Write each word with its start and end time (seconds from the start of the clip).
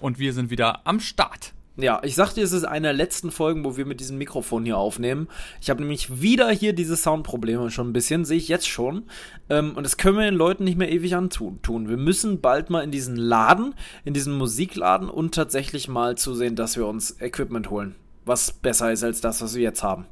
und 0.00 0.18
wir 0.18 0.32
sind 0.32 0.50
wieder 0.50 0.84
am 0.84 0.98
Start. 0.98 1.52
Ja, 1.82 2.00
ich 2.04 2.14
sagte, 2.14 2.40
es 2.42 2.52
ist 2.52 2.64
eine 2.64 2.88
der 2.88 2.92
letzten 2.92 3.30
Folgen, 3.30 3.64
wo 3.64 3.76
wir 3.76 3.86
mit 3.86 4.00
diesem 4.00 4.18
Mikrofon 4.18 4.64
hier 4.64 4.78
aufnehmen. 4.78 5.28
Ich 5.60 5.70
habe 5.70 5.80
nämlich 5.80 6.20
wieder 6.20 6.50
hier 6.50 6.72
diese 6.72 6.96
Soundprobleme 6.96 7.70
schon 7.70 7.90
ein 7.90 7.92
bisschen, 7.92 8.24
sehe 8.24 8.38
ich 8.38 8.48
jetzt 8.48 8.68
schon. 8.68 9.04
Ähm, 9.48 9.76
und 9.76 9.84
das 9.84 9.96
können 9.96 10.16
wir 10.16 10.24
den 10.24 10.34
Leuten 10.34 10.64
nicht 10.64 10.78
mehr 10.78 10.90
ewig 10.90 11.14
antun. 11.14 11.60
Tun. 11.62 11.88
Wir 11.88 11.96
müssen 11.96 12.40
bald 12.40 12.70
mal 12.70 12.82
in 12.82 12.90
diesen 12.90 13.16
Laden, 13.16 13.74
in 14.04 14.14
diesen 14.14 14.34
Musikladen 14.34 15.08
und 15.08 15.34
tatsächlich 15.34 15.88
mal 15.88 16.16
zusehen, 16.16 16.56
dass 16.56 16.76
wir 16.76 16.86
uns 16.86 17.20
Equipment 17.20 17.70
holen. 17.70 17.94
Was 18.24 18.52
besser 18.52 18.92
ist 18.92 19.02
als 19.02 19.20
das, 19.20 19.40
was 19.42 19.54
wir 19.54 19.62
jetzt 19.62 19.82
haben. 19.82 20.06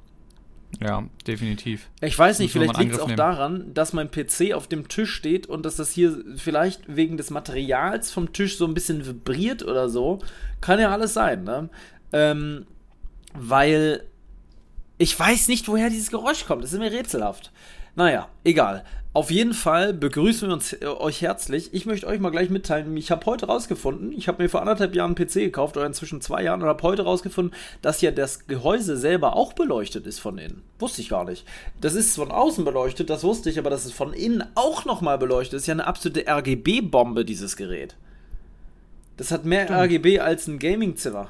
Ja, 0.81 1.05
definitiv. 1.27 1.89
Ich 2.01 2.19
weiß 2.19 2.39
nicht, 2.39 2.53
vielleicht 2.53 2.77
liegt 2.79 2.95
es 2.95 3.01
auch 3.01 3.07
nehmen. 3.07 3.17
daran, 3.17 3.75
dass 3.75 3.93
mein 3.93 4.11
PC 4.11 4.53
auf 4.53 4.69
dem 4.69 4.89
Tisch 4.89 5.13
steht 5.13 5.47
und 5.47 5.65
dass 5.65 5.77
das 5.77 5.91
hier 5.91 6.23
vielleicht 6.37 6.95
wegen 6.95 7.17
des 7.17 7.31
Materials 7.31 8.13
vom 8.13 8.33
Tisch 8.33 8.59
so 8.59 8.67
ein 8.67 8.75
bisschen 8.75 9.07
vibriert 9.07 9.63
oder 9.65 9.89
so. 9.89 10.21
Kann 10.61 10.79
ja 10.79 10.91
alles 10.91 11.15
sein, 11.15 11.45
ne? 11.45 11.69
Ähm, 12.13 12.67
weil 13.35 14.05
ich 14.99 15.19
weiß 15.19 15.49
nicht, 15.49 15.69
woher 15.69 15.91
dieses 15.91 16.11
Geräusch 16.11 16.45
kommt. 16.45 16.63
Das 16.63 16.73
ist 16.73 16.79
mir 16.79 16.93
rätselhaft. 16.93 17.53
Naja, 17.95 18.29
egal. 18.45 18.85
Auf 19.19 19.33
jeden 19.33 19.53
Fall 19.53 19.95
begrüßen 19.95 20.47
wir 20.47 20.55
uns 20.55 20.75
äh, 20.75 20.87
euch 20.87 21.23
herzlich. 21.23 21.75
Ich 21.75 21.87
möchte 21.87 22.07
euch 22.07 22.21
mal 22.21 22.31
gleich 22.31 22.51
mitteilen, 22.51 22.97
ich 22.97 23.11
habe 23.11 23.27
heute 23.27 23.47
rausgefunden, 23.47 24.13
ich 24.13 24.29
habe 24.29 24.41
mir 24.41 24.49
vor 24.49 24.61
anderthalb 24.61 24.95
Jahren 24.95 25.17
einen 25.17 25.27
PC 25.27 25.41
gekauft 25.41 25.77
oder 25.77 25.87
inzwischen 25.87 26.21
zwei 26.21 26.45
Jahren 26.45 26.63
und 26.63 26.69
habe 26.69 26.85
heute 26.85 27.03
rausgefunden, 27.03 27.53
dass 27.83 28.01
ja 28.01 28.13
das 28.13 28.47
Gehäuse 28.47 28.97
selber 28.97 29.35
auch 29.35 29.55
beleuchtet 29.55 30.07
ist 30.07 30.21
von 30.21 30.39
innen. 30.39 30.63
Wusste 30.79 31.01
ich 31.01 31.09
gar 31.09 31.25
nicht. 31.25 31.45
Das 31.81 31.95
ist 31.95 32.15
von 32.15 32.31
außen 32.31 32.65
beleuchtet, 32.65 33.11
das 33.11 33.25
wusste 33.25 33.51
ich, 33.51 33.59
aber 33.59 33.71
dass 33.71 33.87
es 33.87 33.93
von 33.93 34.13
innen 34.13 34.45
auch 34.55 34.85
nochmal 34.85 35.19
beleuchtet 35.19 35.55
ist, 35.59 35.67
ja 35.67 35.75
eine 35.75 35.89
absolute 35.89 36.25
RGB-Bombe, 36.29 37.25
dieses 37.25 37.57
Gerät. 37.57 37.97
Das 39.17 39.33
hat 39.33 39.45
mehr 39.45 39.65
Stimmt. 39.65 39.81
RGB 39.81 40.21
als 40.21 40.47
ein 40.47 40.61
Gaming-Zimmer. 40.61 41.29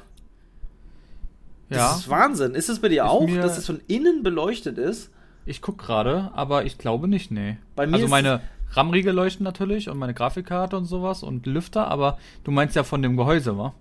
Das 1.69 1.77
ja. 1.79 1.95
ist 1.95 2.07
Wahnsinn. 2.07 2.53
Ist 2.53 2.69
es 2.69 2.77
bei 2.77 2.89
dir 2.89 3.05
ist 3.05 3.09
auch, 3.09 3.27
dass 3.37 3.57
es 3.57 3.65
von 3.65 3.81
innen 3.87 4.21
beleuchtet 4.21 4.77
ist? 4.77 5.09
Ich 5.45 5.61
guck 5.61 5.77
gerade, 5.77 6.31
aber 6.33 6.65
ich 6.65 6.77
glaube 6.77 7.07
nicht, 7.07 7.31
nee. 7.31 7.57
Bei 7.75 7.87
mir 7.87 7.95
also 7.95 8.07
meine 8.07 8.41
RAM-Riegel 8.71 9.13
leuchten 9.13 9.43
natürlich 9.43 9.89
und 9.89 9.97
meine 9.97 10.13
Grafikkarte 10.13 10.77
und 10.77 10.85
sowas 10.85 11.23
und 11.23 11.45
Lüfter, 11.45 11.87
aber 11.87 12.17
du 12.43 12.51
meinst 12.51 12.75
ja 12.75 12.83
von 12.83 13.01
dem 13.01 13.17
Gehäuse, 13.17 13.57
wa? 13.57 13.73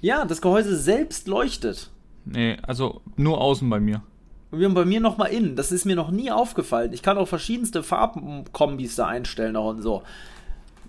Ja, 0.00 0.24
das 0.24 0.42
Gehäuse 0.42 0.76
selbst 0.76 1.26
leuchtet. 1.26 1.90
Nee, 2.24 2.58
also 2.62 3.00
nur 3.16 3.40
außen 3.40 3.68
bei 3.70 3.80
mir. 3.80 4.02
Und 4.50 4.74
bei 4.74 4.84
mir 4.84 5.00
nochmal 5.00 5.30
innen. 5.30 5.56
Das 5.56 5.72
ist 5.72 5.84
mir 5.84 5.96
noch 5.96 6.10
nie 6.10 6.30
aufgefallen. 6.30 6.92
Ich 6.92 7.02
kann 7.02 7.18
auch 7.18 7.26
verschiedenste 7.26 7.82
Farbkombis 7.82 8.96
da 8.96 9.06
einstellen 9.06 9.56
und 9.56 9.82
so. 9.82 10.02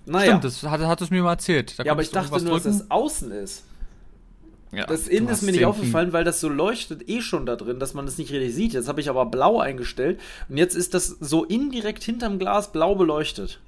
Naja. 0.06 0.26
Stimmt, 0.26 0.44
das 0.44 0.64
hat, 0.64 0.82
hat 0.82 1.02
es 1.02 1.10
mir 1.10 1.24
mal 1.24 1.34
erzählt. 1.34 1.78
Da 1.78 1.84
ja, 1.84 1.92
aber 1.92 2.02
ich 2.02 2.12
dachte 2.12 2.32
nur, 2.32 2.40
drücken. 2.40 2.64
dass 2.64 2.66
es 2.66 2.92
außen 2.92 3.32
ist. 3.32 3.66
Ja, 4.72 4.86
das 4.86 5.08
Innen 5.08 5.30
ist 5.30 5.44
mir 5.44 5.54
nicht 5.54 5.66
aufgefallen, 5.66 6.12
weil 6.12 6.24
das 6.24 6.42
so 6.42 6.50
leuchtet 6.50 7.08
eh 7.10 7.22
schon 7.22 7.46
da 7.46 7.56
drin, 7.56 7.80
dass 7.80 7.94
man 7.94 8.06
das 8.06 8.18
nicht 8.18 8.32
richtig 8.32 8.54
sieht. 8.54 8.74
Jetzt 8.74 8.90
habe 8.90 9.00
ich 9.00 9.10
aber 9.10 9.26
blau 9.26 9.60
eingestellt 9.60 10.20
und 10.50 10.58
jetzt 10.58 10.76
ist 10.76 10.94
das 10.94 11.08
so 11.08 11.46
indirekt 11.46 12.04
hinterm 12.04 12.38
Glas 12.38 12.72
blau 12.72 12.96
beleuchtet. 12.96 13.60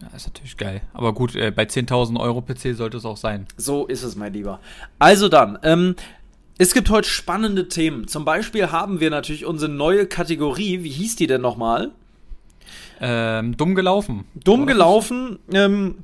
Ja, 0.00 0.08
ist 0.16 0.26
natürlich 0.26 0.56
geil. 0.56 0.80
Aber 0.92 1.12
gut, 1.12 1.34
äh, 1.34 1.50
bei 1.50 1.64
10.000 1.64 2.18
Euro 2.20 2.40
PC 2.40 2.74
sollte 2.74 2.96
es 2.96 3.04
auch 3.04 3.16
sein. 3.16 3.46
So 3.56 3.86
ist 3.86 4.02
es, 4.02 4.16
mein 4.16 4.32
Lieber. 4.32 4.60
Also 4.98 5.28
dann, 5.28 5.58
ähm, 5.62 5.96
es 6.58 6.74
gibt 6.74 6.90
heute 6.90 7.08
spannende 7.08 7.68
Themen. 7.68 8.06
Zum 8.08 8.24
Beispiel 8.24 8.70
haben 8.70 9.00
wir 9.00 9.10
natürlich 9.10 9.44
unsere 9.44 9.70
neue 9.70 10.06
Kategorie. 10.06 10.82
Wie 10.82 10.90
hieß 10.90 11.16
die 11.16 11.26
denn 11.26 11.40
nochmal? 11.40 11.90
Ähm, 13.00 13.56
dumm 13.56 13.74
gelaufen. 13.74 14.24
Dumm 14.34 14.66
gelaufen. 14.66 15.38
Ähm, 15.52 15.96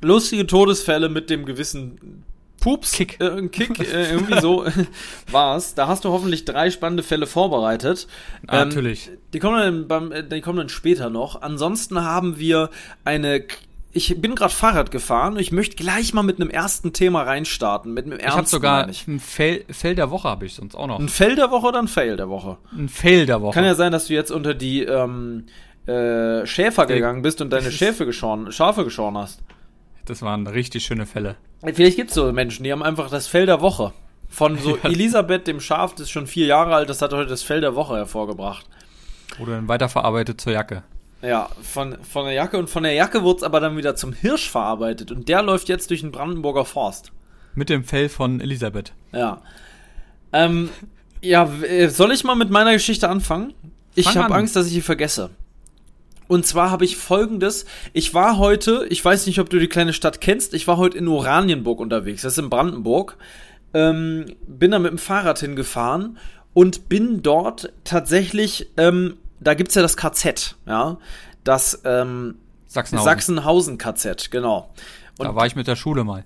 lustige 0.00 0.46
Todesfälle 0.46 1.08
mit 1.08 1.28
dem 1.28 1.44
gewissen 1.44 2.24
Pups, 2.60 2.92
Kick, 2.92 3.20
äh, 3.20 3.48
Kick, 3.48 3.80
äh, 3.80 4.12
irgendwie 4.12 4.40
so 4.40 4.66
war's. 5.30 5.74
Da 5.74 5.88
hast 5.88 6.04
du 6.04 6.10
hoffentlich 6.10 6.44
drei 6.44 6.70
spannende 6.70 7.02
Fälle 7.02 7.26
vorbereitet. 7.26 8.06
Ah, 8.46 8.62
ähm, 8.62 8.68
natürlich. 8.68 9.10
Die 9.32 9.38
kommen, 9.38 9.60
dann 9.60 9.88
beim, 9.88 10.12
äh, 10.12 10.22
die 10.22 10.40
kommen 10.40 10.58
dann 10.58 10.68
später 10.68 11.10
noch. 11.10 11.42
Ansonsten 11.42 12.04
haben 12.04 12.38
wir 12.38 12.70
eine 13.04 13.44
ich 13.92 14.20
bin 14.20 14.34
gerade 14.36 14.54
Fahrrad 14.54 14.90
gefahren 14.90 15.34
und 15.34 15.40
ich 15.40 15.50
möchte 15.50 15.74
gleich 15.74 16.14
mal 16.14 16.22
mit 16.22 16.40
einem 16.40 16.50
ersten 16.50 16.92
Thema 16.92 17.22
reinstarten, 17.22 17.92
mit 17.92 18.04
einem 18.04 18.20
ersten. 18.20 18.28
Ich 18.28 18.36
habe 18.36 18.46
sogar 18.46 18.86
ein 18.86 19.18
Fail, 19.18 19.64
Fail 19.68 19.96
der 19.96 20.10
Woche 20.10 20.28
habe 20.28 20.46
ich 20.46 20.54
sonst 20.54 20.76
auch 20.76 20.86
noch. 20.86 21.00
Ein 21.00 21.08
Fail 21.08 21.34
der 21.34 21.50
Woche 21.50 21.66
oder 21.66 21.80
ein 21.80 21.88
Fail 21.88 22.16
der 22.16 22.28
Woche? 22.28 22.58
Ein 22.72 22.88
Fail 22.88 23.26
der 23.26 23.42
Woche. 23.42 23.54
Kann 23.54 23.64
ja 23.64 23.74
sein, 23.74 23.90
dass 23.90 24.06
du 24.06 24.14
jetzt 24.14 24.30
unter 24.30 24.54
die 24.54 24.84
ähm, 24.84 25.46
äh, 25.86 26.46
Schäfer 26.46 26.86
gegangen 26.86 27.22
bist 27.22 27.40
und 27.40 27.50
deine 27.50 27.72
Schäfe 27.72 28.06
geschoren, 28.06 28.52
Schafe 28.52 28.84
geschoren 28.84 29.18
hast. 29.18 29.40
Das 30.10 30.22
waren 30.22 30.44
richtig 30.48 30.84
schöne 30.84 31.06
Fälle. 31.06 31.36
Vielleicht 31.62 31.96
gibt 31.96 32.10
es 32.10 32.16
so 32.16 32.32
Menschen, 32.32 32.64
die 32.64 32.72
haben 32.72 32.82
einfach 32.82 33.08
das 33.10 33.28
Fell 33.28 33.46
der 33.46 33.60
Woche. 33.60 33.92
Von 34.28 34.58
so 34.58 34.76
ja. 34.82 34.90
Elisabeth, 34.90 35.46
dem 35.46 35.60
Schaf, 35.60 35.92
das 35.92 36.02
ist 36.02 36.10
schon 36.10 36.26
vier 36.26 36.46
Jahre 36.46 36.74
alt, 36.74 36.90
das 36.90 37.00
hat 37.00 37.12
heute 37.12 37.30
das 37.30 37.44
Fell 37.44 37.60
der 37.60 37.76
Woche 37.76 37.94
hervorgebracht. 37.94 38.66
Oder 39.38 39.52
dann 39.52 39.68
weiterverarbeitet 39.68 40.40
zur 40.40 40.52
Jacke. 40.52 40.82
Ja, 41.22 41.48
von, 41.62 41.96
von 42.02 42.24
der 42.24 42.34
Jacke 42.34 42.58
und 42.58 42.68
von 42.68 42.82
der 42.82 42.94
Jacke 42.94 43.22
wurde 43.22 43.36
es 43.36 43.42
aber 43.44 43.60
dann 43.60 43.76
wieder 43.76 43.94
zum 43.94 44.12
Hirsch 44.12 44.50
verarbeitet 44.50 45.12
und 45.12 45.28
der 45.28 45.44
läuft 45.44 45.68
jetzt 45.68 45.90
durch 45.90 46.00
den 46.00 46.10
Brandenburger 46.10 46.64
Forst. 46.64 47.12
Mit 47.54 47.68
dem 47.68 47.84
Fell 47.84 48.08
von 48.08 48.40
Elisabeth. 48.40 48.92
Ja. 49.12 49.42
Ähm, 50.32 50.70
ja, 51.22 51.48
soll 51.88 52.10
ich 52.10 52.24
mal 52.24 52.34
mit 52.34 52.50
meiner 52.50 52.72
Geschichte 52.72 53.08
anfangen? 53.08 53.54
Ich 53.94 54.16
habe 54.16 54.34
Angst, 54.34 54.56
dass 54.56 54.66
ich 54.66 54.72
sie 54.72 54.82
vergesse. 54.82 55.30
Und 56.30 56.46
zwar 56.46 56.70
habe 56.70 56.84
ich 56.84 56.96
folgendes. 56.96 57.64
Ich 57.92 58.14
war 58.14 58.38
heute, 58.38 58.86
ich 58.88 59.04
weiß 59.04 59.26
nicht, 59.26 59.40
ob 59.40 59.50
du 59.50 59.58
die 59.58 59.66
kleine 59.66 59.92
Stadt 59.92 60.20
kennst, 60.20 60.54
ich 60.54 60.68
war 60.68 60.76
heute 60.76 60.96
in 60.96 61.08
Oranienburg 61.08 61.80
unterwegs, 61.80 62.22
das 62.22 62.34
ist 62.34 62.38
in 62.38 62.48
Brandenburg. 62.48 63.16
Ähm, 63.74 64.26
bin 64.46 64.70
da 64.70 64.78
mit 64.78 64.92
dem 64.92 64.98
Fahrrad 64.98 65.40
hingefahren 65.40 66.18
und 66.54 66.88
bin 66.88 67.24
dort 67.24 67.72
tatsächlich, 67.82 68.70
ähm, 68.76 69.16
da 69.40 69.54
gibt's 69.54 69.74
ja 69.74 69.82
das 69.82 69.96
KZ, 69.96 70.54
ja, 70.66 70.98
das 71.42 71.82
ähm, 71.84 72.36
Sachsenhausen. 72.68 73.04
Sachsenhausen 73.04 73.78
KZ, 73.78 74.30
genau. 74.30 74.70
Und 75.18 75.26
da 75.26 75.34
war 75.34 75.46
ich 75.46 75.56
mit 75.56 75.66
der 75.66 75.74
Schule 75.74 76.04
mal. 76.04 76.22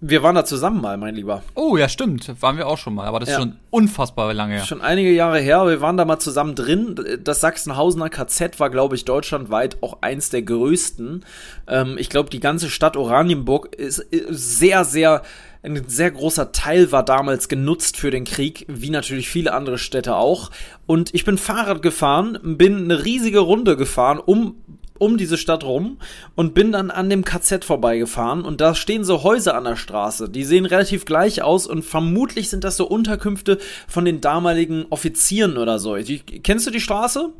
Wir 0.00 0.22
waren 0.22 0.36
da 0.36 0.44
zusammen 0.44 0.80
mal, 0.80 0.96
mein 0.96 1.16
Lieber. 1.16 1.42
Oh, 1.54 1.76
ja, 1.76 1.88
stimmt. 1.88 2.30
Waren 2.40 2.56
wir 2.56 2.68
auch 2.68 2.78
schon 2.78 2.94
mal. 2.94 3.06
Aber 3.06 3.18
das 3.18 3.30
ja. 3.30 3.34
ist 3.36 3.40
schon 3.40 3.56
unfassbar 3.70 4.32
lange 4.32 4.54
her. 4.54 4.64
Schon 4.64 4.80
einige 4.80 5.10
Jahre 5.10 5.40
her. 5.40 5.66
Wir 5.66 5.80
waren 5.80 5.96
da 5.96 6.04
mal 6.04 6.20
zusammen 6.20 6.54
drin. 6.54 6.94
Das 7.24 7.40
Sachsenhausener 7.40 8.08
KZ 8.08 8.60
war, 8.60 8.70
glaube 8.70 8.94
ich, 8.94 9.04
deutschlandweit 9.04 9.82
auch 9.82 9.98
eins 10.00 10.30
der 10.30 10.42
größten. 10.42 11.24
Ähm, 11.66 11.96
ich 11.98 12.10
glaube, 12.10 12.30
die 12.30 12.38
ganze 12.38 12.70
Stadt 12.70 12.96
Oranienburg 12.96 13.74
ist 13.74 14.06
sehr, 14.28 14.84
sehr 14.84 15.22
ein 15.62 15.88
sehr 15.88 16.12
großer 16.12 16.52
Teil 16.52 16.92
war 16.92 17.04
damals 17.04 17.48
genutzt 17.48 17.96
für 17.96 18.12
den 18.12 18.24
Krieg, 18.24 18.64
wie 18.68 18.90
natürlich 18.90 19.28
viele 19.28 19.52
andere 19.52 19.78
Städte 19.78 20.14
auch. 20.14 20.52
Und 20.86 21.12
ich 21.14 21.24
bin 21.24 21.36
Fahrrad 21.36 21.82
gefahren, 21.82 22.38
bin 22.42 22.84
eine 22.84 23.04
riesige 23.04 23.40
Runde 23.40 23.76
gefahren, 23.76 24.20
um 24.24 24.54
um 24.98 25.16
diese 25.16 25.36
Stadt 25.36 25.64
rum 25.64 25.98
und 26.34 26.54
bin 26.54 26.72
dann 26.72 26.90
an 26.90 27.10
dem 27.10 27.24
KZ 27.24 27.64
vorbeigefahren 27.64 28.44
und 28.44 28.60
da 28.60 28.74
stehen 28.74 29.04
so 29.04 29.22
Häuser 29.22 29.56
an 29.56 29.64
der 29.64 29.76
Straße. 29.76 30.28
Die 30.28 30.44
sehen 30.44 30.66
relativ 30.66 31.04
gleich 31.04 31.42
aus 31.42 31.66
und 31.66 31.84
vermutlich 31.84 32.50
sind 32.50 32.64
das 32.64 32.76
so 32.76 32.86
Unterkünfte 32.86 33.58
von 33.86 34.04
den 34.04 34.20
damaligen 34.20 34.86
Offizieren 34.90 35.56
oder 35.56 35.78
so. 35.78 35.96
Die, 35.96 36.18
kennst 36.18 36.66
du 36.66 36.70
die 36.70 36.80
Straße? 36.80 37.30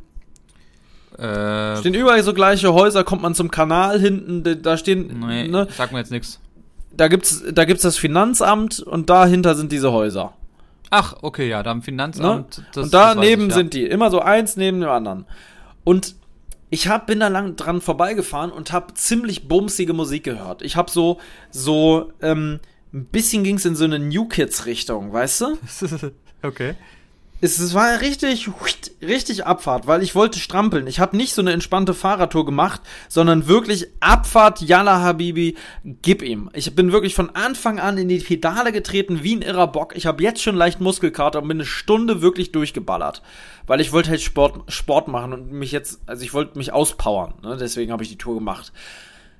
Äh, 1.17 1.77
stehen 1.77 1.93
überall 1.93 2.23
so 2.23 2.33
gleiche 2.33 2.73
Häuser, 2.73 3.03
kommt 3.03 3.21
man 3.21 3.35
zum 3.35 3.51
Kanal 3.51 3.99
hinten, 3.99 4.61
da 4.61 4.77
stehen. 4.77 5.19
Nee, 5.27 5.47
ne? 5.47 5.67
sag 5.77 5.91
mir 5.91 5.99
jetzt 5.99 6.11
nichts. 6.11 6.39
da 6.95 7.07
gibt's, 7.09 7.43
da 7.51 7.65
gibt's 7.65 7.83
das 7.83 7.97
Finanzamt 7.97 8.79
und 8.79 9.09
dahinter 9.09 9.55
sind 9.55 9.71
diese 9.71 9.91
Häuser. 9.91 10.33
Ach, 10.91 11.15
okay, 11.21 11.49
ja, 11.49 11.61
da 11.61 11.71
am 11.71 11.81
Finanzamt. 11.81 12.57
Ne? 12.57 12.65
Das, 12.73 12.85
und 12.85 12.93
daneben 12.93 13.43
ich, 13.43 13.49
ja. 13.49 13.55
sind 13.55 13.73
die, 13.73 13.85
immer 13.85 14.09
so 14.09 14.21
eins 14.21 14.55
neben 14.55 14.79
dem 14.79 14.89
anderen. 14.89 15.25
Und 15.83 16.15
ich 16.69 16.87
hab, 16.87 17.07
bin 17.07 17.19
da 17.19 17.27
lang 17.27 17.55
dran 17.55 17.81
vorbeigefahren 17.81 18.51
und 18.51 18.71
habe 18.71 18.93
ziemlich 18.93 19.47
bumsige 19.47 19.93
Musik 19.93 20.23
gehört. 20.23 20.61
Ich 20.61 20.75
habe 20.75 20.91
so, 20.91 21.19
so, 21.49 22.11
ähm, 22.21 22.59
ein 22.93 23.05
bisschen 23.05 23.43
ging's 23.43 23.65
in 23.65 23.75
so 23.75 23.83
eine 23.83 23.99
New 23.99 24.27
Kids 24.27 24.65
Richtung, 24.65 25.13
weißt 25.13 25.41
du? 25.41 25.57
okay 26.41 26.75
es, 27.41 27.73
war 27.73 28.01
richtig, 28.01 28.49
richtig 29.01 29.45
Abfahrt, 29.45 29.87
weil 29.87 30.03
ich 30.03 30.13
wollte 30.13 30.39
strampeln. 30.39 30.87
Ich 30.87 30.99
habe 30.99 31.15
nicht 31.15 31.33
so 31.33 31.41
eine 31.41 31.53
entspannte 31.53 31.93
Fahrradtour 31.93 32.45
gemacht, 32.45 32.81
sondern 33.07 33.47
wirklich 33.47 33.87
Abfahrt, 34.01 34.61
Yalla 34.61 35.01
Habibi, 35.01 35.55
gib 36.01 36.21
ihm. 36.21 36.49
Ich 36.53 36.75
bin 36.75 36.91
wirklich 36.91 37.15
von 37.15 37.33
Anfang 37.35 37.79
an 37.79 37.97
in 37.97 38.09
die 38.09 38.19
Pedale 38.19 38.71
getreten 38.73 39.23
wie 39.23 39.37
ein 39.37 39.41
irrer 39.41 39.67
Bock. 39.67 39.95
Ich 39.95 40.05
habe 40.05 40.21
jetzt 40.21 40.41
schon 40.41 40.55
leicht 40.55 40.81
Muskelkater 40.81 41.41
und 41.41 41.47
bin 41.47 41.57
eine 41.57 41.65
Stunde 41.65 42.21
wirklich 42.21 42.51
durchgeballert, 42.51 43.21
weil 43.67 43.79
ich 43.79 43.93
wollte 43.93 44.09
halt 44.09 44.21
Sport, 44.21 44.71
Sport 44.71 45.07
machen 45.07 45.31
und 45.31 45.51
mich 45.51 45.71
jetzt, 45.71 46.01
also 46.07 46.23
ich 46.23 46.33
wollte 46.33 46.57
mich 46.57 46.73
auspowern. 46.73 47.35
Ne? 47.41 47.57
Deswegen 47.57 47.93
habe 47.93 48.03
ich 48.03 48.09
die 48.09 48.17
Tour 48.17 48.35
gemacht. 48.35 48.73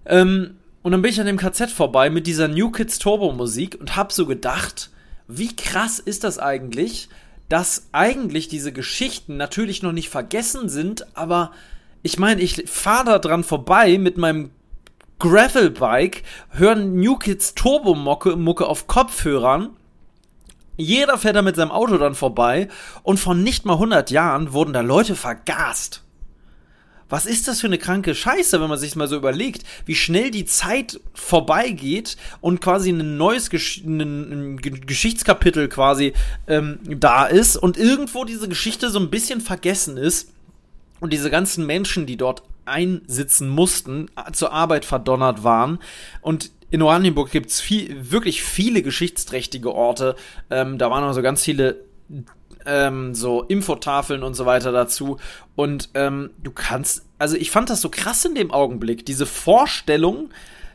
Ähm, 0.05 0.55
und 0.83 0.93
dann 0.93 1.01
bin 1.01 1.11
ich 1.11 1.19
an 1.19 1.25
dem 1.25 1.37
KZ 1.37 1.69
vorbei 1.69 2.09
mit 2.09 2.27
dieser 2.27 2.47
New 2.47 2.71
Kids 2.71 2.97
Turbo 2.99 3.33
Musik 3.33 3.77
und 3.77 3.97
hab 3.97 4.13
so 4.13 4.25
gedacht, 4.25 4.89
wie 5.27 5.53
krass 5.53 5.99
ist 5.99 6.23
das 6.23 6.39
eigentlich? 6.39 7.09
Dass 7.49 7.89
eigentlich 7.91 8.47
diese 8.47 8.71
Geschichten 8.71 9.37
natürlich 9.37 9.83
noch 9.83 9.91
nicht 9.91 10.09
vergessen 10.09 10.69
sind, 10.69 11.05
aber 11.17 11.51
ich 12.03 12.17
meine, 12.17 12.41
ich 12.41 12.69
fahre 12.69 13.05
da 13.05 13.19
dran 13.19 13.43
vorbei 13.43 13.97
mit 13.97 14.17
meinem 14.17 14.51
Gravelbike, 15.19 16.23
hören 16.51 16.95
New 16.95 17.17
Kids 17.17 17.55
Turbo-Mucke 17.55 18.37
Mucke 18.37 18.67
auf 18.67 18.87
Kopfhörern. 18.87 19.71
Jeder 20.77 21.17
fährt 21.17 21.35
da 21.35 21.41
mit 21.41 21.57
seinem 21.57 21.71
Auto 21.71 21.97
dann 21.97 22.15
vorbei 22.15 22.69
und 23.03 23.19
von 23.19 23.43
nicht 23.43 23.65
mal 23.65 23.73
100 23.73 24.11
Jahren 24.11 24.53
wurden 24.53 24.71
da 24.71 24.79
Leute 24.79 25.15
vergast 25.15 26.03
was 27.09 27.25
ist 27.25 27.47
das 27.47 27.59
für 27.59 27.67
eine 27.67 27.77
kranke 27.77 28.15
Scheiße, 28.15 28.61
wenn 28.61 28.69
man 28.69 28.77
sich 28.77 28.95
mal 28.95 29.07
so 29.07 29.15
überlegt, 29.15 29.63
wie 29.85 29.95
schnell 29.95 30.31
die 30.31 30.45
Zeit 30.45 30.99
vorbeigeht 31.13 32.17
und 32.39 32.61
quasi 32.61 32.91
ein 32.91 33.17
neues 33.17 33.49
Gesch 33.49 33.81
ein, 33.83 34.57
Geschichtskapitel 34.57 35.67
quasi 35.67 36.13
ähm, 36.47 36.79
da 36.83 37.25
ist 37.25 37.57
und 37.57 37.77
irgendwo 37.77 38.23
diese 38.25 38.47
Geschichte 38.47 38.89
so 38.89 38.99
ein 38.99 39.09
bisschen 39.09 39.41
vergessen 39.41 39.97
ist 39.97 40.31
und 40.99 41.11
diese 41.11 41.29
ganzen 41.29 41.65
Menschen, 41.65 42.05
die 42.05 42.17
dort 42.17 42.43
einsitzen 42.65 43.49
mussten, 43.49 44.11
zur 44.31 44.53
Arbeit 44.53 44.85
verdonnert 44.85 45.43
waren 45.43 45.79
und 46.21 46.51
in 46.71 46.83
Oranienburg 46.83 47.31
gibt's 47.31 47.59
viel, 47.59 48.11
wirklich 48.11 48.43
viele 48.43 48.83
geschichtsträchtige 48.83 49.73
Orte. 49.73 50.15
Ähm, 50.51 50.77
da 50.77 50.91
waren 50.91 51.03
also 51.03 51.23
ganz 51.23 51.43
viele 51.43 51.83
ähm, 52.65 53.15
so 53.15 53.43
Infotafeln 53.43 54.23
und 54.23 54.33
so 54.33 54.45
weiter 54.45 54.71
dazu. 54.71 55.17
Und 55.55 55.89
ähm, 55.93 56.31
du 56.41 56.51
kannst, 56.51 57.05
also 57.17 57.35
ich 57.35 57.51
fand 57.51 57.69
das 57.69 57.81
so 57.81 57.89
krass 57.89 58.25
in 58.25 58.35
dem 58.35 58.51
Augenblick, 58.51 59.05
diese 59.05 59.25
Vorstellung, 59.25 60.29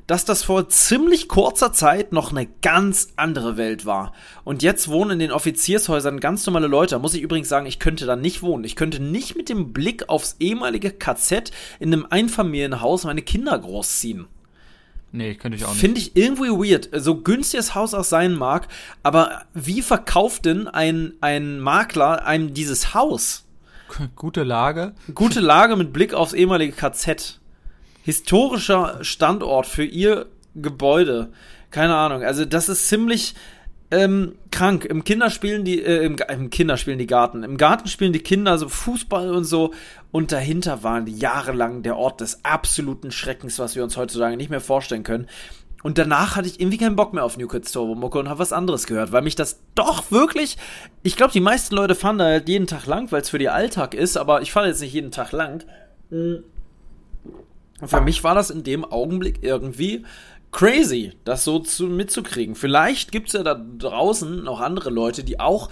dass 0.07 0.25
das 0.25 0.43
vor 0.43 0.69
ziemlich 0.69 1.29
kurzer 1.29 1.73
Zeit 1.73 2.13
noch 2.13 2.31
eine 2.31 2.47
ganz 2.63 3.09
andere 3.17 3.57
Welt 3.57 3.87
war. 3.87 4.13
Und 4.45 4.63
jetzt 4.63 4.89
wohnen 4.89 5.13
in 5.13 5.19
den 5.19 5.33
Offiziershäusern 5.33 6.21
ganz 6.21 6.45
normale 6.45 6.67
Leute. 6.67 6.95
Da 6.95 6.99
muss 6.99 7.15
ich 7.15 7.23
übrigens 7.23 7.49
sagen, 7.49 7.67
ich 7.67 7.79
könnte 7.79 8.05
da 8.05 8.15
nicht 8.15 8.43
wohnen. 8.43 8.65
Ich 8.65 8.77
könnte 8.77 9.03
nicht 9.03 9.35
mit 9.37 9.49
dem 9.49 9.73
Blick 9.73 10.09
aufs 10.09 10.37
ehemalige 10.41 10.91
KZ 10.91 11.51
in 11.81 11.93
einem 11.93 12.07
Einfamilienhaus 12.09 13.05
meine 13.05 13.23
Kinder 13.23 13.59
großziehen. 13.59 14.27
Nee, 15.15 15.37
könnte 15.37 15.57
ich 15.57 15.65
auch 15.65 15.71
nicht. 15.71 15.81
Finde 15.81 16.01
ich 16.01 16.17
irgendwie 16.17 16.49
weird. 16.49 16.89
So 16.93 17.21
günstig 17.21 17.59
das 17.59 17.77
Haus 17.77 17.95
auch 17.95 18.03
sein 18.03 18.35
mag, 18.35 18.67
aber 19.05 19.43
wie 19.55 19.81
verkauft 19.81 20.45
denn 20.45 20.67
ein, 20.67 21.13
ein 21.21 21.61
Makler 21.61 22.27
einem 22.27 22.53
dieses 22.53 22.95
Haus? 22.95 23.47
Gute 24.17 24.43
Lage. 24.43 24.93
Gute 25.15 25.39
Lage 25.39 25.77
mit 25.77 25.93
Blick 25.93 26.15
aufs 26.15 26.33
ehemalige 26.33 26.73
KZ. 26.73 27.39
Historischer 28.03 29.05
Standort 29.05 29.67
für 29.67 29.85
ihr 29.85 30.27
Gebäude. 30.57 31.33
Keine 31.71 31.95
Ahnung. 31.95 32.25
Also, 32.25 32.45
das 32.45 32.69
ist 32.69 32.89
ziemlich 32.89 33.37
ähm, 33.93 34.35
krank. 34.51 34.85
Im 34.85 35.05
Kinder 35.05 35.31
spielen 35.31 35.65
die, 35.65 35.81
äh, 35.81 36.05
im, 36.05 36.17
im 36.29 36.51
Kinder 36.51 36.77
spielen 36.77 36.99
die 36.99 37.07
Garten. 37.07 37.45
Im 37.45 37.57
Garten 37.57 37.87
spielen 37.87 38.13
die 38.13 38.19
Kinder 38.19 38.59
so 38.59 38.69
Fußball 38.69 39.33
und 39.33 39.45
so 39.45 39.73
und 40.15 40.31
dahinter 40.31 40.85
waren 40.85 41.09
jahrelang 41.09 41.83
der 41.83 41.97
Ort 41.97 42.21
des 42.21 42.45
absoluten 42.45 43.11
Schreckens, 43.11 43.59
was 43.59 43.75
wir 43.75 43.83
uns 43.83 43.97
heutzutage 43.97 44.37
nicht 44.37 44.49
mehr 44.49 44.61
vorstellen 44.61 45.03
können. 45.03 45.27
Und 45.83 45.99
danach 45.99 46.37
hatte 46.37 46.47
ich 46.47 46.61
irgendwie 46.61 46.79
keinen 46.79 46.95
Bock 46.95 47.15
mehr 47.15 47.25
auf 47.25 47.37
New 47.37 47.49
Kids 47.49 47.73
Turbo 47.73 47.97
Mucke 47.97 48.21
und 48.21 48.29
habe 48.29 48.39
was 48.39 48.53
anderes 48.53 48.87
gehört, 48.87 49.11
weil 49.11 49.23
mich 49.23 49.35
das 49.35 49.59
doch 49.75 50.13
wirklich, 50.13 50.57
ich 51.03 51.17
glaube, 51.17 51.33
die 51.33 51.41
meisten 51.41 51.75
Leute 51.75 51.97
fahren 51.97 52.19
da 52.19 52.27
halt 52.27 52.49
jeden 52.49 52.69
Tag 52.69 52.87
lang, 52.87 53.11
weil 53.11 53.23
es 53.23 53.31
für 53.31 53.41
die 53.41 53.49
Alltag 53.49 53.93
ist, 53.93 54.17
aber 54.17 54.41
ich 54.41 54.53
fahre 54.53 54.69
jetzt 54.69 54.81
nicht 54.81 54.93
jeden 54.93 55.11
Tag 55.11 55.33
lang. 55.33 55.65
Und 56.11 56.45
für 57.85 58.01
mich 58.01 58.23
war 58.23 58.37
das 58.37 58.51
in 58.51 58.63
dem 58.63 58.85
Augenblick 58.85 59.43
irgendwie 59.43 60.05
crazy, 60.53 61.15
das 61.25 61.43
so 61.43 61.59
zu, 61.59 61.87
mitzukriegen. 61.87 62.55
Vielleicht 62.55 63.11
gibt 63.11 63.27
es 63.27 63.33
ja 63.33 63.43
da 63.43 63.55
draußen 63.57 64.45
noch 64.45 64.61
andere 64.61 64.91
Leute, 64.91 65.25
die 65.25 65.41
auch 65.41 65.71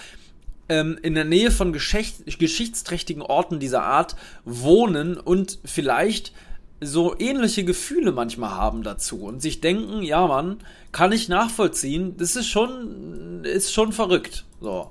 ähm, 0.69 0.99
in 1.03 1.15
der 1.15 1.25
Nähe 1.25 1.51
von 1.51 1.73
Geschicht 1.73 2.39
geschichtsträchtigen 2.39 3.23
Orten 3.23 3.61
dieser 3.61 3.83
Art 3.83 4.17
wohnen 4.45 5.17
und 5.17 5.59
vielleicht 5.65 6.33
so 6.81 7.15
ähnliche 7.19 7.65
Gefühle 7.65 8.13
manchmal 8.13 8.51
haben 8.51 8.83
dazu 8.83 9.23
und 9.23 9.41
sich 9.41 9.61
denken, 9.61 10.03
ja 10.03 10.27
Mann, 10.27 10.59
kann 10.91 11.13
ich 11.13 11.29
nachvollziehen, 11.29 12.17
das 12.17 12.37
ist 12.37 12.49
schon, 12.49 13.45
ist 13.45 13.73
schon 13.73 13.93
verrückt. 13.93 14.45
So. 14.61 14.91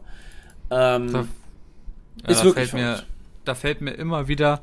Ähm, 0.69 1.11
da, 1.11 2.31
ist 2.31 2.39
ja, 2.39 2.45
wirklich 2.45 2.69
fällt 2.69 2.69
verrückt. 2.69 3.01
Mir, 3.01 3.03
da 3.45 3.55
fällt 3.55 3.81
mir 3.81 3.91
immer 3.91 4.27
wieder, 4.27 4.61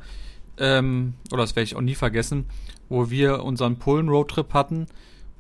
ähm, 0.56 1.14
oder 1.30 1.42
das 1.42 1.54
werde 1.54 1.64
ich 1.64 1.76
auch 1.76 1.82
nie 1.82 1.94
vergessen, 1.94 2.46
wo 2.88 3.10
wir 3.10 3.44
unseren 3.44 3.78
Polen-Roadtrip 3.78 4.54
hatten 4.54 4.86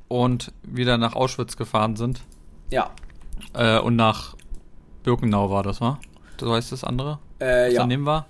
und 0.08 0.52
wieder 0.62 0.98
nach 0.98 1.14
Auschwitz 1.14 1.56
gefahren 1.56 1.96
sind. 1.96 2.20
Ja. 2.70 2.90
Äh, 3.54 3.78
und 3.78 3.96
nach 3.96 4.36
Birkenau 5.08 5.50
war 5.50 5.62
das, 5.62 5.80
wa? 5.80 5.98
So 6.38 6.52
heißt 6.52 6.70
das 6.70 6.84
andere? 6.84 7.18
Äh, 7.38 7.68
was 7.68 7.72
ja. 7.72 7.80
daneben 7.80 8.04
war? 8.04 8.26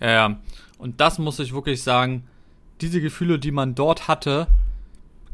Ja, 0.00 0.10
ja. 0.10 0.36
Und 0.78 1.00
das 1.00 1.18
muss 1.18 1.40
ich 1.40 1.52
wirklich 1.52 1.82
sagen, 1.82 2.28
diese 2.80 3.00
Gefühle, 3.00 3.40
die 3.40 3.50
man 3.50 3.74
dort 3.74 4.06
hatte, 4.06 4.46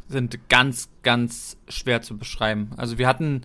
sind 0.08 0.48
ganz, 0.48 0.88
ganz 1.02 1.58
schwer 1.68 2.00
zu 2.00 2.16
beschreiben. 2.16 2.70
Also 2.78 2.96
wir 2.96 3.06
hatten 3.06 3.42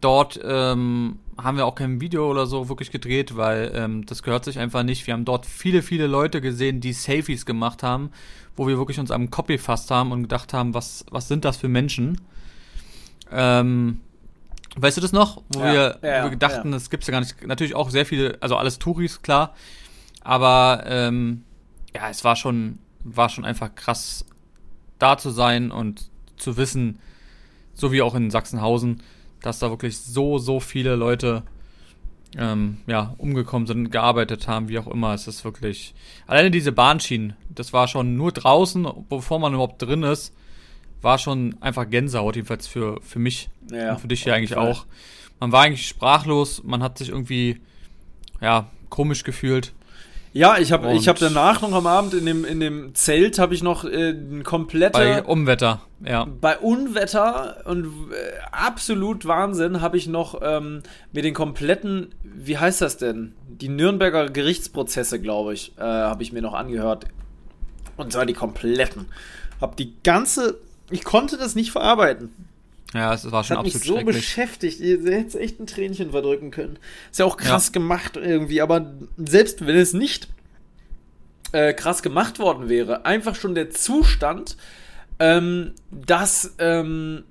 dort, 0.00 0.38
ähm, 0.44 1.18
haben 1.36 1.56
wir 1.56 1.66
auch 1.66 1.74
kein 1.74 2.00
Video 2.00 2.30
oder 2.30 2.46
so 2.46 2.68
wirklich 2.68 2.92
gedreht, 2.92 3.36
weil 3.36 3.72
ähm, 3.74 4.06
das 4.06 4.22
gehört 4.22 4.44
sich 4.44 4.60
einfach 4.60 4.84
nicht. 4.84 5.04
Wir 5.08 5.14
haben 5.14 5.24
dort 5.24 5.46
viele, 5.46 5.82
viele 5.82 6.06
Leute 6.06 6.40
gesehen, 6.40 6.80
die 6.80 6.92
Selfies 6.92 7.44
gemacht 7.44 7.82
haben, 7.82 8.10
wo 8.54 8.68
wir 8.68 8.78
wirklich 8.78 9.00
uns 9.00 9.10
am 9.10 9.30
Kopf 9.30 9.48
gefasst 9.48 9.90
haben 9.90 10.12
und 10.12 10.22
gedacht 10.22 10.52
haben, 10.52 10.74
was, 10.74 11.04
was 11.10 11.26
sind 11.26 11.44
das 11.44 11.56
für 11.56 11.68
Menschen? 11.68 12.20
Ähm, 13.32 13.98
Weißt 14.80 14.96
du 14.96 15.00
das 15.00 15.12
noch? 15.12 15.42
Wo, 15.48 15.60
ja, 15.60 15.72
wir, 15.72 15.98
ja, 16.02 16.26
wo 16.26 16.30
wir 16.30 16.36
dachten, 16.36 16.68
ja. 16.68 16.74
das 16.74 16.88
gibt's 16.90 17.06
ja 17.06 17.12
gar 17.12 17.20
nicht. 17.20 17.46
Natürlich 17.46 17.74
auch 17.74 17.90
sehr 17.90 18.06
viele, 18.06 18.38
also 18.40 18.56
alles 18.56 18.78
Touris, 18.78 19.22
klar. 19.22 19.54
Aber 20.22 20.84
ähm, 20.86 21.42
ja, 21.94 22.08
es 22.10 22.22
war 22.24 22.36
schon, 22.36 22.78
war 23.02 23.28
schon 23.28 23.44
einfach 23.44 23.74
krass, 23.74 24.24
da 24.98 25.18
zu 25.18 25.30
sein 25.30 25.70
und 25.70 26.10
zu 26.36 26.56
wissen, 26.56 27.00
so 27.74 27.92
wie 27.92 28.02
auch 28.02 28.14
in 28.14 28.30
Sachsenhausen, 28.30 29.02
dass 29.42 29.58
da 29.58 29.70
wirklich 29.70 29.98
so, 29.98 30.38
so 30.38 30.60
viele 30.60 30.94
Leute 30.96 31.42
ähm, 32.36 32.78
ja, 32.86 33.14
umgekommen 33.18 33.66
sind, 33.66 33.90
gearbeitet 33.90 34.46
haben, 34.46 34.68
wie 34.68 34.78
auch 34.78 34.86
immer. 34.86 35.14
Es 35.14 35.26
ist 35.26 35.44
wirklich. 35.44 35.94
Alleine 36.26 36.50
diese 36.50 36.72
Bahnschienen, 36.72 37.34
das 37.48 37.72
war 37.72 37.88
schon 37.88 38.16
nur 38.16 38.32
draußen, 38.32 38.86
bevor 39.08 39.38
man 39.38 39.54
überhaupt 39.54 39.82
drin 39.82 40.02
ist 40.02 40.34
war 41.02 41.18
schon 41.18 41.56
einfach 41.60 41.88
Gänsehaut, 41.88 42.36
jedenfalls 42.36 42.66
für, 42.66 43.00
für 43.02 43.18
mich 43.18 43.50
ja, 43.70 43.92
und 43.92 44.00
für 44.00 44.08
dich 44.08 44.24
ja 44.24 44.34
eigentlich 44.34 44.54
Fall. 44.54 44.70
auch. 44.70 44.86
Man 45.40 45.52
war 45.52 45.62
eigentlich 45.62 45.86
sprachlos, 45.86 46.62
man 46.64 46.82
hat 46.82 46.98
sich 46.98 47.10
irgendwie, 47.10 47.60
ja, 48.40 48.66
komisch 48.88 49.24
gefühlt. 49.24 49.72
Ja, 50.32 50.58
ich 50.58 50.72
habe 50.72 50.92
ich 50.92 51.08
hab 51.08 51.18
danach 51.18 51.62
noch 51.62 51.72
am 51.72 51.86
Abend 51.86 52.12
in 52.14 52.26
dem, 52.26 52.44
in 52.44 52.60
dem 52.60 52.94
Zelt 52.94 53.38
habe 53.38 53.54
ich 53.54 53.62
noch 53.62 53.84
äh, 53.84 54.10
ein 54.10 54.44
kompletter 54.44 54.98
bei 54.98 55.22
Unwetter, 55.22 55.80
ja. 56.04 56.26
Bei 56.26 56.58
Unwetter 56.58 57.62
und 57.64 57.86
äh, 57.86 58.38
absolut 58.52 59.26
Wahnsinn 59.26 59.80
habe 59.80 59.96
ich 59.96 60.06
noch 60.06 60.40
ähm, 60.42 60.82
mir 61.12 61.22
den 61.22 61.34
kompletten, 61.34 62.14
wie 62.22 62.58
heißt 62.58 62.82
das 62.82 62.98
denn? 62.98 63.34
Die 63.48 63.68
Nürnberger 63.68 64.28
Gerichtsprozesse, 64.28 65.18
glaube 65.18 65.54
ich, 65.54 65.72
äh, 65.78 65.82
habe 65.82 66.22
ich 66.22 66.32
mir 66.32 66.42
noch 66.42 66.54
angehört. 66.54 67.06
Und 67.96 68.12
zwar 68.12 68.26
die 68.26 68.34
kompletten. 68.34 69.06
Hab 69.60 69.76
die 69.76 69.94
ganze 70.04 70.58
ich 70.90 71.04
konnte 71.04 71.36
das 71.36 71.54
nicht 71.54 71.70
verarbeiten. 71.70 72.32
Ja, 72.94 73.12
es 73.12 73.30
war 73.30 73.44
schon 73.44 73.56
das 73.56 73.66
hat 73.66 73.74
mich 73.74 73.84
so 73.84 74.02
beschäftigt. 74.02 74.80
Ihr 74.80 74.98
hättet 75.12 75.34
echt 75.34 75.60
ein 75.60 75.66
Tränchen 75.66 76.10
verdrücken 76.10 76.50
können. 76.50 76.78
Ist 77.10 77.18
ja 77.18 77.26
auch 77.26 77.36
krass 77.36 77.66
ja. 77.66 77.72
gemacht 77.72 78.16
irgendwie, 78.16 78.62
aber 78.62 78.92
selbst 79.18 79.66
wenn 79.66 79.76
es 79.76 79.92
nicht 79.92 80.28
äh, 81.52 81.74
krass 81.74 82.02
gemacht 82.02 82.38
worden 82.38 82.68
wäre, 82.68 83.04
einfach 83.04 83.34
schon 83.34 83.54
der 83.54 83.70
Zustand, 83.70 84.56
ähm, 85.18 85.72
dass 85.90 86.54
ähm, 86.58 87.24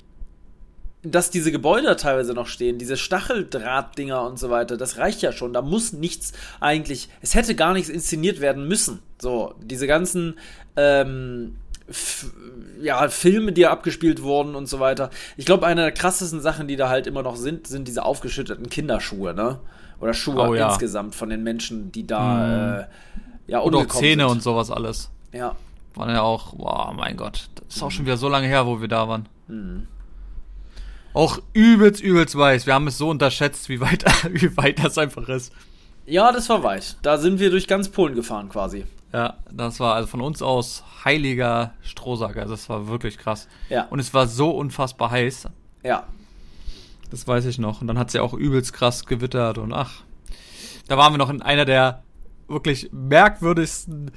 dass 1.12 1.30
diese 1.30 1.52
Gebäude 1.52 1.96
teilweise 1.96 2.34
noch 2.34 2.48
stehen, 2.48 2.78
diese 2.78 2.98
Stacheldrahtdinger 2.98 4.24
und 4.24 4.40
so 4.40 4.50
weiter, 4.50 4.78
das 4.78 4.98
reicht 4.98 5.22
ja 5.22 5.32
schon. 5.32 5.54
Da 5.54 5.62
muss 5.62 5.94
nichts 5.94 6.34
eigentlich, 6.60 7.10
es 7.22 7.36
hätte 7.36 7.56
gar 7.56 7.74
nichts 7.74 7.90
inszeniert 7.90 8.42
werden 8.42 8.68
müssen. 8.68 9.00
So, 9.20 9.56
diese 9.62 9.88
ganzen, 9.88 10.38
ähm, 10.76 11.56
ja, 12.82 13.08
Filme, 13.10 13.52
die 13.54 13.66
abgespielt 13.66 14.22
wurden 14.22 14.56
und 14.56 14.68
so 14.68 14.80
weiter. 14.80 15.10
Ich 15.38 15.46
glaube, 15.46 15.66
eine 15.66 15.82
der 15.82 15.92
krassesten 15.92 16.42
Sachen, 16.42 16.68
die 16.68 16.76
da 16.76 16.90
halt 16.90 17.08
immer 17.08 17.24
noch 17.24 17.36
sind, 17.36 17.68
sind 17.68 17.88
diese 17.88 18.04
aufgeschütteten 18.04 18.70
Kinderschuhe, 18.70 19.34
ne? 19.34 19.60
Oder 20.00 20.14
Schuhe 20.14 20.50
oh, 20.50 20.54
ja. 20.54 20.70
insgesamt 20.70 21.16
von 21.16 21.30
den 21.30 21.44
Menschen, 21.44 21.92
die 21.92 22.06
da, 22.06 22.20
mhm. 22.22 22.80
äh, 22.80 23.52
ja, 23.52 23.60
Und 23.60 23.74
auch 23.76 23.88
Zähne 23.88 24.24
sind. 24.24 24.32
und 24.32 24.44
sowas 24.44 24.70
alles. 24.70 25.10
Ja. 25.32 25.56
Waren 25.96 26.10
ja 26.10 26.22
auch, 26.22 26.54
wow, 26.58 26.94
mein 26.94 27.18
Gott. 27.18 27.50
Das 27.56 27.78
ist 27.78 27.84
auch 27.84 27.90
schon 27.90 28.06
wieder 28.06 28.18
so 28.18 28.30
lange 28.30 28.48
her, 28.48 28.68
wo 28.68 28.80
wir 28.80 28.88
da 28.88 29.08
waren. 29.08 29.28
Mhm 29.48 29.88
auch 31.18 31.40
übelst, 31.54 32.02
übelst 32.02 32.38
weiß. 32.38 32.68
Wir 32.68 32.76
haben 32.76 32.88
es 32.88 32.98
so 32.98 33.10
unterschätzt, 33.10 33.70
wie 33.70 33.82
weit, 33.82 34.06
wie 34.32 34.56
weit 34.56 34.84
das 34.84 34.98
einfach 34.98 35.28
ist. 35.30 35.52
Ja, 36.06 36.32
das 36.32 36.48
war 36.48 36.64
weit. 36.64 36.98
Da 37.02 37.18
sind 37.18 37.40
wir 37.40 37.50
durch 37.50 37.68
ganz 37.68 37.90
Polen 37.90 38.16
gefahren 38.16 38.50
quasi. 38.50 38.86
Ja, 39.14 39.38
das 39.52 39.80
war 39.80 39.96
also 39.96 40.08
von 40.08 40.22
uns 40.22 40.42
aus 40.42 40.84
heiliger 41.06 41.74
Strohsack. 41.82 42.38
Also 42.38 42.52
das 42.52 42.70
war 42.70 42.88
wirklich 42.88 43.18
krass. 43.18 43.48
Ja. 43.70 43.88
Und 43.90 44.00
es 44.00 44.14
war 44.14 44.28
so 44.28 44.52
unfassbar 44.52 45.12
heiß. 45.12 45.48
Ja. 45.84 46.08
Das 47.10 47.28
weiß 47.28 47.46
ich 47.46 47.58
noch. 47.58 47.82
Und 47.82 47.88
dann 47.88 47.98
hat 47.98 48.10
es 48.10 48.14
ja 48.14 48.22
auch 48.22 48.34
übelst 48.34 48.74
krass 48.74 49.06
gewittert 49.06 49.58
und 49.58 49.74
ach. 49.74 50.04
Da 50.88 50.98
waren 50.98 51.14
wir 51.14 51.18
noch 51.18 51.30
in 51.30 51.42
einer 51.42 51.66
der 51.66 52.04
wirklich 52.48 52.90
merkwürdigsten 52.92 54.12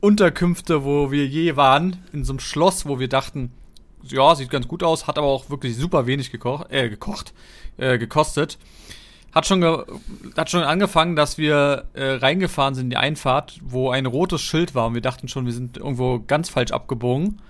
Unterkünfte, 0.00 0.84
wo 0.84 1.10
wir 1.10 1.26
je 1.26 1.56
waren. 1.56 2.04
In 2.12 2.24
so 2.24 2.32
einem 2.32 2.40
Schloss, 2.40 2.86
wo 2.86 2.98
wir 2.98 3.08
dachten, 3.08 3.52
ja, 4.02 4.34
sieht 4.34 4.50
ganz 4.50 4.68
gut 4.68 4.82
aus, 4.82 5.06
hat 5.06 5.18
aber 5.18 5.26
auch 5.26 5.50
wirklich 5.50 5.76
super 5.76 6.06
wenig 6.06 6.30
gekocht, 6.30 6.70
äh, 6.70 6.88
gekocht, 6.88 7.34
äh, 7.76 7.98
gekostet. 7.98 8.58
Hat 9.34 9.46
schon, 9.46 9.62
hat 10.36 10.50
schon 10.50 10.62
angefangen, 10.62 11.14
dass 11.14 11.36
wir 11.36 11.84
äh, 11.92 12.12
reingefahren 12.12 12.74
sind 12.74 12.84
in 12.84 12.90
die 12.90 12.96
Einfahrt, 12.96 13.60
wo 13.62 13.90
ein 13.90 14.06
rotes 14.06 14.40
Schild 14.40 14.74
war 14.74 14.86
und 14.86 14.94
wir 14.94 15.02
dachten 15.02 15.28
schon, 15.28 15.44
wir 15.44 15.52
sind 15.52 15.76
irgendwo 15.76 16.20
ganz 16.20 16.48
falsch 16.48 16.72
abgebogen. 16.72 17.40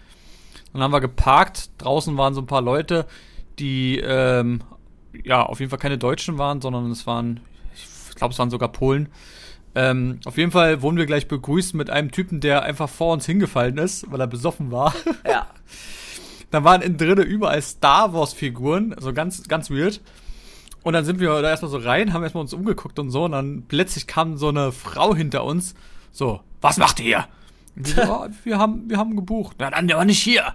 Dann 0.72 0.82
haben 0.82 0.92
wir 0.92 1.00
geparkt, 1.00 1.70
draußen 1.78 2.16
waren 2.16 2.34
so 2.34 2.40
ein 2.40 2.46
paar 2.46 2.62
Leute, 2.62 3.06
die 3.58 3.98
ähm, 3.98 4.62
ja 5.24 5.42
auf 5.42 5.60
jeden 5.60 5.70
Fall 5.70 5.78
keine 5.78 5.98
Deutschen 5.98 6.36
waren, 6.36 6.60
sondern 6.60 6.90
es 6.90 7.06
waren, 7.06 7.40
ich 7.74 8.14
glaube, 8.16 8.32
es 8.32 8.38
waren 8.38 8.50
sogar 8.50 8.70
Polen. 8.70 9.08
Ähm, 9.74 10.18
auf 10.24 10.36
jeden 10.36 10.50
Fall 10.50 10.82
wurden 10.82 10.96
wir 10.96 11.06
gleich 11.06 11.28
begrüßt 11.28 11.74
mit 11.74 11.90
einem 11.90 12.10
Typen, 12.10 12.40
der 12.40 12.62
einfach 12.62 12.88
vor 12.88 13.12
uns 13.12 13.26
hingefallen 13.26 13.78
ist, 13.78 14.10
weil 14.10 14.20
er 14.20 14.26
besoffen 14.26 14.70
war. 14.70 14.94
Ja. 15.26 15.46
Da 16.50 16.64
waren 16.64 16.80
in 16.80 16.96
drinnen 16.96 17.26
überall 17.26 17.60
Star 17.60 18.14
Wars 18.14 18.32
Figuren, 18.32 18.94
also 18.94 19.12
ganz, 19.12 19.46
ganz 19.48 19.70
weird. 19.70 20.00
Und 20.88 20.94
dann 20.94 21.04
sind 21.04 21.20
wir 21.20 21.42
da 21.42 21.50
erstmal 21.50 21.70
so 21.70 21.76
rein, 21.76 22.14
haben 22.14 22.22
erstmal 22.22 22.40
uns 22.40 22.54
umgeguckt 22.54 22.98
und 22.98 23.10
so, 23.10 23.24
und 23.24 23.32
dann 23.32 23.64
plötzlich 23.68 24.06
kam 24.06 24.38
so 24.38 24.48
eine 24.48 24.72
Frau 24.72 25.14
hinter 25.14 25.44
uns, 25.44 25.74
so, 26.12 26.40
was 26.62 26.78
macht 26.78 26.98
ihr 27.00 27.04
hier? 27.04 27.28
Und 27.76 27.94
wir, 27.94 28.06
so, 28.06 28.12
oh, 28.14 28.26
wir 28.44 28.58
haben, 28.58 28.88
wir 28.88 28.96
haben 28.96 29.14
gebucht. 29.14 29.58
Ja, 29.60 29.70
dann, 29.70 29.86
der 29.86 29.98
war 29.98 30.06
nicht 30.06 30.22
hier. 30.22 30.54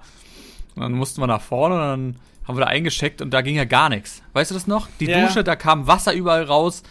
Und 0.73 0.81
dann 0.81 0.93
mussten 0.93 1.21
wir 1.21 1.27
nach 1.27 1.39
vorne 1.39 1.75
und 1.75 1.81
dann 1.81 2.15
haben 2.47 2.57
wir 2.57 2.61
da 2.61 2.65
eingeschickt 2.65 3.21
und 3.21 3.29
da 3.29 3.41
ging 3.41 3.55
ja 3.55 3.65
gar 3.65 3.89
nichts. 3.89 4.23
Weißt 4.33 4.49
du 4.49 4.55
das 4.55 4.65
noch? 4.65 4.87
Die 4.99 5.05
ja. 5.05 5.23
Dusche, 5.23 5.43
da 5.43 5.55
kam 5.55 5.85
Wasser 5.85 6.13
überall 6.13 6.45
raus. 6.45 6.81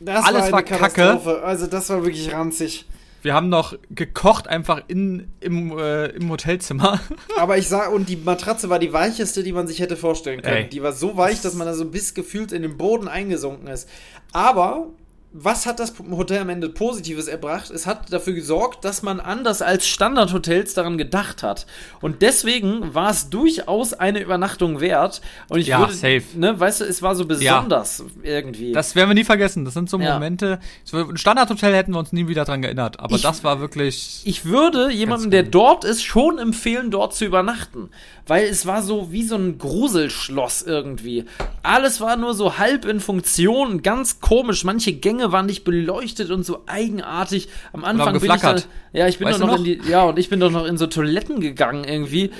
Das 0.00 0.24
Alles 0.24 0.46
war, 0.46 0.52
war 0.54 0.62
Kacke. 0.64 1.20
Also 1.44 1.68
das 1.68 1.90
war 1.90 2.02
wirklich 2.02 2.32
ranzig. 2.32 2.84
Wir 3.22 3.34
haben 3.34 3.48
noch 3.48 3.76
gekocht 3.90 4.48
einfach 4.48 4.82
in, 4.88 5.32
im, 5.40 5.76
äh, 5.76 6.06
im 6.06 6.30
Hotelzimmer. 6.30 7.00
Aber 7.36 7.58
ich 7.58 7.68
sag, 7.68 7.92
und 7.92 8.08
die 8.08 8.16
Matratze 8.16 8.70
war 8.70 8.78
die 8.78 8.92
weicheste, 8.92 9.42
die 9.42 9.52
man 9.52 9.66
sich 9.66 9.80
hätte 9.80 9.96
vorstellen 9.96 10.42
können. 10.42 10.64
Ey. 10.64 10.68
Die 10.68 10.82
war 10.82 10.92
so 10.92 11.16
weich, 11.16 11.40
dass 11.42 11.54
man 11.54 11.66
da 11.66 11.74
so 11.74 11.86
bis 11.86 12.14
gefühlt 12.14 12.52
in 12.52 12.62
den 12.62 12.76
Boden 12.76 13.08
eingesunken 13.08 13.68
ist. 13.68 13.88
Aber 14.32 14.88
was 15.30 15.66
hat 15.66 15.78
das 15.78 15.92
Hotel 16.10 16.40
am 16.40 16.48
Ende 16.48 16.70
Positives 16.70 17.28
erbracht? 17.28 17.70
Es 17.70 17.86
hat 17.86 18.10
dafür 18.10 18.32
gesorgt, 18.32 18.84
dass 18.84 19.02
man 19.02 19.20
anders 19.20 19.60
als 19.60 19.86
Standardhotels 19.86 20.72
daran 20.72 20.96
gedacht 20.96 21.42
hat. 21.42 21.66
Und 22.00 22.22
deswegen 22.22 22.94
war 22.94 23.10
es 23.10 23.28
durchaus 23.28 23.92
eine 23.92 24.22
Übernachtung 24.22 24.80
wert. 24.80 25.20
Und 25.50 25.60
ich 25.60 25.66
ja, 25.66 25.80
würde, 25.80 25.92
safe. 25.92 26.22
Ne, 26.34 26.58
weißt 26.58 26.80
du, 26.80 26.84
es 26.84 27.02
war 27.02 27.14
so 27.14 27.26
besonders 27.26 28.04
ja. 28.22 28.30
irgendwie. 28.36 28.72
Das 28.72 28.94
werden 28.94 29.10
wir 29.10 29.14
nie 29.14 29.24
vergessen. 29.24 29.66
Das 29.66 29.74
sind 29.74 29.90
so 29.90 29.98
ja. 30.00 30.14
Momente. 30.14 30.60
Ein 30.92 31.18
Standardhotel 31.18 31.74
hätten 31.74 31.92
wir 31.92 31.98
uns 31.98 32.12
nie 32.12 32.26
wieder 32.26 32.46
dran 32.46 32.64
erinnert. 32.64 32.98
Aber 32.98 33.16
ich, 33.16 33.22
das 33.22 33.44
war 33.44 33.60
wirklich. 33.60 34.22
Ich 34.24 34.46
würde 34.46 34.90
jemandem, 34.90 35.30
der 35.30 35.42
dort 35.42 35.84
ist, 35.84 36.02
schon 36.04 36.38
empfehlen, 36.38 36.90
dort 36.90 37.14
zu 37.14 37.26
übernachten 37.26 37.90
weil 38.28 38.44
es 38.44 38.66
war 38.66 38.82
so 38.82 39.10
wie 39.10 39.24
so 39.24 39.36
ein 39.36 39.58
Gruselschloss 39.58 40.62
irgendwie. 40.62 41.24
Alles 41.62 42.00
war 42.00 42.16
nur 42.16 42.34
so 42.34 42.58
halb 42.58 42.84
in 42.84 43.00
Funktion, 43.00 43.82
ganz 43.82 44.20
komisch. 44.20 44.64
Manche 44.64 44.92
Gänge 44.92 45.32
waren 45.32 45.46
nicht 45.46 45.64
beleuchtet 45.64 46.30
und 46.30 46.44
so 46.44 46.62
eigenartig. 46.66 47.48
Am 47.72 47.84
Anfang 47.84 48.20
bin 48.20 48.30
ich 48.30 48.40
da, 48.40 48.56
ja, 48.92 49.08
ich 49.08 49.18
bin 49.18 49.28
doch 49.28 49.38
noch, 49.38 49.46
noch, 49.48 49.58
in 49.58 49.64
die, 49.64 49.80
ja, 49.88 50.04
und 50.04 50.18
ich 50.18 50.28
bin 50.28 50.40
doch 50.40 50.50
noch 50.50 50.66
in 50.66 50.76
so 50.76 50.86
Toiletten 50.86 51.40
gegangen 51.40 51.84
irgendwie. 51.84 52.30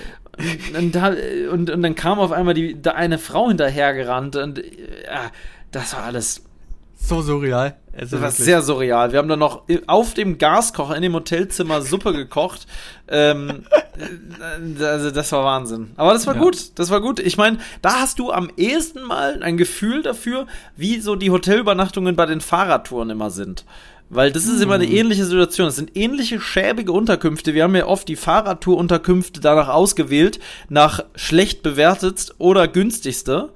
Und, 0.77 0.95
da, 0.95 1.15
und, 1.51 1.69
und 1.71 1.83
dann 1.83 1.95
kam 1.95 2.21
auf 2.21 2.31
einmal 2.31 2.55
die, 2.55 2.81
da 2.81 2.93
eine 2.93 3.19
Frau 3.19 3.49
hinterhergerannt 3.49 4.37
und 4.37 4.59
ja, 4.59 5.33
das 5.73 5.95
war 5.95 6.05
alles 6.05 6.45
so 7.01 7.23
surreal. 7.23 7.77
Also 7.97 8.17
das 8.17 8.23
war 8.23 8.31
sehr 8.31 8.63
surreal. 8.63 9.13
Wir 9.13 9.19
haben 9.19 9.29
dann 9.29 9.39
noch 9.39 9.63
auf 9.87 10.15
dem 10.15 10.39
Gaskocher 10.39 10.95
in 10.97 11.03
dem 11.03 11.15
Hotelzimmer 11.15 11.83
Suppe 11.83 12.13
gekocht. 12.13 12.67
Ähm, 13.09 13.65
äh, 13.71 13.78
also 14.81 15.11
das 15.11 15.33
war 15.33 15.45
Wahnsinn. 15.45 15.91
Aber 15.97 16.13
das 16.13 16.27
war 16.27 16.35
ja. 16.35 16.41
gut. 16.41 16.79
Das 16.79 16.91
war 16.91 17.01
gut. 17.01 17.21
Ich 17.21 17.37
meine, 17.37 17.59
da 17.83 18.01
hast 18.01 18.19
du 18.19 18.33
am 18.33 18.51
ehesten 18.57 19.03
mal 19.03 19.43
ein 19.43 19.57
Gefühl 19.57 20.03
dafür, 20.03 20.47
wie 20.77 21.01
so 21.01 21.17
die 21.17 21.31
Hotelübernachtungen 21.31 22.17
bei 22.17 22.27
den 22.27 22.41
Fahrradtouren 22.41 23.11
immer 23.11 23.31
sind. 23.31 23.65
Weil 24.11 24.33
das 24.33 24.47
ist 24.47 24.63
immer 24.63 24.77
eine 24.77 24.87
hm. 24.87 24.97
ähnliche 24.97 25.25
Situation. 25.25 25.69
Es 25.69 25.77
sind 25.77 25.97
ähnliche 25.97 26.41
schäbige 26.41 26.93
Unterkünfte. 26.93 27.55
Wir 27.55 27.65
haben 27.65 27.77
ja 27.77 27.87
oft 27.87 28.09
die 28.09 28.17
Fahrradtour-Unterkünfte 28.17 29.41
danach 29.41 29.69
ausgewählt, 29.69 30.41
nach 30.69 31.05
schlecht 31.15 31.63
bewertet 31.63 32.35
oder 32.39 32.69
günstigste 32.69 33.51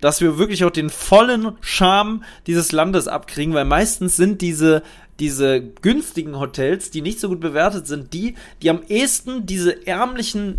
dass 0.00 0.20
wir 0.20 0.38
wirklich 0.38 0.64
auch 0.64 0.70
den 0.70 0.90
vollen 0.90 1.52
Charme 1.60 2.22
dieses 2.46 2.72
Landes 2.72 3.08
abkriegen, 3.08 3.54
weil 3.54 3.64
meistens 3.64 4.16
sind 4.16 4.42
diese 4.42 4.82
diese 5.18 5.62
günstigen 5.62 6.38
Hotels, 6.38 6.90
die 6.90 7.02
nicht 7.02 7.20
so 7.20 7.28
gut 7.28 7.40
bewertet 7.40 7.86
sind, 7.86 8.12
die, 8.12 8.34
die 8.62 8.70
am 8.70 8.82
ehesten 8.88 9.46
diese 9.46 9.86
ärmlichen 9.86 10.58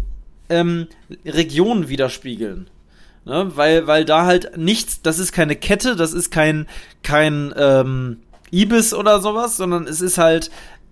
ähm, 0.50 0.88
Regionen 1.26 1.90
widerspiegeln. 1.90 2.70
Ne? 3.26 3.52
Weil, 3.56 3.88
weil 3.88 4.06
da 4.06 4.26
halt 4.26 4.58
nichts, 4.58 5.02
das 5.02 5.20
ist 5.20 5.32
keine 5.32 5.56
Kette, 5.56 5.96
das 5.96 6.14
ist 6.14 6.32
kein, 6.32 6.68
kein 7.04 7.54
ähm, 7.58 8.20
Ibis 8.52 8.94
oder 8.94 9.20
sowas, 9.20 9.58
sondern 9.58 9.86
es 9.86 10.02
ist 10.02 10.18
halt, 10.18 10.50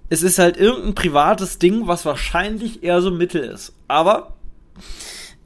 es 0.09 0.21
ist 0.21 0.37
halt 0.37 0.57
irgendein 0.57 0.95
privates 0.95 1.57
Ding, 1.57 1.87
was 1.87 2.05
wahrscheinlich 2.05 2.83
eher 2.83 3.01
so 3.01 3.09
Mittel 3.09 3.43
ist. 3.43 3.73
Aber 3.87 4.33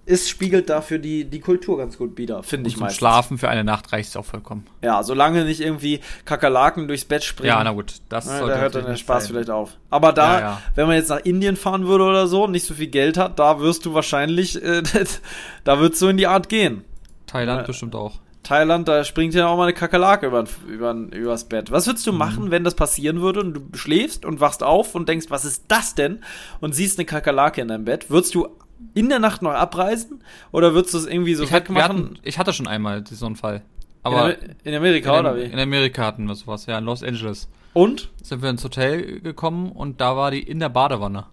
es 0.09 0.27
spiegelt 0.27 0.69
dafür 0.69 0.97
die, 0.97 1.25
die 1.25 1.39
Kultur 1.39 1.77
ganz 1.77 1.97
gut 1.97 2.17
wider, 2.17 2.41
finde 2.41 2.67
ich 2.67 2.77
mal. 2.77 2.89
Schlafen 2.89 3.37
für 3.37 3.47
eine 3.47 3.63
Nacht 3.63 3.93
reicht 3.93 4.09
es 4.09 4.17
auch 4.17 4.25
vollkommen. 4.25 4.65
Ja, 4.81 5.03
solange 5.03 5.45
nicht 5.45 5.61
irgendwie 5.61 5.99
Kakerlaken 6.25 6.87
durchs 6.87 7.05
Bett 7.05 7.23
springen. 7.23 7.49
Ja, 7.49 7.63
na 7.63 7.71
gut, 7.71 7.95
das 8.09 8.25
ja, 8.25 8.45
Da 8.45 8.57
hört 8.57 8.73
dann 8.73 8.85
der 8.85 8.95
Spaß 8.95 9.25
sein. 9.25 9.33
vielleicht 9.33 9.51
auf. 9.51 9.77
Aber 9.91 10.11
da, 10.11 10.33
ja, 10.33 10.39
ja. 10.39 10.61
wenn 10.75 10.87
man 10.87 10.95
jetzt 10.95 11.09
nach 11.09 11.19
Indien 11.19 11.55
fahren 11.55 11.85
würde 11.85 12.05
oder 12.05 12.27
so, 12.27 12.47
nicht 12.47 12.65
so 12.65 12.73
viel 12.73 12.87
Geld 12.87 13.17
hat, 13.17 13.37
da 13.37 13.59
wirst 13.59 13.85
du 13.85 13.93
wahrscheinlich, 13.93 14.61
äh, 14.63 14.81
da 15.63 15.79
wird 15.79 15.95
so 15.95 16.09
in 16.09 16.17
die 16.17 16.27
Art 16.27 16.49
gehen. 16.49 16.83
Thailand 17.27 17.67
bestimmt 17.67 17.95
auch. 17.95 18.15
Thailand, 18.41 18.87
da 18.87 19.03
springt 19.03 19.35
ja 19.35 19.47
auch 19.47 19.57
mal 19.57 19.63
eine 19.63 19.73
Kakerlake 19.73 20.25
über, 20.25 20.45
über, 20.67 20.93
übers 20.93 21.43
Bett. 21.43 21.71
Was 21.71 21.85
würdest 21.85 22.07
du 22.07 22.11
mhm. 22.13 22.17
machen, 22.17 22.51
wenn 22.51 22.63
das 22.63 22.73
passieren 22.73 23.21
würde 23.21 23.41
und 23.41 23.53
du 23.53 23.77
schläfst 23.77 24.25
und 24.25 24.39
wachst 24.39 24.63
auf 24.63 24.95
und 24.95 25.07
denkst, 25.07 25.27
was 25.29 25.45
ist 25.45 25.65
das 25.67 25.93
denn? 25.93 26.23
Und 26.59 26.73
siehst 26.73 26.97
eine 26.97 27.05
Kakerlake 27.05 27.61
in 27.61 27.67
deinem 27.67 27.85
Bett. 27.85 28.09
Würdest 28.09 28.33
du 28.33 28.47
in 28.93 29.09
der 29.09 29.19
Nacht 29.19 29.41
noch 29.41 29.51
abreisen? 29.51 30.23
Oder 30.51 30.73
würdest 30.73 30.93
du 30.93 30.99
es 30.99 31.05
irgendwie 31.05 31.35
so 31.35 31.43
ich? 31.43 31.53
Hatten, 31.53 32.19
ich 32.23 32.37
hatte 32.37 32.53
schon 32.53 32.67
einmal 32.67 33.05
so 33.05 33.25
einen 33.25 33.35
Fall. 33.35 33.63
Aber 34.03 34.39
in, 34.41 34.55
in 34.63 34.75
Amerika 34.75 35.13
in, 35.13 35.19
oder 35.19 35.35
wie? 35.35 35.43
In 35.43 35.59
Amerika 35.59 36.05
hatten 36.05 36.25
wir 36.25 36.35
sowas, 36.35 36.65
ja, 36.65 36.77
in 36.77 36.85
Los 36.85 37.03
Angeles. 37.03 37.49
Und? 37.73 38.09
Sind 38.23 38.41
wir 38.41 38.49
ins 38.49 38.63
Hotel 38.63 39.19
gekommen 39.21 39.71
und 39.71 40.01
da 40.01 40.15
war 40.15 40.31
die 40.31 40.41
in 40.41 40.59
der 40.59 40.69
Badewanne. 40.69 41.25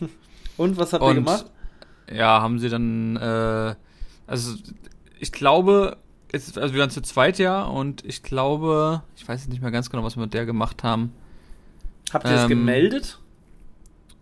und 0.56 0.76
was 0.76 0.92
habt 0.92 1.04
ihr 1.04 1.14
gemacht? 1.14 1.46
Ja, 2.12 2.40
haben 2.40 2.58
sie 2.58 2.68
dann, 2.68 3.16
äh, 3.16 3.74
also 4.26 4.56
ich 5.18 5.32
glaube, 5.32 5.98
es, 6.32 6.56
also 6.56 6.74
wir 6.74 6.80
waren 6.80 6.90
zu 6.90 7.02
zweit 7.02 7.38
ja 7.38 7.64
und 7.64 8.04
ich 8.04 8.22
glaube, 8.22 9.02
ich 9.16 9.26
weiß 9.26 9.48
nicht 9.48 9.62
mehr 9.62 9.70
ganz 9.70 9.90
genau, 9.90 10.04
was 10.04 10.16
wir 10.16 10.22
mit 10.22 10.34
der 10.34 10.46
gemacht 10.46 10.82
haben. 10.82 11.12
Habt 12.12 12.26
ihr 12.26 12.36
es 12.36 12.42
ähm, 12.44 12.48
gemeldet? 12.48 13.18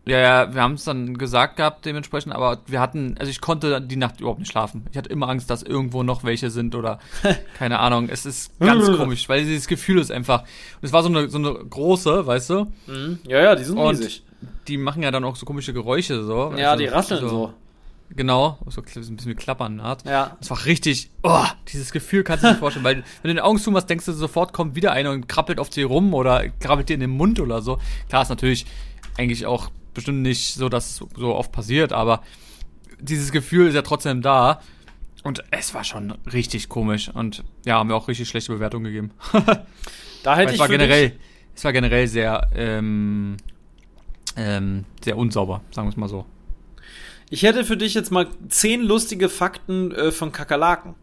Ja, 0.07 0.19
ja, 0.19 0.55
wir 0.55 0.61
haben 0.61 0.75
es 0.75 0.85
dann 0.85 1.17
gesagt 1.17 1.57
gehabt 1.57 1.87
dementsprechend, 1.87 2.35
aber 2.35 2.59
wir 2.67 2.81
hatten, 2.81 3.17
also 3.19 3.31
ich 3.31 3.41
konnte 3.41 3.81
die 3.81 3.97
Nacht 3.97 4.21
überhaupt 4.21 4.39
nicht 4.39 4.51
schlafen. 4.51 4.87
Ich 4.91 4.99
hatte 4.99 5.09
immer 5.09 5.29
Angst, 5.31 5.49
dass 5.49 5.63
irgendwo 5.63 6.03
noch 6.03 6.25
welche 6.25 6.51
sind 6.51 6.75
oder 6.75 6.99
keine 7.59 7.79
Ahnung. 7.79 8.09
Es 8.11 8.27
ist 8.27 8.59
ganz 8.59 8.87
komisch, 8.97 9.29
weil 9.31 9.45
dieses 9.45 9.67
Gefühl 9.67 9.99
ist 9.99 10.13
einfach. 10.13 10.43
Und 10.43 10.83
es 10.83 10.93
war 10.93 11.03
so 11.03 11.09
eine 11.09 11.29
so 11.31 11.39
eine 11.39 11.55
große, 11.55 12.27
weißt 12.27 12.51
du? 12.51 12.73
Mhm. 12.87 13.19
Ja, 13.27 13.43
ja, 13.43 13.55
die 13.55 13.65
sind 13.65 13.79
und 13.79 13.97
riesig. 13.97 14.23
Die 14.69 14.77
machen 14.77 15.03
ja 15.03 15.11
dann 15.11 15.25
auch 15.25 15.37
so 15.37 15.47
komische 15.47 15.73
Geräusche 15.73 16.23
so. 16.23 16.53
Ja, 16.55 16.73
also, 16.73 16.85
die 16.85 16.89
rasseln 16.89 17.21
so. 17.21 17.29
so. 17.29 17.55
Genau, 18.11 18.59
so 18.69 18.83
ein 18.83 18.85
bisschen 18.85 19.27
wie 19.27 19.35
Klappern 19.35 19.83
hat. 19.83 20.05
Ja. 20.05 20.37
Das 20.39 20.51
war 20.51 20.67
richtig, 20.67 21.11
oh, 21.23 21.47
dieses 21.73 21.91
Gefühl 21.91 22.23
kannst 22.23 22.45
du 22.45 22.49
dir 22.49 22.55
vorstellen, 22.55 22.85
weil 22.85 22.97
wenn 22.97 23.05
du 23.23 23.29
den 23.29 23.41
Augen 23.41 23.59
zumachst, 23.59 23.89
denkst 23.89 24.05
du 24.05 24.13
sofort, 24.13 24.53
kommt 24.53 24.77
wieder 24.77 24.93
einer 24.93 25.11
und 25.11 25.29
krabbelt 25.29 25.59
auf 25.59 25.71
dir 25.71 25.87
rum 25.87 26.13
oder 26.13 26.49
krabbelt 26.61 26.91
dir 26.91 26.95
in 26.95 27.01
den 27.01 27.11
Mund 27.11 27.41
oder 27.41 27.63
so. 27.63 27.79
Klar 28.11 28.23
ist 28.23 28.29
natürlich 28.29 28.67
eigentlich 29.17 29.47
auch 29.47 29.71
bestimmt 29.95 30.23
nicht 30.23 30.55
so, 30.55 30.69
dass 30.69 30.97
so 30.97 31.35
oft 31.35 31.53
passiert, 31.53 31.93
aber 31.93 32.23
dieses 33.01 33.33
Gefühl 33.33 33.69
ist 33.69 33.75
ja 33.75 33.83
trotzdem 33.83 34.23
da. 34.23 34.61
Und 35.23 35.43
es 35.51 35.73
war 35.73 35.85
schon 35.85 36.13
richtig 36.33 36.69
komisch. 36.69 37.09
Und 37.09 37.45
ja, 37.65 37.79
haben 37.79 37.89
wir 37.89 37.97
auch 37.97 38.09
richtig 38.09 38.29
schlechte 38.29 38.53
Bewertungen 38.53 38.85
gegeben. 38.85 39.11
da 40.23 40.37
hätte 40.37 40.51
ich 40.51 40.55
es 40.55 40.59
war 40.59 40.69
generell, 40.69 41.19
es 41.55 41.65
war 41.65 41.73
generell 41.73 42.07
sehr, 42.07 42.51
ähm, 42.55 43.39
ähm, 44.37 44.85
sehr 45.03 45.17
unsauber, 45.17 45.63
sagen 45.71 45.89
wir 45.89 45.93
es 45.93 45.97
mal 45.97 46.09
so. 46.09 46.27
Ich 47.31 47.43
hätte 47.43 47.65
für 47.65 47.77
dich 47.77 47.95
jetzt 47.95 48.11
mal 48.11 48.29
zehn 48.49 48.83
lustige 48.83 49.31
Fakten 49.31 49.93
äh, 49.93 50.13
von 50.13 50.31
Kakerlaken. 50.31 50.95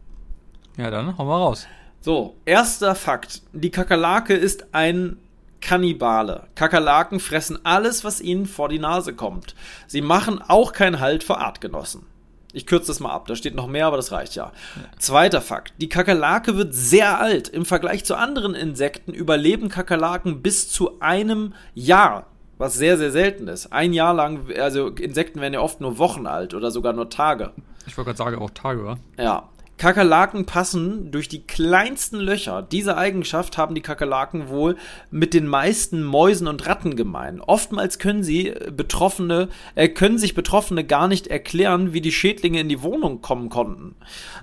Ja, 0.76 0.90
dann 0.90 1.18
hauen 1.18 1.26
wir 1.26 1.36
raus. 1.36 1.66
So, 2.00 2.36
erster 2.44 2.94
Fakt. 2.94 3.42
Die 3.52 3.70
Kakerlake 3.70 4.34
ist 4.34 4.72
ein 4.72 5.18
Kannibale. 5.62 6.48
Kakerlaken 6.54 7.20
fressen 7.20 7.64
alles, 7.64 8.04
was 8.04 8.20
ihnen 8.20 8.44
vor 8.44 8.68
die 8.68 8.78
Nase 8.78 9.14
kommt. 9.14 9.54
Sie 9.86 10.02
machen 10.02 10.42
auch 10.46 10.72
keinen 10.72 11.00
Halt 11.00 11.24
für 11.24 11.38
Artgenossen. 11.38 12.04
Ich 12.52 12.66
kürze 12.66 12.88
das 12.88 13.00
mal 13.00 13.12
ab, 13.12 13.26
da 13.26 13.34
steht 13.34 13.54
noch 13.54 13.66
mehr, 13.66 13.86
aber 13.86 13.96
das 13.96 14.12
reicht 14.12 14.34
ja. 14.34 14.52
ja. 14.76 14.82
Zweiter 14.98 15.40
Fakt. 15.40 15.72
Die 15.78 15.88
Kakerlake 15.88 16.56
wird 16.56 16.74
sehr 16.74 17.18
alt. 17.18 17.48
Im 17.48 17.64
Vergleich 17.64 18.04
zu 18.04 18.14
anderen 18.14 18.54
Insekten 18.54 19.14
überleben 19.14 19.70
Kakerlaken 19.70 20.42
bis 20.42 20.70
zu 20.70 21.00
einem 21.00 21.54
Jahr. 21.74 22.26
Was 22.58 22.74
sehr, 22.74 22.98
sehr 22.98 23.10
selten 23.10 23.48
ist. 23.48 23.72
Ein 23.72 23.94
Jahr 23.94 24.12
lang, 24.12 24.46
also 24.58 24.88
Insekten 24.88 25.40
werden 25.40 25.54
ja 25.54 25.60
oft 25.60 25.80
nur 25.80 25.96
Wochen 25.96 26.26
alt 26.26 26.52
oder 26.52 26.70
sogar 26.70 26.92
nur 26.92 27.08
Tage. 27.08 27.52
Ich 27.86 27.96
wollte 27.96 28.10
gerade 28.10 28.18
sagen, 28.18 28.36
auch 28.36 28.50
Tage, 28.50 28.82
oder? 28.82 28.98
Ja. 29.18 29.48
Kakerlaken 29.82 30.46
passen 30.46 31.10
durch 31.10 31.26
die 31.26 31.44
kleinsten 31.44 32.20
Löcher. 32.20 32.62
Diese 32.62 32.96
Eigenschaft 32.96 33.58
haben 33.58 33.74
die 33.74 33.80
Kakerlaken 33.80 34.48
wohl 34.48 34.76
mit 35.10 35.34
den 35.34 35.48
meisten 35.48 36.04
Mäusen 36.04 36.46
und 36.46 36.68
Ratten 36.68 36.94
gemein. 36.94 37.40
Oftmals 37.40 37.98
können 37.98 38.22
sie 38.22 38.50
äh, 38.50 38.70
Betroffene, 38.70 39.48
äh, 39.74 39.88
können 39.88 40.18
sich 40.18 40.36
Betroffene 40.36 40.84
gar 40.84 41.08
nicht 41.08 41.26
erklären, 41.26 41.92
wie 41.92 42.00
die 42.00 42.12
Schädlinge 42.12 42.60
in 42.60 42.68
die 42.68 42.80
Wohnung 42.82 43.22
kommen 43.22 43.48
konnten. 43.48 43.96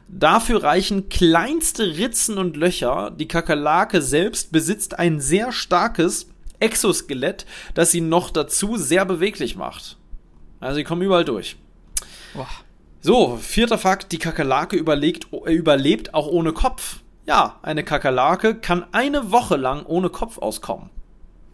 Dafür 0.10 0.62
reichen 0.62 1.08
kleinste 1.08 1.96
Ritzen 1.96 2.38
und 2.38 2.58
Löcher. 2.58 3.10
Die 3.10 3.29
Kakerlake 3.29 4.01
selbst 4.01 4.51
besitzt 4.51 5.00
ein 5.00 5.22
sehr 5.22 5.53
starkes 5.53 6.27
Exoskelett, 6.60 7.46
das 7.75 7.91
sie 7.91 8.01
noch 8.01 8.29
dazu 8.29 8.75
sehr 8.75 9.05
beweglich 9.05 9.55
macht. 9.55 9.96
Also 10.60 10.75
sie 10.75 10.84
kommen 10.84 11.03
überall 11.03 11.24
durch. 11.24 11.55
Boah. 12.34 12.50
So, 13.01 13.38
vierter 13.38 13.77
Fakt, 13.77 14.12
die 14.12 14.18
Kakerlake 14.18 14.75
überlegt, 14.75 15.27
äh, 15.46 15.53
überlebt 15.53 16.13
auch 16.13 16.27
ohne 16.27 16.51
Kopf. 16.51 17.00
Ja, 17.25 17.58
eine 17.62 17.84
Kakerlake 17.84 18.56
kann 18.56 18.86
eine 18.91 19.32
Woche 19.32 19.56
lang 19.56 19.86
ohne 19.86 20.10
Kopf 20.10 20.38
auskommen. 20.38 20.89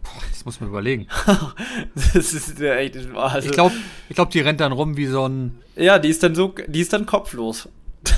Boah, 0.02 0.22
das 0.30 0.44
muss 0.44 0.60
man 0.60 0.70
überlegen. 0.70 1.06
das 1.94 2.32
ist 2.32 2.58
ja 2.58 2.74
echt. 2.76 2.96
Also, 3.14 3.48
ich 3.48 3.54
glaube, 3.54 3.74
ich 4.08 4.16
glaub, 4.16 4.30
die 4.30 4.40
rennt 4.40 4.60
dann 4.60 4.72
rum 4.72 4.96
wie 4.96 5.06
so 5.06 5.28
ein. 5.28 5.58
Ja, 5.76 5.98
die 5.98 6.08
ist 6.08 6.22
dann 6.22 6.34
so, 6.34 6.54
die 6.66 6.80
ist 6.80 6.92
dann 6.92 7.06
kopflos. 7.06 7.68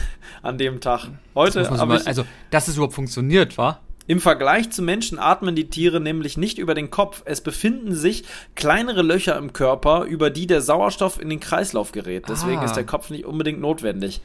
An 0.43 0.57
dem 0.57 0.81
Tag. 0.81 1.09
Heute. 1.35 1.63
Das 1.63 1.71
mal, 1.71 2.01
also, 2.03 2.25
dass 2.51 2.69
es 2.69 2.77
überhaupt 2.77 2.95
funktioniert, 2.95 3.59
war? 3.59 3.81
Im 4.09 4.21
Vergleich 4.21 4.71
zu 4.71 4.83
Menschen 4.83 5.19
atmen 5.19 5.55
die 5.55 5.69
Tiere 5.69 6.01
nämlich 6.01 6.39
nicht 6.39 6.59
über 6.59 6.75
den 6.75 6.91
Kopf. 6.91 7.23
Es 7.27 7.43
befinden 7.43 7.95
sich 7.95 8.25
kleinere 8.57 9.03
Löcher 9.03 9.37
im 9.37 9.53
Körper, 9.53 10.05
über 10.05 10.31
die 10.31 10.47
der 10.47 10.63
Sauerstoff 10.63 11.21
in 11.21 11.29
den 11.29 11.41
Kreislauf 11.41 11.93
gerät. 11.93 12.25
Deswegen 12.27 12.59
ah. 12.59 12.65
ist 12.65 12.73
der 12.73 12.87
Kopf 12.87 13.11
nicht 13.11 13.27
unbedingt 13.27 13.61
notwendig. 13.61 14.23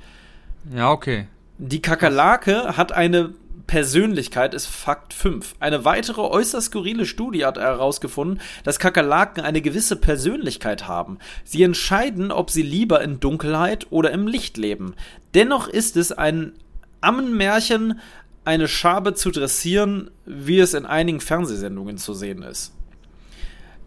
Ja, 0.73 0.89
okay. 0.89 1.27
Die 1.57 1.81
Kakerlake 1.81 2.77
hat 2.77 2.93
eine 2.93 3.33
Persönlichkeit 3.67 4.53
ist 4.53 4.67
Fakt 4.67 5.13
5. 5.13 5.55
Eine 5.59 5.85
weitere 5.85 6.21
äußerst 6.21 6.67
skurrile 6.67 7.05
Studie 7.05 7.45
hat 7.45 7.57
herausgefunden, 7.57 8.39
dass 8.63 8.79
Kakerlaken 8.79 9.43
eine 9.43 9.61
gewisse 9.61 9.95
Persönlichkeit 9.95 10.87
haben. 10.87 11.17
Sie 11.43 11.63
entscheiden, 11.63 12.31
ob 12.31 12.51
sie 12.51 12.61
lieber 12.61 13.01
in 13.01 13.19
Dunkelheit 13.19 13.87
oder 13.89 14.11
im 14.11 14.27
Licht 14.27 14.57
leben. 14.57 14.95
Dennoch 15.33 15.67
ist 15.67 15.97
es 15.97 16.11
ein 16.11 16.53
Ammenmärchen, 17.01 17.99
eine 18.45 18.67
Schabe 18.67 19.13
zu 19.13 19.31
dressieren, 19.31 20.11
wie 20.25 20.59
es 20.59 20.73
in 20.73 20.85
einigen 20.85 21.19
Fernsehsendungen 21.19 21.97
zu 21.97 22.13
sehen 22.13 22.43
ist. 22.43 22.73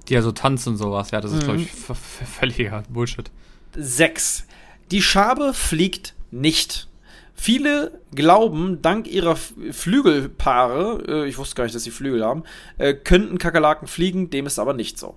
Die 0.09 0.15
ja 0.15 0.23
so 0.23 0.33
tanzen 0.33 0.71
und 0.71 0.77
sowas, 0.77 1.11
ja, 1.11 1.21
das 1.21 1.33
ist, 1.33 1.43
mhm. 1.43 1.45
glaube 1.45 1.61
ich, 1.63 1.71
völliger 1.73 2.83
Bullshit. 2.89 3.31
6. 3.77 4.47
Die 4.91 5.03
Schabe 5.03 5.53
fliegt 5.53 6.15
nicht. 6.31 6.89
Viele 7.35 8.01
glauben, 8.15 8.81
dank 8.81 9.07
ihrer 9.09 9.37
Flügelpaare, 9.37 11.03
äh, 11.07 11.29
ich 11.29 11.37
wusste 11.37 11.55
gar 11.55 11.65
nicht, 11.65 11.75
dass 11.75 11.85
sie 11.85 11.91
Flügel 11.91 12.25
haben, 12.25 12.45
äh, 12.79 12.95
könnten 12.95 13.37
Kakerlaken 13.37 13.89
fliegen, 13.89 14.31
dem 14.31 14.47
ist 14.47 14.59
aber 14.59 14.73
nicht 14.73 14.99
so. 14.99 15.17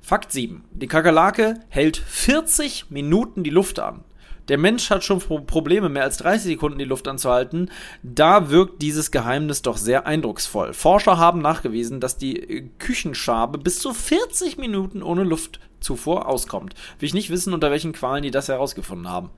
Fakt 0.00 0.30
7. 0.30 0.62
Die 0.70 0.86
Kakerlake 0.86 1.58
hält 1.68 1.96
40 1.96 2.90
Minuten 2.90 3.42
die 3.42 3.50
Luft 3.50 3.80
an. 3.80 4.04
Der 4.48 4.58
Mensch 4.58 4.90
hat 4.90 5.04
schon 5.04 5.20
Probleme, 5.20 5.88
mehr 5.88 6.04
als 6.04 6.18
30 6.18 6.52
Sekunden 6.52 6.78
die 6.78 6.84
Luft 6.84 7.08
anzuhalten. 7.08 7.70
Da 8.02 8.50
wirkt 8.50 8.80
dieses 8.82 9.10
Geheimnis 9.10 9.62
doch 9.62 9.76
sehr 9.76 10.06
eindrucksvoll. 10.06 10.72
Forscher 10.72 11.18
haben 11.18 11.40
nachgewiesen, 11.40 12.00
dass 12.00 12.16
die 12.16 12.36
äh, 12.38 12.68
Küchenschabe 12.78 13.58
bis 13.58 13.80
zu 13.80 13.92
40 13.92 14.58
Minuten 14.58 15.02
ohne 15.02 15.24
Luftzufuhr 15.24 16.28
auskommt. 16.28 16.74
Will 16.98 17.06
ich 17.08 17.14
nicht 17.14 17.30
wissen, 17.30 17.54
unter 17.54 17.70
welchen 17.70 17.92
Qualen 17.92 18.22
die 18.22 18.30
das 18.30 18.48
herausgefunden 18.48 19.08
haben. 19.08 19.30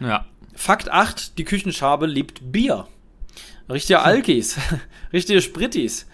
Ja. 0.00 0.26
Fakt 0.54 0.90
8, 0.90 1.38
die 1.38 1.44
Küchenschabe 1.44 2.06
liebt 2.06 2.52
Bier. 2.52 2.86
Richtige 3.68 4.02
Alkis, 4.02 4.58
richtige 5.12 5.42
Sprittis. 5.42 6.06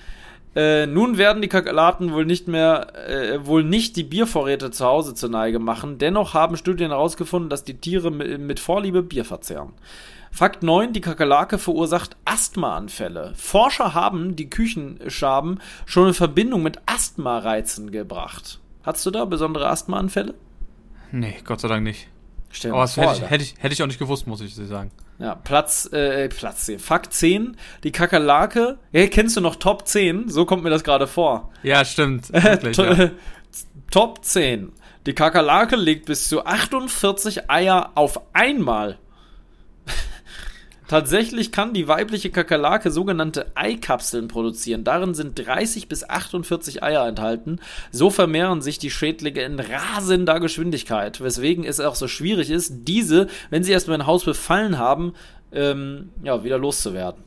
Äh, 0.54 0.86
nun 0.86 1.16
werden 1.16 1.40
die 1.40 1.48
Kakerlaken 1.48 2.12
wohl 2.12 2.26
nicht 2.26 2.46
mehr, 2.46 2.94
äh, 3.08 3.46
wohl 3.46 3.64
nicht 3.64 3.96
die 3.96 4.02
Biervorräte 4.02 4.70
zu 4.70 4.84
Hause 4.84 5.14
zur 5.14 5.30
Neige 5.30 5.58
machen. 5.58 5.98
Dennoch 5.98 6.34
haben 6.34 6.56
Studien 6.56 6.90
herausgefunden, 6.90 7.48
dass 7.48 7.64
die 7.64 7.78
Tiere 7.78 8.10
mit, 8.10 8.60
Vorliebe 8.60 9.02
Bier 9.02 9.24
verzehren. 9.24 9.72
Fakt 10.30 10.62
9, 10.62 10.92
die 10.92 11.00
Kakerlake 11.00 11.58
verursacht 11.58 12.16
Asthmaanfälle. 12.24 13.32
Forscher 13.34 13.94
haben 13.94 14.36
die 14.36 14.48
Küchenschaben 14.48 15.60
schon 15.86 16.08
in 16.08 16.14
Verbindung 16.14 16.62
mit 16.62 16.78
Asthmareizen 16.86 17.90
gebracht. 17.90 18.60
Hattest 18.82 19.06
du 19.06 19.10
da 19.10 19.24
besondere 19.24 19.68
Asthmaanfälle? 19.68 20.34
Nee, 21.12 21.36
Gott 21.44 21.60
sei 21.60 21.68
Dank 21.68 21.84
nicht. 21.84 22.08
Stell 22.50 22.72
Aber 22.72 22.82
das 22.82 22.96
hätte, 22.96 23.12
ich, 23.12 23.30
hätte, 23.30 23.44
ich, 23.44 23.54
hätte 23.58 23.72
ich 23.72 23.82
auch 23.82 23.86
nicht 23.86 23.98
gewusst, 23.98 24.26
muss 24.26 24.40
ich 24.42 24.54
dir 24.54 24.66
sagen. 24.66 24.90
Ja, 25.22 25.36
Platz, 25.36 25.88
äh, 25.92 26.28
Platz 26.28 26.66
10. 26.66 26.80
Fakt 26.80 27.12
10, 27.14 27.56
die 27.84 27.92
Kakerlake. 27.92 28.78
Ja, 28.90 29.06
kennst 29.06 29.36
du 29.36 29.40
noch 29.40 29.54
Top 29.54 29.86
10? 29.86 30.28
So 30.28 30.44
kommt 30.44 30.64
mir 30.64 30.70
das 30.70 30.82
gerade 30.82 31.06
vor. 31.06 31.52
Ja, 31.62 31.84
stimmt. 31.84 32.32
Wirklich, 32.32 32.76
ja. 32.76 33.10
Top 33.92 34.24
10. 34.24 34.72
Die 35.06 35.14
Kakerlake 35.14 35.76
legt 35.76 36.06
bis 36.06 36.28
zu 36.28 36.44
48 36.44 37.48
Eier 37.48 37.92
auf 37.94 38.20
einmal. 38.32 38.98
Tatsächlich 40.92 41.52
kann 41.52 41.72
die 41.72 41.88
weibliche 41.88 42.28
Kakerlake 42.28 42.90
sogenannte 42.90 43.46
Eikapseln 43.54 44.28
produzieren. 44.28 44.84
Darin 44.84 45.14
sind 45.14 45.38
30 45.38 45.88
bis 45.88 46.06
48 46.06 46.82
Eier 46.82 47.08
enthalten. 47.08 47.60
So 47.90 48.10
vermehren 48.10 48.60
sich 48.60 48.78
die 48.78 48.90
Schädlinge 48.90 49.40
in 49.40 49.58
rasender 49.58 50.38
Geschwindigkeit, 50.38 51.22
weswegen 51.22 51.64
es 51.64 51.80
auch 51.80 51.94
so 51.94 52.08
schwierig 52.08 52.50
ist, 52.50 52.86
diese, 52.86 53.28
wenn 53.48 53.64
sie 53.64 53.72
erstmal 53.72 54.00
ein 54.00 54.06
Haus 54.06 54.26
befallen 54.26 54.76
haben, 54.76 55.14
ähm, 55.50 56.10
ja, 56.22 56.44
wieder 56.44 56.58
loszuwerden. 56.58 57.24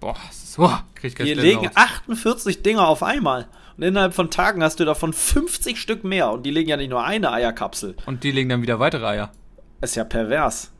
Boah, 0.00 0.16
so, 0.32 0.72
krieg 0.96 1.20
ich 1.20 1.24
Wir 1.24 1.36
legen 1.36 1.70
48 1.72 2.64
Dinger 2.64 2.88
auf 2.88 3.04
einmal. 3.04 3.46
Und 3.76 3.84
innerhalb 3.84 4.12
von 4.12 4.28
Tagen 4.28 4.64
hast 4.64 4.80
du 4.80 4.84
davon 4.84 5.12
50 5.12 5.80
Stück 5.80 6.02
mehr. 6.02 6.32
Und 6.32 6.44
die 6.44 6.50
legen 6.50 6.70
ja 6.70 6.76
nicht 6.76 6.90
nur 6.90 7.04
eine 7.04 7.30
Eierkapsel. 7.30 7.94
Und 8.06 8.24
die 8.24 8.32
legen 8.32 8.48
dann 8.48 8.62
wieder 8.62 8.80
weitere 8.80 9.06
Eier. 9.06 9.30
Ist 9.80 9.94
ja 9.94 10.02
pervers. 10.02 10.72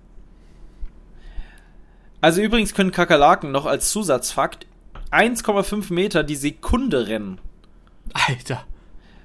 Also 2.21 2.43
übrigens 2.43 2.75
können 2.75 2.91
Kakerlaken 2.91 3.51
noch 3.51 3.67
als 3.67 3.91
Zusatzfakt 3.91 4.67
1,5 5.11 5.93
Meter 5.93 6.23
die 6.23 6.37
Sekunde 6.37 7.09
rennen. 7.09 7.41
Alter. 8.13 8.65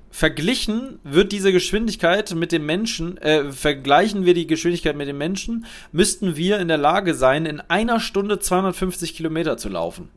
Verglichen 0.10 1.00
wird 1.04 1.34
diese 1.34 1.52
Geschwindigkeit 1.52 2.34
mit 2.36 2.54
dem 2.54 2.66
Menschen, 2.66 3.18
äh, 3.18 3.52
vergleichen 3.52 4.24
wir 4.24 4.34
die 4.34 4.48
Geschwindigkeit 4.48 4.96
mit 4.96 5.10
dem 5.10 5.18
Menschen, 5.18 5.66
müssten 5.92 6.38
wir 6.38 6.60
in 6.60 6.70
der 6.70 6.78
Lage 6.78 7.16
sein, 7.16 7.46
in 7.46 7.60
einer 7.60 8.00
Stunde 8.00 8.40
250 8.40 9.14
Kilometer 9.14 9.58
zu 9.58 9.68
laufen. 9.68 10.10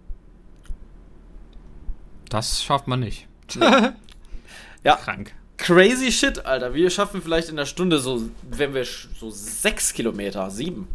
Das 2.29 2.63
schafft 2.63 2.87
man 2.87 3.01
nicht. 3.01 3.27
ja. 4.85 4.97
Krank. 4.97 5.33
Crazy 5.57 6.13
shit, 6.13 6.47
Alter. 6.47 6.75
Wir 6.75 6.91
schaffen 6.91 7.21
vielleicht 7.21 7.49
in 7.49 7.57
der 7.57 7.67
Stunde 7.67 7.99
so, 7.99 8.29
wenn 8.49 8.75
wir 8.75 8.85
so 8.85 9.31
sechs 9.31 9.93
Kilometer, 9.93 10.49
sieben. 10.51 10.87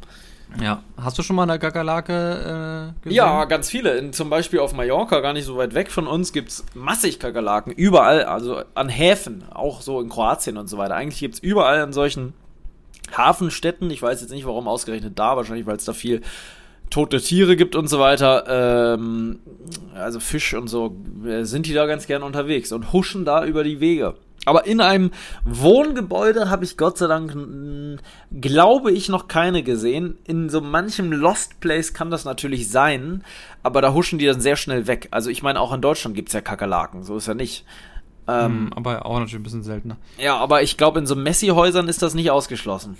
Ja. 0.61 0.83
Hast 1.01 1.17
du 1.17 1.23
schon 1.23 1.35
mal 1.35 1.43
eine 1.43 1.57
Kakerlake 1.59 2.93
äh, 2.93 3.03
gesehen? 3.03 3.15
Ja, 3.15 3.45
ganz 3.45 3.69
viele. 3.69 3.97
In, 3.97 4.13
zum 4.13 4.29
Beispiel 4.29 4.59
auf 4.59 4.73
Mallorca, 4.73 5.19
gar 5.19 5.33
nicht 5.33 5.45
so 5.45 5.57
weit 5.57 5.73
weg 5.73 5.91
von 5.91 6.07
uns, 6.07 6.31
gibt 6.31 6.49
es 6.49 6.65
massig 6.73 7.19
Kakerlaken. 7.19 7.73
Überall, 7.73 8.23
also 8.23 8.61
an 8.75 8.89
Häfen, 8.89 9.43
auch 9.51 9.81
so 9.81 9.99
in 9.99 10.09
Kroatien 10.09 10.57
und 10.57 10.67
so 10.67 10.77
weiter. 10.77 10.95
Eigentlich 10.95 11.19
gibt 11.19 11.35
es 11.35 11.39
überall 11.39 11.81
an 11.81 11.93
solchen 11.93 12.33
Hafenstädten. 13.15 13.89
Ich 13.89 14.01
weiß 14.01 14.21
jetzt 14.21 14.31
nicht, 14.31 14.45
warum 14.45 14.67
ausgerechnet 14.67 15.17
da, 15.17 15.35
wahrscheinlich, 15.37 15.65
weil 15.65 15.77
es 15.77 15.85
da 15.85 15.93
viel 15.93 16.21
tote 16.89 17.19
Tiere 17.19 17.55
gibt 17.55 17.75
und 17.75 17.87
so 17.87 17.99
weiter. 17.99 18.93
Ähm, 18.93 19.39
also 19.95 20.19
Fisch 20.19 20.53
und 20.53 20.67
so, 20.67 20.95
äh, 21.25 21.43
sind 21.43 21.65
die 21.65 21.73
da 21.73 21.87
ganz 21.87 22.05
gern 22.05 22.21
unterwegs 22.21 22.71
und 22.71 22.93
huschen 22.93 23.25
da 23.25 23.45
über 23.45 23.63
die 23.63 23.79
Wege. 23.79 24.15
Aber 24.45 24.65
in 24.65 24.81
einem 24.81 25.11
Wohngebäude 25.45 26.49
habe 26.49 26.65
ich 26.65 26.77
Gott 26.77 26.97
sei 26.97 27.07
Dank, 27.07 27.35
glaube 28.31 28.91
ich, 28.91 29.09
noch 29.09 29.27
keine 29.27 29.63
gesehen. 29.63 30.17
In 30.25 30.49
so 30.49 30.59
manchem 30.61 31.11
Lost 31.11 31.59
Place 31.59 31.93
kann 31.93 32.11
das 32.11 32.25
natürlich 32.25 32.69
sein, 32.69 33.23
aber 33.61 33.81
da 33.81 33.93
huschen 33.93 34.19
die 34.19 34.25
dann 34.25 34.41
sehr 34.41 34.55
schnell 34.55 34.87
weg. 34.87 35.07
Also 35.11 35.29
ich 35.29 35.43
meine, 35.43 35.59
auch 35.59 35.73
in 35.73 35.81
Deutschland 35.81 36.15
gibt 36.15 36.29
es 36.29 36.33
ja 36.33 36.41
Kakerlaken, 36.41 37.03
so 37.03 37.17
ist 37.17 37.27
ja 37.27 37.33
nicht. 37.33 37.65
Ähm, 38.27 38.45
hm, 38.45 38.73
aber 38.73 39.05
auch 39.05 39.13
natürlich 39.13 39.35
ein 39.35 39.43
bisschen 39.43 39.63
seltener. 39.63 39.97
Ja, 40.17 40.37
aber 40.37 40.61
ich 40.63 40.77
glaube, 40.77 40.99
in 40.99 41.05
so 41.05 41.15
Messi-Häusern 41.15 41.87
ist 41.87 42.01
das 42.01 42.13
nicht 42.13 42.31
ausgeschlossen. 42.31 42.97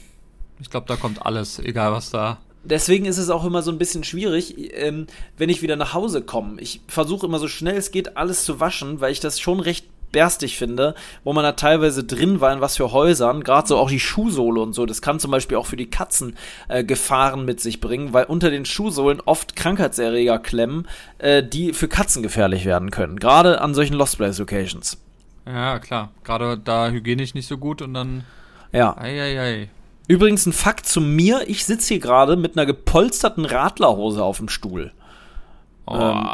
Ich 0.59 0.69
glaube, 0.69 0.87
da 0.87 0.95
kommt 0.95 1.25
alles, 1.25 1.59
egal 1.59 1.91
was 1.91 2.09
da. 2.09 2.39
Deswegen 2.65 3.05
ist 3.05 3.17
es 3.17 3.29
auch 3.29 3.43
immer 3.43 3.61
so 3.61 3.71
ein 3.71 3.77
bisschen 3.77 4.05
schwierig, 4.05 4.55
ähm, 4.73 5.07
wenn 5.37 5.49
ich 5.49 5.61
wieder 5.61 5.75
nach 5.75 5.93
Hause 5.93 6.21
komme. 6.21 6.61
Ich 6.61 6.79
versuche 6.87 7.25
immer 7.25 7.39
so 7.39 7.49
schnell 7.49 7.75
es 7.75 7.91
geht, 7.91 8.15
alles 8.15 8.45
zu 8.45 8.61
waschen, 8.61 9.01
weil 9.01 9.11
ich 9.11 9.19
das 9.19 9.39
schon 9.39 9.59
recht 9.59 9.85
berstig 10.13 10.57
finde, 10.57 10.95
wo 11.25 11.33
man 11.33 11.43
da 11.43 11.51
teilweise 11.51 12.05
drin 12.05 12.39
war, 12.39 12.53
in 12.53 12.61
was 12.61 12.77
für 12.77 12.93
Häusern, 12.93 13.43
gerade 13.43 13.67
so 13.67 13.77
auch 13.77 13.89
die 13.89 13.99
Schuhsohle 13.99 14.61
und 14.61 14.71
so, 14.71 14.85
das 14.85 15.01
kann 15.01 15.19
zum 15.19 15.31
Beispiel 15.31 15.57
auch 15.57 15.65
für 15.65 15.75
die 15.75 15.89
Katzen 15.89 16.37
äh, 16.69 16.85
Gefahren 16.85 17.43
mit 17.43 17.59
sich 17.59 17.81
bringen, 17.81 18.13
weil 18.13 18.23
unter 18.23 18.49
den 18.49 18.63
Schuhsohlen 18.63 19.21
oft 19.25 19.57
Krankheitserreger 19.57 20.39
klemmen, 20.39 20.87
äh, 21.17 21.43
die 21.43 21.73
für 21.73 21.89
Katzen 21.89 22.23
gefährlich 22.23 22.63
werden 22.63 22.91
können, 22.91 23.19
gerade 23.19 23.59
an 23.59 23.73
solchen 23.73 23.95
Lost 23.95 24.15
Place 24.17 24.39
Locations. 24.39 24.97
Ja, 25.45 25.79
klar. 25.79 26.11
Gerade 26.23 26.57
da 26.57 26.89
hygienisch 26.89 27.33
nicht 27.33 27.47
so 27.47 27.57
gut 27.57 27.81
und 27.81 27.93
dann. 27.93 28.23
Ja. 28.71 28.97
Eieiei. 28.97 29.69
Übrigens 30.07 30.45
ein 30.45 30.53
Fakt 30.53 30.85
zu 30.85 31.01
mir. 31.01 31.43
Ich 31.47 31.65
sitze 31.65 31.89
hier 31.89 31.99
gerade 31.99 32.35
mit 32.35 32.57
einer 32.57 32.65
gepolsterten 32.65 33.45
Radlerhose 33.45 34.23
auf 34.23 34.37
dem 34.37 34.49
Stuhl. 34.49 34.91
Oh, 35.85 35.95
ähm, 35.95 36.25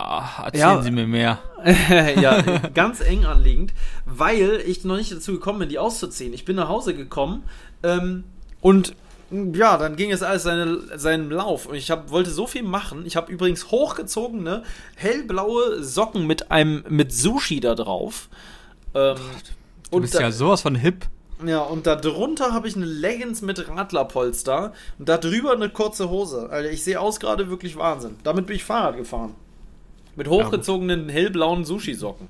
erzählen 0.43 0.53
ja, 0.53 0.81
Sie 0.81 0.91
mir 0.91 1.07
mehr. 1.07 1.39
ja, 2.21 2.41
ganz 2.73 3.01
eng 3.01 3.25
anliegend, 3.25 3.73
weil 4.05 4.61
ich 4.65 4.83
noch 4.85 4.97
nicht 4.97 5.11
dazu 5.11 5.33
gekommen 5.33 5.59
bin, 5.59 5.69
die 5.69 5.79
auszuziehen. 5.79 6.33
Ich 6.33 6.45
bin 6.45 6.55
nach 6.55 6.69
Hause 6.69 6.93
gekommen 6.93 7.43
ähm, 7.83 8.25
und 8.61 8.93
ja, 9.31 9.77
dann 9.77 9.95
ging 9.95 10.11
es 10.11 10.23
alles 10.23 10.43
seine, 10.43 10.79
seinen 10.97 11.29
Lauf. 11.29 11.65
Und 11.67 11.75
ich 11.75 11.91
hab, 11.91 12.09
wollte 12.09 12.31
so 12.31 12.47
viel 12.47 12.63
machen. 12.63 13.05
Ich 13.05 13.15
habe 13.15 13.31
übrigens 13.31 13.69
hochgezogene, 13.69 14.63
hellblaue 14.95 15.83
Socken 15.83 16.25
mit 16.25 16.51
einem 16.51 16.83
mit 16.89 17.13
Sushi 17.13 17.59
da 17.59 17.75
drauf. 17.75 18.29
Ähm, 18.95 19.17
du 19.91 20.01
bist 20.01 20.15
ja 20.15 20.31
sowas 20.31 20.61
von 20.61 20.75
hip. 20.75 21.07
Ja, 21.45 21.61
und 21.61 21.87
da 21.87 21.95
drunter 21.95 22.53
habe 22.53 22.67
ich 22.67 22.75
eine 22.75 22.85
Leggings 22.85 23.41
mit 23.41 23.69
Radlerpolster 23.69 24.73
und 24.97 25.07
da 25.07 25.17
drüber 25.17 25.53
eine 25.53 25.69
kurze 25.69 26.09
Hose. 26.09 26.49
Alter, 26.49 26.69
ich 26.69 26.83
sehe 26.83 26.99
aus 26.99 27.19
gerade 27.19 27.49
wirklich 27.49 27.77
Wahnsinn. 27.77 28.17
Damit 28.23 28.45
bin 28.45 28.57
ich 28.57 28.63
Fahrrad 28.63 28.97
gefahren. 28.97 29.35
Mit 30.15 30.27
hochgezogenen 30.27 31.07
ja, 31.07 31.13
hellblauen 31.13 31.63
Sushi-Socken. 31.63 32.27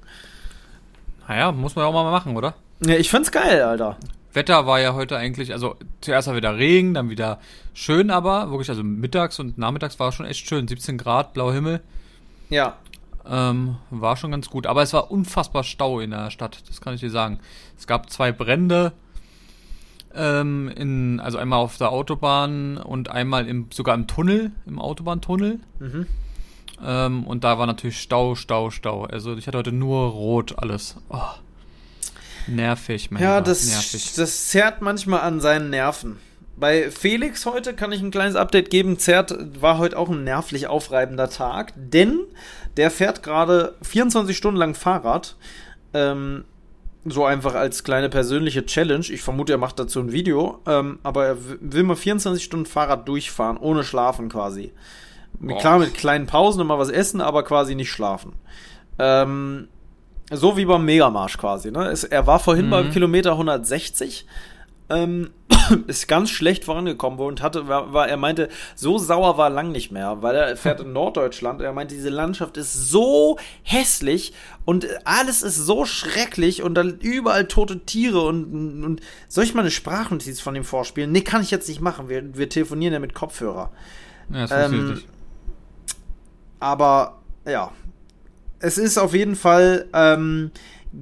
Naja, 1.28 1.52
muss 1.52 1.76
man 1.76 1.86
auch 1.86 1.94
mal 1.94 2.12
machen, 2.12 2.38
oder? 2.38 2.54
Ja, 2.86 2.96
ich 2.96 3.10
fand's 3.10 3.32
geil, 3.32 3.64
Alter. 3.64 3.98
Wetter 4.34 4.68
war 4.68 4.80
ja 4.80 4.94
heute 4.94 5.18
eigentlich, 5.18 5.54
also 5.54 5.76
zuerst 6.02 6.28
war 6.28 6.36
wieder 6.36 6.58
Regen, 6.58 6.94
dann 6.94 7.10
wieder 7.10 7.40
schön, 7.74 8.12
aber 8.12 8.52
wirklich, 8.52 8.70
also 8.70 8.84
mittags 8.84 9.40
und 9.40 9.58
nachmittags 9.58 10.00
war 10.00 10.12
schon 10.12 10.28
echt 10.28 10.48
schön. 10.48 10.68
17 10.68 11.00
Grad, 11.00 11.34
blauer 11.34 11.54
Himmel. 11.54 11.82
Ja. 12.50 12.78
Ähm, 13.30 13.78
war 13.92 14.18
schon 14.18 14.32
ganz 14.32 14.50
gut. 14.50 14.66
Aber 14.66 14.82
es 14.82 14.94
war 14.94 15.12
unfassbar 15.12 15.64
Stau 15.64 16.00
in 16.00 16.12
der 16.12 16.32
Stadt, 16.32 16.64
das 16.68 16.82
kann 16.82 16.96
ich 16.96 17.00
dir 17.00 17.12
sagen. 17.12 17.40
Es 17.78 17.86
gab 17.86 18.10
zwei 18.10 18.32
Brände. 18.32 18.94
Ähm, 20.16 20.70
in, 20.76 21.20
also 21.20 21.38
einmal 21.38 21.60
auf 21.60 21.78
der 21.78 21.92
Autobahn 21.92 22.78
und 22.78 23.12
einmal 23.12 23.48
im, 23.48 23.68
sogar 23.72 23.94
im 23.94 24.08
Tunnel, 24.08 24.52
im 24.66 24.80
Autobahntunnel. 24.80 25.60
Mhm. 25.80 26.08
Ähm, 26.84 27.28
und 27.28 27.44
da 27.44 27.60
war 27.60 27.68
natürlich 27.68 28.00
Stau, 28.02 28.34
Stau, 28.34 28.72
Stau. 28.72 29.04
Also 29.04 29.36
ich 29.36 29.46
hatte 29.46 29.60
heute 29.60 29.72
nur 29.72 30.10
rot 30.10 30.58
alles. 30.58 30.96
Oh. 31.10 31.22
Nervig, 32.48 33.12
mein 33.12 33.22
Ja, 33.22 33.42
das, 33.42 33.68
nervig. 33.68 34.14
das 34.16 34.48
zerrt 34.48 34.82
manchmal 34.82 35.22
an 35.22 35.40
seinen 35.40 35.70
Nerven. 35.70 36.18
Bei 36.60 36.92
Felix 36.92 37.46
heute 37.46 37.74
kann 37.74 37.94
ich 37.94 38.02
ein 38.02 38.12
kleines 38.12 38.36
Update 38.36 38.70
geben. 38.70 39.00
Zerrt 39.00 39.34
war 39.62 39.78
heute 39.78 39.98
auch 39.98 40.10
ein 40.10 40.26
nervlich 40.26 40.68
aufreibender 40.68 41.30
Tag, 41.30 41.74
denn 41.78 42.20
der 42.76 42.92
fährt 42.92 43.24
gerade 43.24 43.76
24 43.82 44.36
Stunden 44.36 44.60
lang 44.60 44.76
Fahrrad. 44.76 45.38
Ähm, 45.94 46.44
so 47.06 47.24
einfach 47.24 47.56
als 47.56 47.86
kleine 47.86 48.10
persönliche 48.10 48.66
Challenge. 48.66 49.06
Ich 49.10 49.22
vermute, 49.22 49.54
er 49.54 49.58
macht 49.58 49.80
dazu 49.80 50.02
ein 50.02 50.12
Video. 50.12 50.60
Ähm, 50.68 51.00
aber 51.02 51.28
er 51.28 51.38
will 51.62 51.84
mal 51.84 51.96
24 51.96 52.44
Stunden 52.44 52.66
Fahrrad 52.66 53.08
durchfahren, 53.08 53.56
ohne 53.56 53.86
schlafen 53.86 54.28
quasi. 54.28 54.74
Boah. 55.40 55.58
Klar, 55.60 55.80
mit 55.80 55.94
kleinen 55.94 56.26
Pausen 56.26 56.60
und 56.60 56.68
mal 56.68 56.78
was 56.78 56.90
essen, 56.90 57.22
aber 57.22 57.44
quasi 57.44 57.74
nicht 57.76 57.92
schlafen. 57.92 58.34
Ähm, 58.98 59.70
so 60.30 60.58
wie 60.58 60.66
beim 60.66 60.84
Megamarsch 60.84 61.38
quasi. 61.38 61.72
Ne? 61.72 61.88
Es, 61.88 62.04
er 62.04 62.28
war 62.28 62.40
vorhin 62.40 62.66
mhm. 62.66 62.72
beim 62.72 62.92
Kilometer 62.92 63.32
160 63.32 64.26
ähm, 64.90 65.30
ist 65.88 66.08
ganz 66.08 66.30
schlecht 66.30 66.66
vorangekommen 66.66 67.20
und 67.20 67.42
hatte, 67.42 67.68
war, 67.68 67.94
war, 67.94 68.08
er 68.08 68.18
meinte, 68.18 68.50
so 68.76 68.98
sauer 68.98 69.38
war 69.38 69.50
lang 69.50 69.72
nicht 69.72 69.92
mehr, 69.92 70.22
weil 70.22 70.36
er 70.36 70.58
fährt 70.58 70.82
in 70.82 70.94
Norddeutschland. 70.94 71.62
Er 71.62 71.74
meinte, 71.74 71.96
diese 71.96 72.10
Landschaft 72.10 72.58
ist 72.58 72.74
so 72.74 73.38
hässlich 73.64 74.34
und 74.66 74.88
alles 75.06 75.42
ist 75.42 75.58
so 75.58 75.86
schrecklich 75.86 76.64
und 76.64 76.76
dann 76.76 77.00
überall 77.00 77.48
tote 77.48 77.86
Tiere 77.86 78.22
und, 78.22 78.84
und 78.84 79.02
soll 79.28 79.44
ich 79.44 79.54
mal 79.54 79.62
eine 79.62 79.72
Sprachnotiz 79.72 80.42
von 80.42 80.56
ihm 80.56 80.64
vorspielen? 80.64 81.12
Nee, 81.12 81.22
kann 81.22 81.42
ich 81.42 81.52
jetzt 81.52 81.68
nicht 81.68 81.82
machen. 81.82 82.10
Wir, 82.10 82.38
wir 82.38 82.50
telefonieren 82.50 82.94
ja 82.94 83.00
mit 83.00 83.14
Kopfhörer. 83.14 83.72
Ja, 84.32 84.48
das 84.48 84.72
ähm, 84.72 84.92
nicht. 84.92 85.08
Aber 86.60 87.20
ja, 87.48 87.72
es 88.60 88.78
ist 88.78 88.98
auf 88.98 89.14
jeden 89.14 89.36
Fall 89.36 89.88
ähm, 89.94 90.52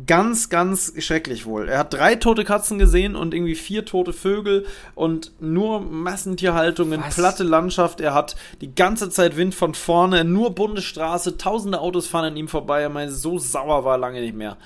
ganz, 0.06 0.50
ganz 0.50 0.94
schrecklich 0.98 1.46
wohl. 1.46 1.70
Er 1.70 1.80
hat 1.80 1.94
drei 1.94 2.16
tote 2.16 2.44
Katzen 2.44 2.78
gesehen 2.78 3.16
und 3.16 3.34
irgendwie 3.34 3.56
vier 3.56 3.86
tote 3.86 4.12
Vögel 4.12 4.66
und 4.96 5.32
nur 5.40 5.80
Massentierhaltungen, 5.82 7.02
Was? 7.02 7.16
platte 7.16 7.44
Landschaft. 7.44 8.02
Er 8.02 8.14
hat 8.14 8.36
die 8.60 8.76
ganze 8.76 9.10
Zeit 9.10 9.38
Wind 9.38 9.56
von 9.56 9.74
vorne, 9.74 10.26
nur 10.26 10.54
Bundesstraße, 10.54 11.38
tausende 11.38 11.80
Autos 11.80 12.08
fahren 12.08 12.26
an 12.26 12.38
ihm 12.38 12.48
vorbei. 12.48 12.82
Er 12.82 12.90
meinte, 12.90 13.14
so 13.14 13.40
sauer 13.40 13.86
war 13.86 13.96
er 13.96 14.00
lange 14.00 14.22
nicht 14.22 14.36
mehr. 14.36 14.58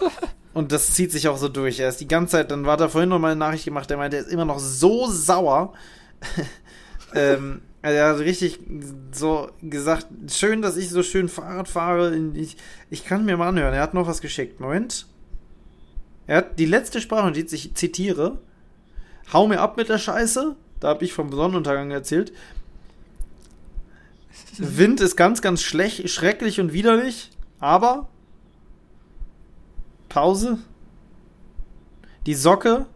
Und 0.52 0.72
das 0.72 0.92
zieht 0.94 1.12
sich 1.12 1.28
auch 1.28 1.38
so 1.38 1.48
durch. 1.48 1.78
Er 1.78 1.88
ist 1.88 2.00
die 2.00 2.08
ganze 2.08 2.32
Zeit, 2.32 2.50
dann 2.50 2.66
war 2.66 2.76
da 2.76 2.88
vorhin 2.88 3.08
noch 3.08 3.18
mal 3.18 3.30
eine 3.30 3.38
Nachricht 3.38 3.64
gemacht, 3.64 3.88
der 3.88 3.96
meinte, 3.96 4.16
er 4.16 4.22
ist 4.24 4.32
immer 4.32 4.44
noch 4.44 4.58
so 4.58 5.06
sauer. 5.06 5.72
ähm, 7.14 7.62
also 7.82 7.96
er 7.96 8.08
hat 8.10 8.18
richtig 8.18 8.60
so 9.12 9.50
gesagt, 9.62 10.06
schön, 10.30 10.60
dass 10.60 10.76
ich 10.76 10.90
so 10.90 11.02
schön 11.02 11.28
Fahrrad 11.28 11.68
fahre. 11.68 12.14
Ich, 12.34 12.56
ich 12.90 13.04
kann 13.04 13.24
mir 13.24 13.36
mal 13.36 13.48
anhören. 13.48 13.72
Er 13.72 13.82
hat 13.82 13.94
noch 13.94 14.06
was 14.06 14.20
geschickt. 14.20 14.60
Moment. 14.60 15.06
Er 16.26 16.38
hat 16.38 16.58
die 16.58 16.66
letzte 16.66 17.00
Sprachnotiz, 17.00 17.52
ich 17.52 17.74
zitiere. 17.74 18.38
Hau 19.32 19.46
mir 19.46 19.60
ab 19.60 19.76
mit 19.78 19.88
der 19.88 19.98
Scheiße. 19.98 20.56
Da 20.78 20.88
habe 20.88 21.04
ich 21.04 21.12
vom 21.12 21.32
Sonnenuntergang 21.32 21.90
erzählt. 21.90 22.32
Wind 24.58 25.00
ist 25.00 25.16
ganz, 25.16 25.40
ganz 25.40 25.62
schlecht, 25.62 26.08
schrecklich 26.10 26.60
und 26.60 26.72
widerlich. 26.74 27.30
Aber 27.60 28.08
Pause. 30.10 30.58
Die 32.26 32.34
Socke. 32.34 32.86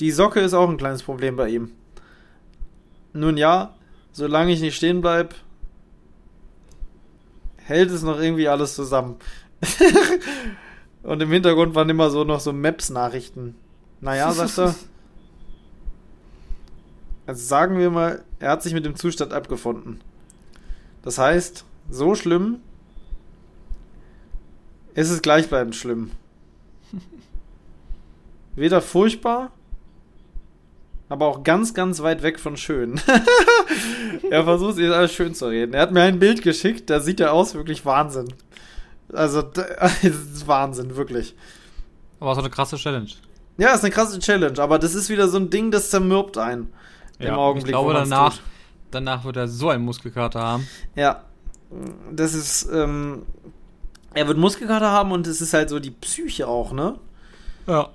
Die 0.00 0.10
Socke 0.10 0.40
ist 0.40 0.52
auch 0.52 0.68
ein 0.68 0.76
kleines 0.76 1.02
Problem 1.02 1.36
bei 1.36 1.48
ihm. 1.48 1.72
Nun 3.14 3.38
ja, 3.38 3.75
solange 4.16 4.50
ich 4.50 4.62
nicht 4.62 4.76
stehen 4.76 5.02
bleibe, 5.02 5.34
hält 7.58 7.90
es 7.90 8.02
noch 8.02 8.18
irgendwie 8.18 8.48
alles 8.48 8.74
zusammen. 8.74 9.16
Und 11.02 11.20
im 11.20 11.30
Hintergrund 11.30 11.74
waren 11.74 11.90
immer 11.90 12.08
so 12.08 12.24
noch 12.24 12.40
so 12.40 12.54
Maps-Nachrichten. 12.54 13.56
Naja, 14.00 14.32
sagt 14.32 14.56
er. 14.56 14.74
Also 17.26 17.44
sagen 17.44 17.78
wir 17.78 17.90
mal, 17.90 18.24
er 18.38 18.52
hat 18.52 18.62
sich 18.62 18.72
mit 18.72 18.86
dem 18.86 18.96
Zustand 18.96 19.34
abgefunden. 19.34 20.00
Das 21.02 21.18
heißt, 21.18 21.66
so 21.90 22.14
schlimm 22.14 22.60
ist 24.94 25.10
es 25.10 25.20
gleichbleibend 25.20 25.76
schlimm. 25.76 26.10
Weder 28.54 28.80
furchtbar, 28.80 29.52
aber 31.08 31.26
auch 31.26 31.44
ganz, 31.44 31.74
ganz 31.74 32.02
weit 32.02 32.22
weg 32.22 32.40
von 32.40 32.56
schön. 32.56 33.00
er 34.30 34.44
versucht 34.44 34.76
sich 34.76 34.90
alles 34.90 35.12
schön 35.12 35.34
zu 35.34 35.46
reden. 35.46 35.74
Er 35.74 35.82
hat 35.82 35.92
mir 35.92 36.02
ein 36.02 36.18
Bild 36.18 36.42
geschickt, 36.42 36.90
da 36.90 37.00
sieht 37.00 37.20
er 37.20 37.32
aus 37.32 37.54
wirklich 37.54 37.84
Wahnsinn. 37.84 38.28
Also, 39.12 39.42
das 39.42 39.68
ist 40.02 40.48
Wahnsinn, 40.48 40.96
wirklich. 40.96 41.34
Aber 42.18 42.34
so 42.34 42.40
eine 42.40 42.50
krasse 42.50 42.76
Challenge. 42.76 43.10
Ja, 43.58 43.74
ist 43.74 43.84
eine 43.84 43.92
krasse 43.92 44.18
Challenge, 44.18 44.58
aber 44.58 44.78
das 44.78 44.94
ist 44.94 45.08
wieder 45.08 45.28
so 45.28 45.38
ein 45.38 45.48
Ding, 45.48 45.70
das 45.70 45.90
zermürbt 45.90 46.38
einen. 46.38 46.72
Ja, 47.18 47.30
Im 47.30 47.34
Augenblick. 47.36 47.66
Ich 47.66 47.72
glaube, 47.72 47.94
danach, 47.94 48.38
danach 48.90 49.24
wird 49.24 49.36
er 49.36 49.48
so 49.48 49.70
einen 49.70 49.84
Muskelkater 49.84 50.40
haben. 50.40 50.68
Ja. 50.94 51.22
Das 52.12 52.34
ist, 52.34 52.68
ähm, 52.72 53.22
er 54.14 54.28
wird 54.28 54.38
Muskelkater 54.38 54.90
haben 54.90 55.12
und 55.12 55.26
es 55.26 55.40
ist 55.40 55.52
halt 55.52 55.68
so 55.68 55.78
die 55.78 55.90
Psyche 55.90 56.46
auch, 56.46 56.72
ne? 56.72 56.98
Ja. 57.66 57.90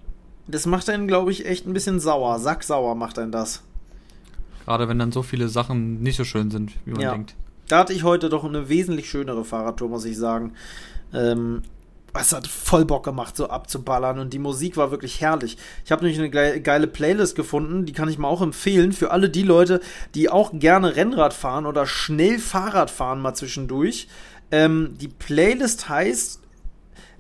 Das 0.48 0.66
macht 0.66 0.90
einen, 0.90 1.08
glaube 1.08 1.32
ich, 1.32 1.46
echt 1.46 1.66
ein 1.66 1.74
bisschen 1.74 2.00
sauer. 2.00 2.40
Sacksauer 2.40 2.96
macht 2.96 3.20
einen 3.20 3.32
das. 3.32 3.64
Gerade 4.66 4.88
wenn 4.88 5.00
dann 5.00 5.12
so 5.12 5.24
viele 5.24 5.50
Sachen 5.50 6.02
nicht 6.02 6.18
so 6.18 6.24
schön 6.24 6.52
sind, 6.52 6.74
wie 6.86 6.92
man 6.92 7.02
ja. 7.02 7.12
denkt. 7.12 7.36
Da 7.68 7.80
hatte 7.80 7.94
ich 7.94 8.04
heute 8.04 8.30
doch 8.30 8.44
eine 8.44 8.70
wesentlich 8.70 9.10
schönere 9.10 9.46
Fahrradtour, 9.46 9.90
muss 9.90 10.06
ich 10.06 10.18
sagen. 10.18 10.54
Ähm, 11.14 11.62
es 12.20 12.34
hat 12.34 12.48
voll 12.48 12.86
Bock 12.86 13.06
gemacht, 13.06 13.38
so 13.38 13.48
abzuballern 13.48 14.20
und 14.20 14.34
die 14.34 14.40
Musik 14.40 14.76
war 14.76 14.92
wirklich 14.92 15.22
herrlich. 15.22 15.58
Ich 15.86 15.92
habe 15.92 16.04
nämlich 16.04 16.20
eine 16.20 16.62
geile 16.62 16.88
Playlist 16.88 17.36
gefunden, 17.36 17.86
die 17.86 17.94
kann 17.94 18.10
ich 18.10 18.18
mal 18.18 18.28
auch 18.28 18.42
empfehlen 18.42 18.92
für 18.92 19.12
alle 19.12 19.30
die 19.30 19.44
Leute, 19.44 19.80
die 20.14 20.30
auch 20.30 20.52
gerne 20.54 20.96
Rennrad 20.96 21.34
fahren 21.34 21.66
oder 21.66 21.88
schnell 21.88 22.40
Fahrrad 22.40 22.92
fahren 22.92 23.22
mal 23.22 23.34
zwischendurch. 23.34 24.10
Ähm, 24.52 24.96
die 25.00 25.08
Playlist 25.08 25.88
heißt, 25.88 26.41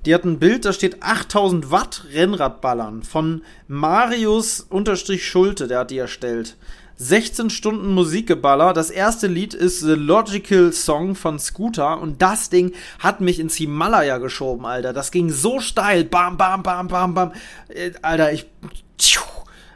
die 0.06 0.14
hat 0.14 0.24
ein 0.24 0.38
Bild, 0.40 0.66
da 0.66 0.74
steht 0.74 1.02
8000 1.04 1.72
Watt 1.72 2.06
Rennradballern 2.14 3.04
von 3.04 3.44
Marius-Schulte, 3.68 5.68
der 5.68 5.80
hat 5.80 5.92
die 5.92 6.00
erstellt. 6.00 6.58
16 6.98 7.50
Stunden 7.50 7.94
Musikgeballer. 7.96 8.74
Das 8.74 8.92
erste 8.92 9.26
Lied 9.26 9.56
ist 9.56 9.80
The 9.80 9.94
Logical 9.94 10.72
Song 10.72 11.16
von 11.16 11.40
Scooter 11.40 12.00
und 12.00 12.22
das 12.22 12.52
Ding 12.52 12.74
hat 13.00 13.22
mich 13.22 13.40
ins 13.40 13.56
Himalaya 13.56 14.20
geschoben, 14.20 14.68
Alter. 14.68 14.94
Das 14.94 15.10
ging 15.12 15.32
so 15.32 15.60
steil. 15.60 16.04
Bam, 16.04 16.38
bam, 16.38 16.62
bam, 16.62 16.88
bam, 16.88 17.16
bam. 17.16 17.32
Äh, 17.70 17.94
Alter, 18.04 18.32
ich. 18.32 18.46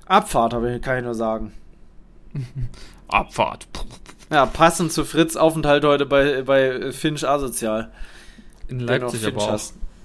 Abfahrt, 0.05 0.53
habe 0.53 0.75
ich, 0.75 0.83
kann 0.83 0.99
ich 0.99 1.03
nur 1.03 1.15
sagen. 1.15 1.51
Abfahrt. 3.07 3.65
Ja, 4.29 4.45
passend 4.45 4.91
zu 4.91 5.03
Fritz 5.03 5.35
Aufenthalt 5.35 5.83
heute 5.83 6.05
bei, 6.05 6.43
bei 6.43 6.91
Finch 6.91 7.27
Asozial. 7.27 7.91
In 8.67 8.81
Leipzig 8.81 9.25
aber 9.25 9.41
auch. 9.41 9.59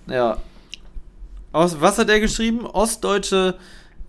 Ja. 0.06 0.38
Aus, 1.52 1.80
was 1.80 1.98
hat 1.98 2.08
er 2.08 2.20
geschrieben? 2.20 2.66
Ostdeutsche 2.66 3.56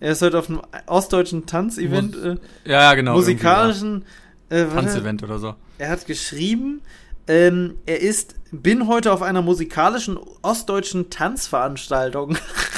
er 0.02 0.10
ist 0.10 0.22
heute 0.22 0.36
auf 0.40 0.48
einem 0.48 0.62
ostdeutschen 0.86 1.46
Tanzevent. 1.46 2.16
Äh, 2.16 2.36
ja, 2.64 2.82
ja, 2.82 2.94
genau. 2.94 3.12
Musikalischen. 3.14 4.04
Äh, 4.48 4.64
Tanzevent 4.64 5.22
oder 5.22 5.38
so. 5.38 5.54
Er 5.78 5.90
hat 5.90 6.06
geschrieben, 6.06 6.82
ähm, 7.28 7.76
er 7.86 8.00
ist, 8.00 8.34
bin 8.50 8.88
heute 8.88 9.12
auf 9.12 9.22
einer 9.22 9.42
musikalischen 9.42 10.18
ostdeutschen 10.42 11.08
Tanzveranstaltung. 11.08 12.36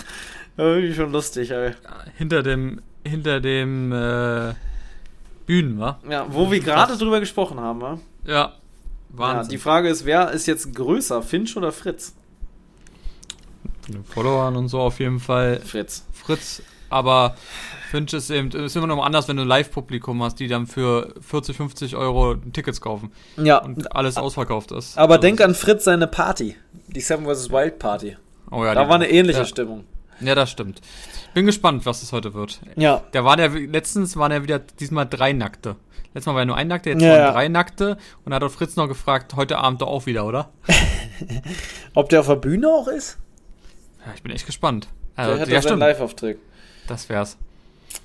Irgendwie 0.58 0.92
schon 0.92 1.12
lustig, 1.12 1.50
ey. 1.50 1.72
Hinter 2.18 2.42
dem, 2.42 2.82
hinter 3.06 3.40
dem 3.40 3.90
äh, 3.90 4.52
Bühnen, 5.46 5.80
wa? 5.80 5.98
Ja, 6.06 6.26
wo 6.28 6.52
wir 6.52 6.60
gerade 6.60 6.98
drüber 6.98 7.20
gesprochen 7.20 7.58
haben, 7.58 7.80
wa? 7.80 7.98
Ja. 8.26 8.52
Wahnsinn. 9.08 9.44
Ja, 9.44 9.48
die 9.48 9.58
Frage 9.58 9.88
ist, 9.88 10.04
wer 10.04 10.30
ist 10.30 10.44
jetzt 10.44 10.74
größer, 10.74 11.22
Finch 11.22 11.56
oder 11.56 11.72
Fritz? 11.72 12.14
Von 13.84 13.94
den 13.94 14.04
Followern 14.04 14.56
und 14.56 14.68
so 14.68 14.80
auf 14.80 14.98
jeden 15.00 15.20
Fall. 15.20 15.60
Fritz. 15.60 16.04
Fritz 16.12 16.62
aber 16.94 17.34
Finch 17.90 18.12
ist 18.12 18.30
eben, 18.30 18.50
ist 18.52 18.76
immer 18.76 18.86
noch 18.86 19.04
anders, 19.04 19.26
wenn 19.26 19.36
du 19.36 19.42
Live-Publikum 19.42 20.22
hast, 20.22 20.38
die 20.38 20.46
dann 20.46 20.68
für 20.68 21.12
40, 21.20 21.56
50 21.56 21.96
Euro 21.96 22.36
Tickets 22.36 22.80
kaufen. 22.80 23.10
Ja. 23.36 23.58
Und 23.58 23.94
alles 23.96 24.16
ausverkauft 24.16 24.70
ist. 24.70 24.96
Aber 24.96 25.14
also 25.14 25.22
denk 25.22 25.40
an 25.40 25.56
Fritz 25.56 25.84
seine 25.84 26.06
Party. 26.06 26.56
Die 26.86 27.00
Seven 27.00 27.26
vs. 27.26 27.50
Wild 27.50 27.80
Party. 27.80 28.16
Oh 28.50 28.64
ja, 28.64 28.74
da 28.74 28.88
war 28.88 28.94
eine 28.94 29.10
ähnliche 29.10 29.40
ja. 29.40 29.44
Stimmung. 29.44 29.84
Ja, 30.20 30.36
das 30.36 30.52
stimmt. 30.52 30.80
Bin 31.34 31.46
gespannt, 31.46 31.84
was 31.84 32.04
es 32.04 32.12
heute 32.12 32.32
wird. 32.32 32.60
Ja. 32.76 33.02
Der 33.12 33.24
war 33.24 33.36
der, 33.36 33.48
letztens 33.48 34.16
waren 34.16 34.30
ja 34.30 34.44
wieder 34.44 34.60
diesmal 34.60 35.06
drei 35.06 35.32
Nackte. 35.32 35.74
Letztes 36.12 36.26
Mal 36.26 36.34
war 36.34 36.42
ja 36.42 36.46
nur 36.46 36.56
ein 36.56 36.68
Nackte, 36.68 36.90
jetzt 36.90 37.02
ja, 37.02 37.10
waren 37.10 37.34
drei 37.34 37.48
Nackte. 37.48 37.98
Und 38.24 38.30
da 38.30 38.36
hat 38.36 38.44
auch 38.44 38.50
Fritz 38.52 38.76
noch 38.76 38.86
gefragt, 38.86 39.34
heute 39.34 39.58
Abend 39.58 39.82
doch 39.82 39.88
auch 39.88 40.06
wieder, 40.06 40.24
oder? 40.24 40.50
Ob 41.94 42.08
der 42.08 42.20
auf 42.20 42.28
der 42.28 42.36
Bühne 42.36 42.68
auch 42.68 42.86
ist? 42.86 43.18
Ja, 44.06 44.12
ich 44.14 44.22
bin 44.22 44.32
echt 44.32 44.46
gespannt. 44.46 44.88
Also, 45.16 45.32
der 45.32 45.42
hat 45.42 45.48
ja, 45.48 45.62
stimmt. 45.62 45.80
Live-Auftritt. 45.80 46.38
Das 46.86 47.08
wär's. 47.08 47.36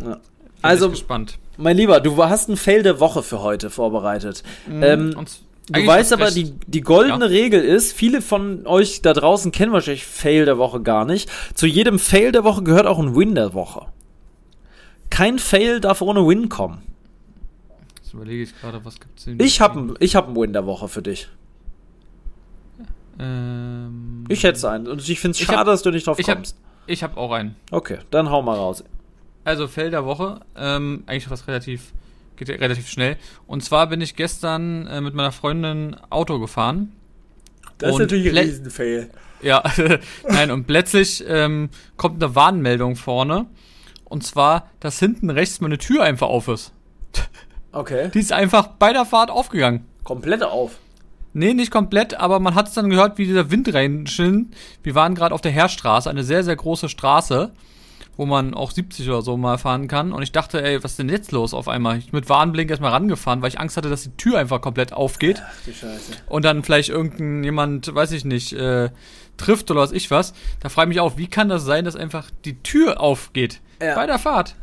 Ja. 0.03 0.19
Also, 0.61 0.89
gespannt. 0.89 1.39
mein 1.57 1.77
Lieber, 1.77 1.99
du 1.99 2.23
hast 2.23 2.49
ein 2.49 2.57
Fail 2.57 2.83
der 2.83 2.99
Woche 2.99 3.23
für 3.23 3.41
heute 3.41 3.69
vorbereitet. 3.69 4.43
Mhm, 4.67 4.83
ähm, 4.83 5.15
du 5.69 5.87
weißt 5.87 6.13
aber, 6.13 6.31
die, 6.31 6.53
die 6.67 6.81
goldene 6.81 7.25
ja. 7.25 7.31
Regel 7.31 7.61
ist, 7.63 7.93
viele 7.93 8.21
von 8.21 8.67
euch 8.67 9.01
da 9.01 9.13
draußen 9.13 9.51
kennen 9.51 9.71
wahrscheinlich 9.71 10.05
Fail 10.05 10.45
der 10.45 10.57
Woche 10.57 10.81
gar 10.81 11.05
nicht. 11.05 11.29
Zu 11.53 11.65
jedem 11.65 11.97
Fail 11.97 12.31
der 12.31 12.43
Woche 12.43 12.63
gehört 12.63 12.87
auch 12.87 12.99
ein 12.99 13.15
Win 13.15 13.35
der 13.35 13.53
Woche. 13.53 13.87
Kein 15.09 15.39
Fail 15.39 15.79
darf 15.79 16.01
ohne 16.01 16.27
Win 16.27 16.49
kommen. 16.49 16.83
Jetzt 18.01 18.13
überlege 18.13 18.43
ich 18.43 18.59
gerade, 18.59 18.83
was 18.83 18.99
gibt's 18.99 19.25
denn? 19.25 19.39
Ich 19.39 19.61
habe 19.61 19.95
ich 19.99 20.15
hab 20.15 20.27
einen 20.27 20.35
Win 20.35 20.53
der 20.53 20.65
Woche 20.65 20.87
für 20.87 21.01
dich. 21.01 21.29
Ähm, 23.19 24.25
ich 24.29 24.43
hätte 24.43 24.69
einen. 24.69 24.87
Und 24.87 25.07
ich 25.07 25.19
finde 25.19 25.35
es 25.35 25.39
schade, 25.39 25.59
hab, 25.59 25.65
dass 25.65 25.81
du 25.81 25.91
nicht 25.91 26.07
drauf 26.07 26.17
kommst. 26.17 26.55
Hab, 26.55 26.89
ich 26.89 27.03
habe 27.03 27.17
auch 27.17 27.31
einen. 27.31 27.55
Okay, 27.71 27.99
dann 28.11 28.29
hau 28.29 28.41
mal 28.41 28.55
raus. 28.55 28.83
Also 29.43 29.67
Fell 29.67 29.91
der 29.91 30.05
Woche, 30.05 30.41
ähm, 30.55 31.03
eigentlich 31.05 31.29
was 31.29 31.47
relativ, 31.47 31.93
geht 32.35 32.49
relativ 32.49 32.87
schnell. 32.87 33.17
Und 33.47 33.63
zwar 33.63 33.87
bin 33.87 34.01
ich 34.01 34.15
gestern 34.15 34.87
äh, 34.87 35.01
mit 35.01 35.13
meiner 35.13 35.31
Freundin 35.31 35.95
Auto 36.09 36.39
gefahren. 36.39 36.93
Das 37.77 37.91
ist 37.91 37.99
natürlich 37.99 38.29
ein 38.29 38.37
Riesenfail. 38.37 39.09
Ja, 39.41 39.63
nein, 40.27 40.51
und 40.51 40.67
plötzlich 40.67 41.23
ähm, 41.27 41.69
kommt 41.95 42.21
eine 42.21 42.35
Warnmeldung 42.35 42.95
vorne. 42.95 43.45
Und 44.03 44.23
zwar, 44.23 44.69
dass 44.79 44.99
hinten 44.99 45.29
rechts 45.29 45.61
meine 45.61 45.77
Tür 45.77 46.03
einfach 46.03 46.27
auf 46.27 46.47
ist. 46.47 46.73
Okay. 47.71 48.09
Die 48.13 48.19
ist 48.19 48.33
einfach 48.33 48.67
bei 48.67 48.91
der 48.91 49.05
Fahrt 49.05 49.29
aufgegangen. 49.29 49.85
Komplett 50.03 50.43
auf. 50.43 50.79
Nee, 51.33 51.53
nicht 51.53 51.71
komplett, 51.71 52.15
aber 52.15 52.39
man 52.39 52.55
hat 52.55 52.67
es 52.67 52.73
dann 52.73 52.89
gehört, 52.89 53.17
wie 53.17 53.25
dieser 53.25 53.51
Wind 53.51 53.71
reinschillt. 53.73 54.47
Wir 54.81 54.95
waren 54.95 55.13
gerade 55.15 55.35
auf 55.35 55.41
der 55.41 55.51
Heerstraße, 55.51 56.09
eine 56.09 56.23
sehr, 56.23 56.43
sehr 56.43 56.55
große 56.55 56.89
Straße, 56.89 57.51
wo 58.17 58.25
man 58.25 58.53
auch 58.55 58.71
70 58.71 59.07
oder 59.09 59.21
so 59.21 59.37
mal 59.37 59.57
fahren 59.57 59.87
kann. 59.87 60.11
Und 60.11 60.23
ich 60.23 60.31
dachte, 60.31 60.61
ey, 60.63 60.83
was 60.83 60.91
ist 60.91 60.99
denn 60.99 61.09
jetzt 61.09 61.31
los 61.31 61.53
auf 61.53 61.67
einmal? 61.67 61.99
Ich 61.99 62.11
mit 62.11 62.29
Warnblink 62.29 62.71
erstmal 62.71 62.91
rangefahren, 62.91 63.41
weil 63.41 63.49
ich 63.49 63.59
Angst 63.59 63.77
hatte, 63.77 63.89
dass 63.89 64.03
die 64.03 64.17
Tür 64.17 64.39
einfach 64.39 64.59
komplett 64.59 64.91
aufgeht. 64.91 65.41
Ach, 65.45 65.53
die 65.67 65.73
Scheiße. 65.73 66.13
Und 66.27 66.45
dann 66.45 66.63
vielleicht 66.63 66.89
irgendjemand, 66.89 67.93
weiß 67.93 68.11
ich 68.11 68.25
nicht, 68.25 68.53
äh, 68.53 68.89
trifft 69.37 69.69
oder 69.69 69.81
was 69.81 69.91
ich 69.91 70.09
was. 70.09 70.33
Da 70.61 70.69
frage 70.69 70.89
ich 70.89 70.95
mich 70.95 70.99
auch, 70.99 71.15
wie 71.17 71.27
kann 71.27 71.47
das 71.47 71.63
sein, 71.63 71.85
dass 71.85 71.95
einfach 71.95 72.29
die 72.43 72.61
Tür 72.63 72.99
aufgeht 72.99 73.61
ja. 73.81 73.93
bei 73.93 74.07
der 74.07 74.17
Fahrt? 74.17 74.55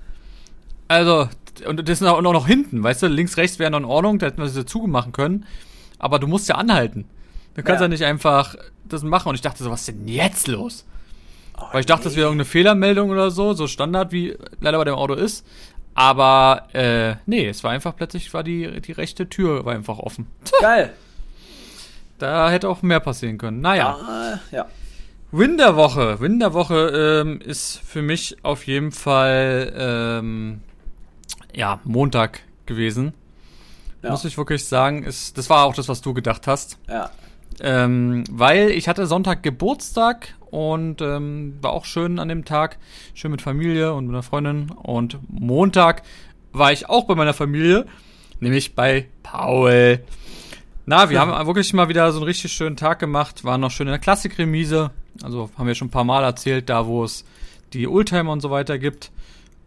Also, 0.89 1.29
und 1.65 1.89
das 1.89 2.01
ist 2.01 2.07
auch 2.07 2.21
noch 2.21 2.47
hinten, 2.47 2.83
weißt 2.83 3.05
du, 3.05 3.07
links, 3.07 3.37
rechts 3.37 3.59
wäre 3.59 3.71
noch 3.71 3.79
in 3.79 3.85
Ordnung, 3.85 4.19
da 4.19 4.27
hätten 4.27 4.43
wir 4.43 4.49
sie 4.49 4.67
zugemachen 4.67 5.13
können 5.13 5.47
aber 5.99 6.19
du 6.19 6.27
musst 6.27 6.49
ja 6.49 6.57
anhalten. 6.57 7.07
Du 7.55 7.63
kannst 7.63 7.81
ja. 7.81 7.87
ja 7.87 7.89
nicht 7.89 8.05
einfach 8.05 8.55
das 8.85 9.03
machen. 9.03 9.29
Und 9.31 9.35
ich 9.35 9.41
dachte 9.41 9.63
so, 9.63 9.71
was 9.71 9.81
ist 9.81 9.89
denn 9.89 10.09
jetzt 10.09 10.47
los? 10.49 10.87
Oh, 11.59 11.65
Weil 11.73 11.81
ich 11.81 11.87
dachte, 11.87 12.03
nee. 12.03 12.09
das 12.09 12.17
wäre 12.17 12.27
irgendeine 12.27 12.45
Fehlermeldung 12.45 13.11
oder 13.11 13.31
so, 13.31 13.55
so 13.55 13.67
Standard, 13.67 14.13
wie 14.13 14.37
leider 14.61 14.79
bei 14.79 14.85
dem 14.85 14.95
Auto 14.95 15.15
ist. 15.15 15.47
Aber 15.95 16.69
äh, 16.75 17.17
nee, 17.25 17.49
es 17.49 17.65
war 17.65 17.71
einfach 17.71 17.97
plötzlich 17.97 18.33
war 18.35 18.45
die, 18.45 18.83
die 18.83 18.93
rechte 18.93 19.29
Tür 19.31 19.65
war 19.65 19.75
einfach 19.75 19.99
offen. 19.99 20.27
Geil. 20.61 20.93
Da 22.19 22.51
hätte 22.51 22.69
auch 22.69 22.83
mehr 22.83 23.01
passieren 23.01 23.39
können. 23.39 23.61
Naja. 23.61 23.97
Ah, 23.97 24.41
ja. 24.53 24.67
Win 25.33 25.57
der 25.57 25.77
Woche. 25.77 26.21
Win 26.21 26.39
der 26.39 26.53
Woche 26.53 27.23
ähm, 27.25 27.41
ist 27.41 27.81
für 27.85 28.03
mich 28.03 28.37
auf 28.43 28.67
jeden 28.67 28.93
Fall 28.93 29.73
ähm, 29.77 30.61
ja, 31.55 31.81
Montag 31.85 32.43
gewesen. 32.67 33.15
Ja. 34.03 34.11
Muss 34.11 34.25
ich 34.25 34.37
wirklich 34.39 34.65
sagen, 34.65 35.03
ist, 35.03 35.37
das 35.39 35.51
war 35.51 35.65
auch 35.65 35.75
das, 35.75 35.89
was 35.89 36.01
du 36.01 36.15
gedacht 36.15 36.47
hast. 36.47 36.79
Ja. 36.89 37.11
Ähm, 37.61 38.25
weil 38.31 38.71
ich 38.71 38.89
hatte 38.89 39.07
Sonntag 39.07 39.43
Geburtstag 39.43 40.35
und 40.51 41.01
ähm, 41.01 41.59
war 41.61 41.73
auch 41.73 41.85
schön 41.85 42.19
an 42.19 42.29
dem 42.29 42.45
Tag, 42.45 42.79
schön 43.15 43.31
mit 43.31 43.43
Familie 43.43 43.95
und 43.95 44.07
mit 44.07 44.15
einer 44.15 44.23
Freundin. 44.23 44.71
Und 44.71 45.19
Montag 45.29 46.03
war 46.53 46.73
ich 46.73 46.89
auch 46.89 47.05
bei 47.05 47.15
meiner 47.15 47.35
Familie, 47.35 47.87
nämlich 48.41 48.75
bei 48.75 49.09
Paul. 49.23 50.01
Na, 50.85 51.09
wir 51.11 51.17
ja. 51.17 51.27
haben 51.27 51.47
wirklich 51.47 51.73
mal 51.73 51.89
wieder 51.89 52.13
so 52.13 52.19
einen 52.19 52.27
richtig 52.27 52.53
schönen 52.53 52.77
Tag 52.77 52.99
gemacht, 52.99 53.45
waren 53.45 53.61
noch 53.61 53.71
schön 53.71 53.89
in 53.89 53.93
der 53.93 53.99
Klassikremise. 53.99 54.91
Also 55.23 55.51
haben 55.59 55.67
wir 55.67 55.75
schon 55.75 55.89
ein 55.89 55.93
paar 55.93 56.05
Mal 56.05 56.23
erzählt, 56.23 56.69
da 56.69 56.87
wo 56.87 57.05
es 57.05 57.25
die 57.73 57.89
Oldtimer 57.89 58.31
und 58.31 58.41
so 58.41 58.51
weiter 58.51 58.79
gibt. 58.79 59.11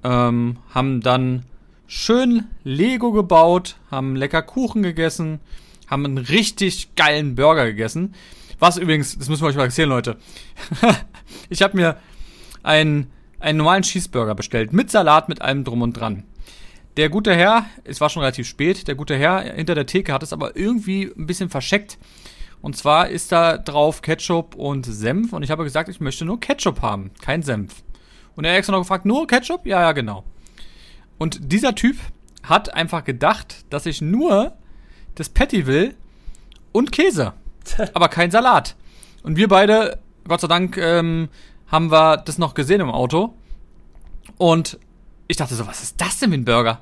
Ähm, 0.03 0.57
haben 0.73 1.01
dann 1.01 1.43
schön 1.89 2.45
Lego 2.63 3.12
gebaut, 3.12 3.75
haben 3.89 4.15
lecker 4.15 4.43
Kuchen 4.43 4.84
gegessen, 4.84 5.39
haben 5.88 6.06
einen 6.06 6.19
richtig 6.19 6.95
geilen 6.95 7.34
Burger 7.34 7.65
gegessen. 7.65 8.13
Was 8.60 8.78
übrigens, 8.78 9.17
das 9.17 9.28
müssen 9.28 9.41
wir 9.41 9.47
euch 9.47 9.56
mal 9.56 9.63
erzählen, 9.63 9.89
Leute. 9.89 10.17
ich 11.49 11.63
habe 11.63 11.75
mir 11.75 11.97
einen, 12.62 13.08
einen 13.39 13.58
normalen 13.58 13.82
Cheeseburger 13.82 14.36
bestellt, 14.36 14.71
mit 14.71 14.91
Salat, 14.91 15.30
mit 15.30 15.41
allem 15.41 15.63
drum 15.63 15.82
und 15.82 15.93
dran. 15.93 16.25
Der 16.95 17.10
gute 17.10 17.36
Herr, 17.36 17.65
es 17.86 17.99
war 17.99 18.10
schon 18.10 18.21
relativ 18.21 18.47
spät, 18.47 18.88
der 18.88 18.93
gute 18.93 19.15
Herr 19.15 19.41
hinter 19.41 19.73
der 19.73 19.88
Theke 19.88 20.13
hat 20.13 20.21
es 20.21 20.32
aber 20.32 20.56
irgendwie 20.56 21.12
ein 21.17 21.25
bisschen 21.25 21.49
verscheckt. 21.49 21.97
Und 22.62 22.78
zwar 22.78 23.10
ist 23.10 23.32
da 23.32 23.58
drauf 23.58 24.04
Ketchup 24.04 24.54
und 24.54 24.86
Senf. 24.86 25.34
Und 25.34 25.41
ich 25.41 25.49
habe 25.49 25.63
gesagt, 25.63 25.89
ich 25.89 26.02
möchte 26.02 26.25
nur 26.25 26.39
Ketchup 26.39 26.84
haben, 26.84 27.10
kein 27.19 27.41
Senf. 27.41 27.84
Und 28.36 28.43
er 28.43 28.52
hat 28.52 28.60
extra 28.60 28.73
noch 28.73 28.82
gefragt, 28.82 29.06
nur 29.06 29.25
Ketchup? 29.25 29.65
Ja, 29.65 29.82
ja, 29.82 29.91
genau. 29.93 30.23
Und 31.19 31.51
dieser 31.51 31.75
Typ 31.75 31.97
hat 32.41 32.73
einfach 32.73 33.03
gedacht, 33.03 33.65
dass 33.69 33.86
ich 33.86 34.01
nur 34.01 34.53
das 35.13 35.29
Patty 35.29 35.67
will 35.67 35.95
und 36.71 36.91
Käse, 36.91 37.34
aber 37.93 38.08
kein 38.08 38.32
Salat. 38.32 38.75
Und 39.21 39.36
wir 39.36 39.47
beide, 39.47 39.99
Gott 40.27 40.41
sei 40.41 40.47
Dank, 40.47 40.77
ähm, 40.77 41.29
haben 41.67 41.91
wir 41.91 42.17
das 42.17 42.38
noch 42.38 42.55
gesehen 42.55 42.82
im 42.82 42.89
Auto. 42.89 43.34
Und 44.38 44.79
ich 45.27 45.38
dachte 45.38 45.55
so, 45.55 45.67
was 45.67 45.84
ist 45.84 46.01
das 46.01 46.19
denn 46.19 46.32
für 46.32 46.38
ein 46.38 46.45
Burger? 46.45 46.79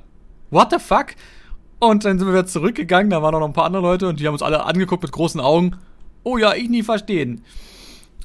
What 0.52 0.71
the 0.71 0.80
fuck? 0.80 1.08
Und 1.80 2.06
dann 2.06 2.17
sind 2.17 2.28
wir 2.28 2.34
wieder 2.34 2.47
zurückgegangen, 2.47 3.10
da 3.10 3.21
waren 3.21 3.36
auch 3.36 3.39
noch 3.39 3.47
ein 3.47 3.54
paar 3.54 3.65
andere 3.65 3.82
Leute 3.82 4.08
und 4.08 4.19
die 4.19 4.28
haben 4.28 4.34
uns 4.34 4.41
alle 4.41 4.63
angeguckt 4.63 5.04
mit 5.04 5.12
großen 5.12 5.41
Augen. 5.41 5.78
Oh 6.23 6.38
ja, 6.38 6.54
ich 6.54 6.69
nie 6.69 6.84
verstehen. 6.84 7.43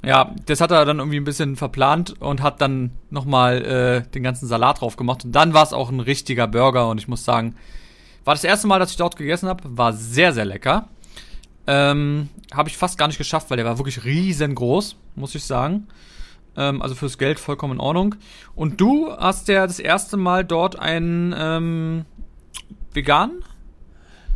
Ja, 0.04 0.34
das 0.46 0.60
hat 0.60 0.72
er 0.72 0.84
dann 0.84 0.98
irgendwie 0.98 1.18
ein 1.18 1.24
bisschen 1.24 1.54
verplant 1.54 2.20
und 2.20 2.42
hat 2.42 2.60
dann 2.60 2.90
nochmal 3.10 3.64
äh, 3.64 4.10
den 4.10 4.24
ganzen 4.24 4.48
Salat 4.48 4.80
drauf 4.80 4.96
gemacht. 4.96 5.24
Und 5.24 5.32
dann 5.32 5.54
war 5.54 5.62
es 5.62 5.72
auch 5.72 5.90
ein 5.90 6.00
richtiger 6.00 6.48
Burger 6.48 6.88
und 6.88 6.98
ich 6.98 7.06
muss 7.06 7.24
sagen, 7.24 7.54
war 8.24 8.34
das 8.34 8.42
erste 8.42 8.66
Mal, 8.66 8.80
dass 8.80 8.90
ich 8.90 8.96
dort 8.96 9.16
gegessen 9.16 9.48
habe, 9.48 9.62
war 9.76 9.92
sehr, 9.92 10.32
sehr 10.32 10.44
lecker. 10.44 10.88
Ähm, 11.68 12.28
habe 12.52 12.68
ich 12.68 12.76
fast 12.76 12.98
gar 12.98 13.06
nicht 13.06 13.18
geschafft, 13.18 13.50
weil 13.50 13.56
der 13.56 13.66
war 13.66 13.78
wirklich 13.78 14.04
riesengroß, 14.04 14.96
muss 15.14 15.34
ich 15.36 15.44
sagen. 15.44 15.86
Ähm, 16.56 16.82
also 16.82 16.96
fürs 16.96 17.18
Geld 17.18 17.38
vollkommen 17.38 17.74
in 17.74 17.80
Ordnung. 17.80 18.16
Und 18.56 18.80
du 18.80 19.12
hast 19.12 19.46
ja 19.46 19.66
das 19.66 19.78
erste 19.78 20.16
Mal 20.16 20.44
dort 20.44 20.78
einen 20.78 21.32
ähm, 21.36 22.04
vegan? 22.92 23.44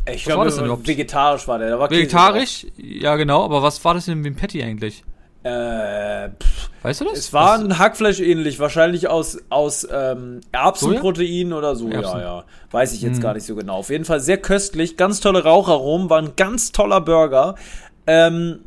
Ich 0.08 0.24
glaube, 0.24 0.48
vegetarisch 0.86 1.48
war 1.48 1.58
der. 1.58 1.80
War 1.80 1.90
vegetarisch? 1.90 2.66
Ja, 2.76 3.16
genau. 3.16 3.44
Aber 3.44 3.62
was 3.62 3.84
war 3.84 3.94
das 3.94 4.04
denn 4.04 4.22
wie 4.22 4.28
ein 4.28 4.36
Patty 4.36 4.62
eigentlich? 4.62 5.02
Äh, 5.46 6.30
weißt 6.82 7.02
du 7.02 7.04
das? 7.04 7.18
Es 7.18 7.32
war 7.32 7.54
ein 7.54 7.78
Hackfleisch 7.78 8.18
ähnlich, 8.18 8.58
wahrscheinlich 8.58 9.06
aus, 9.08 9.38
aus 9.48 9.86
ähm, 9.90 10.40
Erbsenprotein 10.50 11.50
Soja? 11.50 11.58
oder 11.58 11.76
so, 11.76 11.88
Erbsen. 11.88 12.18
ja, 12.18 12.38
ja. 12.38 12.44
Weiß 12.72 12.92
ich 12.94 13.02
jetzt 13.02 13.16
hm. 13.16 13.22
gar 13.22 13.34
nicht 13.34 13.46
so 13.46 13.54
genau. 13.54 13.76
Auf 13.76 13.90
jeden 13.90 14.04
Fall 14.04 14.18
sehr 14.18 14.38
köstlich, 14.38 14.96
ganz 14.96 15.20
tolle 15.20 15.44
Raucharomen, 15.44 16.10
war 16.10 16.18
ein 16.18 16.32
ganz 16.34 16.72
toller 16.72 17.00
Burger. 17.00 17.54
Ähm, 18.08 18.60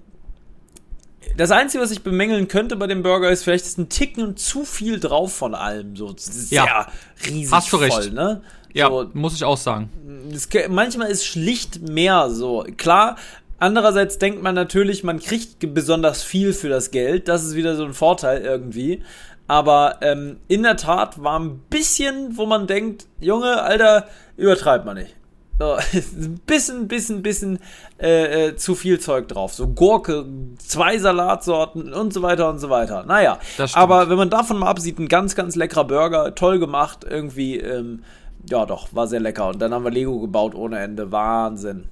das 1.36 1.52
Einzige, 1.52 1.84
was 1.84 1.92
ich 1.92 2.02
bemängeln 2.02 2.48
könnte 2.48 2.78
bei 2.78 2.88
dem 2.88 3.04
Burger, 3.04 3.30
ist 3.30 3.44
vielleicht 3.44 3.66
ist 3.66 3.78
ein 3.78 3.90
Ticken 3.90 4.38
zu 4.38 4.64
viel 4.64 5.00
drauf 5.00 5.34
von 5.34 5.54
allem. 5.54 5.98
So 5.98 6.14
sehr 6.18 6.64
ja. 6.64 6.88
riesig 7.26 7.52
Hast 7.52 7.74
du 7.74 7.78
voll, 7.78 7.90
recht. 7.90 8.14
ne? 8.14 8.42
Ja, 8.74 8.88
so, 8.90 9.10
muss 9.14 9.36
ich 9.36 9.44
auch 9.44 9.58
sagen. 9.58 9.90
Das, 10.32 10.48
manchmal 10.70 11.10
ist 11.10 11.26
schlicht 11.26 11.90
mehr 11.90 12.30
so. 12.30 12.66
Klar, 12.78 13.18
Andererseits 13.60 14.18
denkt 14.18 14.42
man 14.42 14.56
natürlich, 14.56 15.04
man 15.04 15.20
kriegt 15.20 15.74
besonders 15.74 16.24
viel 16.24 16.54
für 16.54 16.70
das 16.70 16.92
Geld. 16.92 17.28
Das 17.28 17.44
ist 17.44 17.56
wieder 17.56 17.76
so 17.76 17.84
ein 17.84 17.94
Vorteil 17.94 18.42
irgendwie. 18.42 19.04
Aber 19.48 19.98
ähm, 20.02 20.38
in 20.48 20.64
der 20.64 20.78
Tat 20.78 21.24
war 21.24 21.40
ein 21.40 21.60
bisschen, 21.70 22.38
wo 22.38 22.46
man 22.46 22.68
denkt, 22.68 23.08
Junge, 23.20 23.62
Alter, 23.62 24.08
übertreibt 24.38 24.86
man 24.86 24.98
nicht. 24.98 25.16
So, 25.60 25.74
ein 25.94 26.40
bisschen, 26.46 26.88
bisschen, 26.88 27.22
bisschen 27.22 27.60
äh, 28.00 28.48
äh, 28.48 28.56
zu 28.56 28.76
viel 28.76 29.00
Zeug 29.00 29.28
drauf. 29.28 29.54
So 29.54 29.68
Gurke, 29.68 30.26
zwei 30.60 30.98
Salatsorten 30.98 31.92
und 31.92 32.14
so 32.14 32.22
weiter 32.22 32.50
und 32.50 32.60
so 32.60 32.70
weiter. 32.70 33.04
Naja, 33.06 33.40
aber 33.74 34.10
wenn 34.10 34.18
man 34.18 34.30
davon 34.30 34.60
mal 34.60 34.70
absieht, 34.70 35.00
ein 35.00 35.10
ganz, 35.10 35.36
ganz 35.36 35.56
leckerer 35.56 35.84
Burger, 35.84 36.34
toll 36.34 36.60
gemacht, 36.60 37.06
irgendwie, 37.10 37.58
ähm, 37.58 38.04
ja 38.50 38.66
doch, 38.66 38.94
war 38.94 39.08
sehr 39.08 39.20
lecker. 39.20 39.50
Und 39.50 39.62
dann 39.62 39.74
haben 39.74 39.84
wir 39.84 39.92
Lego 39.92 40.20
gebaut 40.20 40.56
ohne 40.56 40.80
Ende. 40.80 41.12
Wahnsinn. 41.12 41.90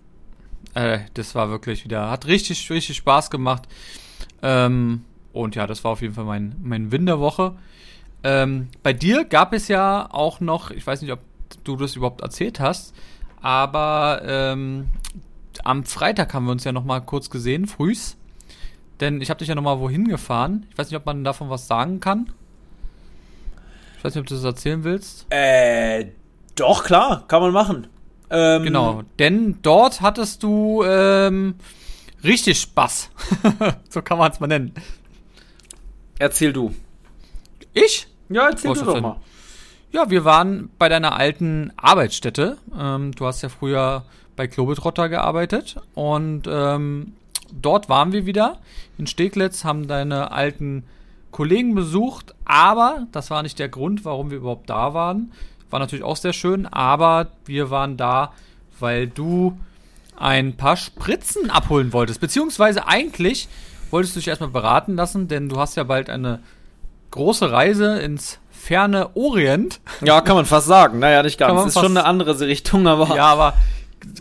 Äh, 0.74 1.00
das 1.14 1.36
war 1.36 1.50
wirklich 1.50 1.84
wieder, 1.84 2.10
hat 2.10 2.26
richtig, 2.26 2.70
richtig 2.70 2.98
Spaß 2.98 3.30
gemacht. 3.30 3.64
Ähm, 4.42 5.04
und 5.34 5.56
ja, 5.56 5.68
das 5.68 5.84
war 5.84 5.92
auf 5.92 6.02
jeden 6.02 6.14
Fall 6.14 6.26
mein, 6.26 6.56
mein 6.62 6.92
Win 6.92 7.06
der 7.06 7.20
Woche. 7.20 7.56
Ähm, 8.24 8.70
bei 8.84 8.94
dir 8.94 9.26
gab 9.26 9.54
es 9.54 9.68
ja 9.68 10.08
auch 10.12 10.40
noch, 10.40 10.72
ich 10.72 10.86
weiß 10.86 11.02
nicht, 11.02 11.12
ob 11.12 11.20
du 11.64 11.76
das 11.76 11.96
überhaupt 11.96 12.22
erzählt 12.22 12.60
hast, 12.60 12.94
aber 13.42 14.22
ähm, 14.26 14.88
am 15.64 15.84
Freitag 15.84 16.34
haben 16.34 16.46
wir 16.46 16.52
uns 16.52 16.64
ja 16.64 16.72
noch 16.72 16.84
mal 16.84 17.00
kurz 17.02 17.30
gesehen, 17.30 17.68
frühs. 17.68 18.18
Denn 19.00 19.22
ich 19.22 19.30
habe 19.30 19.38
dich 19.40 19.48
ja 19.48 19.56
noch 19.56 19.62
mal 19.62 19.80
wohin 19.80 20.08
gefahren. 20.08 20.66
Ich 20.72 20.78
weiß 20.78 20.90
nicht, 20.90 20.98
ob 20.98 21.06
man 21.06 21.24
davon 21.24 21.50
was 21.50 21.68
sagen 21.68 22.00
kann. 22.00 22.32
Ich 23.98 24.04
weiß 24.04 24.16
nicht, 24.16 24.22
ob 24.22 24.28
du 24.28 24.36
das 24.36 24.44
erzählen 24.44 24.84
willst. 24.84 25.28
Äh, 25.30 26.08
doch, 26.56 26.84
klar, 26.84 27.26
kann 27.28 27.42
man 27.42 27.52
machen. 27.52 27.88
Ähm, 28.30 28.64
genau, 28.64 29.04
denn 29.20 29.60
dort 29.62 30.02
hattest 30.02 30.44
du 30.44 30.84
ähm, 30.84 31.56
richtig 32.24 32.60
Spaß. 32.60 33.10
so 33.90 34.02
kann 34.02 34.18
man 34.18 34.32
es 34.32 34.40
mal 34.40 34.48
nennen. 34.48 34.74
Erzähl 36.20 36.52
du. 36.52 36.74
Ich? 37.74 38.08
Ja, 38.30 38.50
erzähl 38.50 38.74
du 38.74 38.84
doch 38.84 39.02
mal. 39.02 39.18
Ja, 39.92 40.10
wir 40.10 40.26
waren 40.26 40.70
bei 40.78 40.90
deiner 40.90 41.16
alten 41.16 41.72
Arbeitsstätte. 41.78 42.58
Ähm, 42.78 43.14
du 43.14 43.26
hast 43.26 43.42
ja 43.42 43.50
früher 43.50 44.04
bei 44.36 44.48
Klobetrotter 44.48 45.10
gearbeitet 45.10 45.78
und 45.96 46.44
ähm, 46.48 47.14
dort 47.52 47.90
waren 47.90 48.12
wir 48.12 48.26
wieder 48.26 48.60
in 48.98 49.08
Steglitz, 49.08 49.64
haben 49.64 49.88
deine 49.88 50.32
alten 50.32 50.84
Kollegen 51.32 51.76
besucht, 51.76 52.36
aber 52.46 53.08
das 53.12 53.30
war 53.30 53.44
nicht 53.44 53.60
der 53.60 53.70
Grund, 53.70 54.06
warum 54.06 54.30
wir 54.30 54.38
überhaupt 54.38 54.70
da 54.70 54.94
waren, 54.94 55.32
war 55.70 55.80
natürlich 55.80 56.04
auch 56.04 56.18
sehr 56.18 56.34
schön, 56.34 56.66
aber 56.66 57.28
wir 57.46 57.70
waren 57.70 57.98
da, 57.98 58.34
weil 58.80 59.08
du 59.08 59.58
ein 60.16 60.58
paar 60.58 60.78
Spritzen 60.78 61.50
abholen 61.50 61.94
wolltest. 61.94 62.20
Beziehungsweise 62.22 62.88
eigentlich 62.88 63.48
wolltest 63.92 64.16
du 64.16 64.20
dich 64.20 64.28
erstmal 64.28 64.50
beraten 64.50 64.96
lassen, 64.96 65.28
denn 65.28 65.50
du 65.50 65.58
hast 65.58 65.76
ja 65.76 65.84
bald 65.84 66.10
eine 66.10 66.40
große 67.12 67.52
Reise 67.52 68.00
ins 68.00 68.40
ferne 68.50 69.16
Orient. 69.16 69.80
Ja, 70.02 70.22
kann 70.22 70.36
man 70.36 70.46
fast 70.46 70.68
sagen. 70.68 71.00
Naja, 71.00 71.24
nicht 71.24 71.38
ganz. 71.38 71.68
Ist 71.68 71.80
schon 71.80 71.98
eine 71.98 72.06
andere 72.06 72.40
Richtung, 72.40 72.88
aber. 72.88 73.16
Ja, 73.16 73.28
aber 73.28 73.54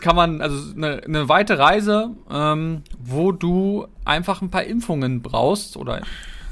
kann 0.01 0.15
man, 0.15 0.41
also 0.41 0.73
eine, 0.75 1.01
eine 1.03 1.29
weite 1.29 1.59
Reise, 1.59 2.11
ähm, 2.31 2.83
wo 2.99 3.31
du 3.31 3.87
einfach 4.05 4.41
ein 4.41 4.49
paar 4.49 4.63
Impfungen 4.63 5.21
brauchst 5.21 5.77
oder 5.77 6.01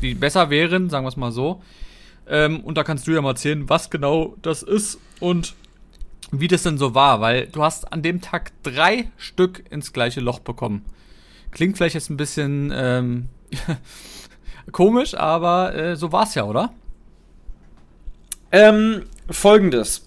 die 0.01 0.13
besser 0.13 0.49
wären, 0.49 0.89
sagen 0.89 1.05
wir 1.05 1.10
es 1.10 1.17
mal 1.17 1.31
so. 1.31 1.62
Ähm, 2.27 2.61
und 2.61 2.77
da 2.77 2.83
kannst 2.83 3.07
du 3.07 3.11
ja 3.11 3.21
mal 3.21 3.31
erzählen, 3.31 3.69
was 3.69 3.89
genau 3.89 4.35
das 4.41 4.63
ist 4.63 4.99
und 5.19 5.55
wie 6.31 6.47
das 6.47 6.63
denn 6.63 6.77
so 6.77 6.95
war, 6.95 7.21
weil 7.21 7.47
du 7.47 7.63
hast 7.63 7.91
an 7.93 8.01
dem 8.01 8.21
Tag 8.21 8.51
drei 8.63 9.11
Stück 9.17 9.63
ins 9.69 9.93
gleiche 9.93 10.21
Loch 10.21 10.39
bekommen. 10.39 10.85
Klingt 11.51 11.77
vielleicht 11.77 11.95
jetzt 11.95 12.09
ein 12.09 12.17
bisschen 12.17 12.71
ähm, 12.75 13.29
komisch, 14.71 15.13
aber 15.13 15.75
äh, 15.75 15.95
so 15.95 16.11
es 16.11 16.35
ja, 16.35 16.45
oder? 16.45 16.73
Ähm, 18.51 19.03
folgendes. 19.29 20.03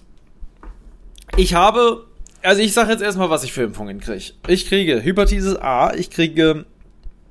Ich 1.37 1.54
habe, 1.54 2.07
also 2.42 2.62
ich 2.62 2.72
sage 2.72 2.90
jetzt 2.90 3.02
erstmal, 3.02 3.31
was 3.31 3.44
ich 3.44 3.52
für 3.52 3.62
Impfungen 3.62 4.00
kriege. 4.00 4.33
Ich 4.48 4.66
kriege 4.66 5.00
Hepatitis 5.00 5.54
A, 5.57 5.94
ich 5.94 6.11
kriege 6.11 6.66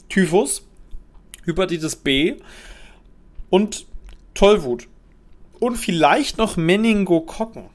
Typhus, 0.10 0.66
Hepatitis 1.46 1.96
B 1.96 2.38
und 3.50 3.87
Tollwut. 4.38 4.88
Und 5.60 5.76
vielleicht 5.76 6.38
noch 6.38 6.56
Meningokokken. 6.58 7.66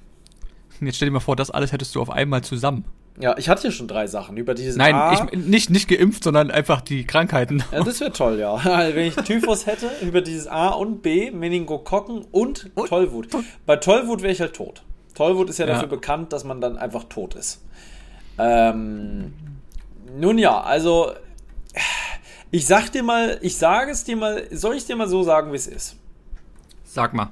Jetzt 0.81 0.96
stell 0.96 1.09
dir 1.09 1.12
mal 1.12 1.20
vor, 1.20 1.37
das 1.37 1.51
alles 1.51 1.72
hättest 1.72 1.94
du 1.94 2.01
auf 2.01 2.11
einmal 2.11 2.42
zusammen. 2.42 2.85
Ja, 3.20 3.37
ich 3.37 3.48
hatte 3.48 3.68
ja 3.68 3.70
schon 3.70 3.88
drei 3.88 4.07
Sachen. 4.07 4.37
Über 4.37 4.55
dieses 4.55 4.77
Nein, 4.77 4.94
A. 4.94 5.12
Ich, 5.12 5.38
nicht, 5.38 5.70
nicht 5.70 5.88
geimpft, 5.88 6.25
sondern 6.25 6.51
einfach 6.51 6.81
die 6.81 7.05
Krankheiten. 7.05 7.62
Ja, 7.72 7.83
das 7.83 8.01
wäre 8.01 8.12
toll, 8.12 8.38
ja. 8.38 8.55
Also, 8.64 8.96
wenn 8.96 9.07
ich 9.07 9.14
Typhus 9.16 9.66
hätte, 9.66 9.90
über 10.01 10.22
dieses 10.22 10.46
A 10.46 10.68
und 10.68 11.03
B, 11.03 11.31
Meningokokken 11.31 12.25
und, 12.31 12.70
und 12.75 12.88
Tollwut. 12.88 13.29
Bei 13.66 13.77
Tollwut 13.77 14.22
wäre 14.22 14.33
ich 14.33 14.40
halt 14.40 14.55
tot. 14.55 14.83
Tollwut 15.14 15.51
ist 15.51 15.59
ja, 15.59 15.66
ja, 15.66 15.75
dafür 15.75 15.88
bekannt, 15.88 16.33
dass 16.33 16.44
man 16.44 16.61
dann 16.61 16.79
einfach 16.79 17.05
tot 17.05 17.35
ist. 17.35 17.62
Ähm, 18.38 19.35
nun 20.16 20.38
ja, 20.38 20.61
also 20.61 21.12
ich 22.51 22.66
sag 22.66 22.90
dir 22.90 23.03
mal, 23.03 23.38
ich 23.42 23.57
sage 23.57 23.90
es 23.90 24.05
dir 24.05 24.16
mal, 24.16 24.46
soll 24.51 24.77
ich 24.77 24.87
dir 24.87 24.96
mal 24.96 25.09
so 25.09 25.22
sagen, 25.22 25.53
wie 25.53 25.57
es 25.57 25.66
ist? 25.66 25.96
Sag 26.92 27.14
mal. 27.14 27.31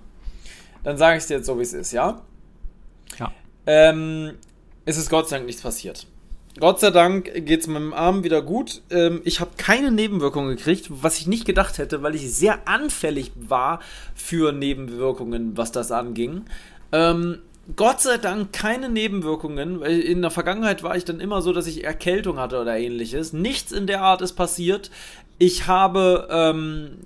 Dann 0.85 0.97
sage 0.97 1.19
ich 1.19 1.25
es 1.25 1.27
dir 1.27 1.35
jetzt 1.37 1.47
so, 1.47 1.59
wie 1.59 1.63
es 1.63 1.75
ist, 1.75 1.93
ja? 1.93 2.23
Ja. 3.19 3.31
Ähm, 3.67 4.39
es 4.87 4.97
ist 4.97 5.11
Gott 5.11 5.29
sei 5.29 5.37
Dank 5.37 5.47
nichts 5.47 5.61
passiert. 5.61 6.07
Gott 6.59 6.81
sei 6.81 6.91
Dank 6.91 7.31
geht 7.45 7.61
es 7.61 7.67
meinem 7.67 7.93
Arm 7.93 8.25
wieder 8.25 8.41
gut. 8.41 8.81
Ähm, 8.89 9.21
ich 9.25 9.39
habe 9.39 9.51
keine 9.59 9.91
Nebenwirkungen 9.91 10.57
gekriegt, 10.57 10.87
was 10.89 11.19
ich 11.19 11.27
nicht 11.27 11.45
gedacht 11.45 11.77
hätte, 11.77 12.03
weil 12.03 12.15
ich 12.15 12.33
sehr 12.33 12.67
anfällig 12.67 13.33
war 13.37 13.81
für 14.15 14.53
Nebenwirkungen, 14.53 15.59
was 15.59 15.73
das 15.73 15.93
anging. 15.93 16.47
Ähm, 16.91 17.41
Gott 17.77 18.01
sei 18.01 18.17
Dank 18.17 18.55
keine 18.55 18.89
Nebenwirkungen, 18.89 19.81
weil 19.81 20.01
in 20.01 20.23
der 20.23 20.31
Vergangenheit 20.31 20.83
war 20.83 20.97
ich 20.97 21.05
dann 21.05 21.21
immer 21.21 21.43
so, 21.43 21.53
dass 21.53 21.67
ich 21.67 21.85
Erkältung 21.85 22.39
hatte 22.39 22.59
oder 22.59 22.79
ähnliches. 22.79 23.35
Nichts 23.35 23.73
in 23.73 23.87
der 23.87 24.01
Art 24.01 24.23
ist 24.23 24.33
passiert. 24.33 24.91
Ich 25.39 25.67
habe 25.67 26.29
ähm, 26.31 26.97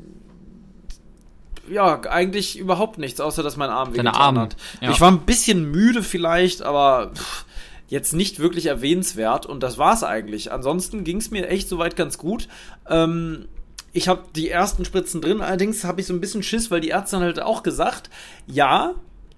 ja, 1.71 2.01
eigentlich 2.03 2.59
überhaupt 2.59 2.99
nichts, 2.99 3.21
außer 3.21 3.43
dass 3.43 3.57
mein 3.57 3.71
Arm 3.71 3.95
wehgetan 3.95 4.39
hat. 4.39 4.57
Ja. 4.81 4.91
Ich 4.91 5.01
war 5.01 5.11
ein 5.11 5.21
bisschen 5.21 5.71
müde 5.71 6.03
vielleicht, 6.03 6.63
aber 6.63 7.13
pff, 7.15 7.45
jetzt 7.89 8.13
nicht 8.13 8.39
wirklich 8.39 8.67
erwähnenswert 8.67 9.47
und 9.47 9.63
das 9.63 9.79
war's 9.79 10.03
eigentlich. 10.03 10.53
Ansonsten 10.53 11.05
ging 11.05 11.19
es 11.19 11.31
mir 11.31 11.49
echt 11.49 11.69
soweit 11.69 11.97
ganz 11.97 12.19
gut. 12.19 12.49
Ähm, 12.89 13.47
ich 13.93 14.09
habe 14.09 14.23
die 14.35 14.51
ersten 14.51 14.85
Spritzen 14.85 15.21
drin, 15.21 15.41
allerdings 15.41 15.85
habe 15.85 16.01
ich 16.01 16.07
so 16.07 16.15
ein 16.15 16.21
bisschen 16.21 16.43
Schiss, 16.43 16.71
weil 16.71 16.81
die 16.81 16.89
Ärzte 16.89 17.21
halt 17.21 17.41
auch 17.41 17.63
gesagt, 17.63 18.11
ja, 18.47 18.95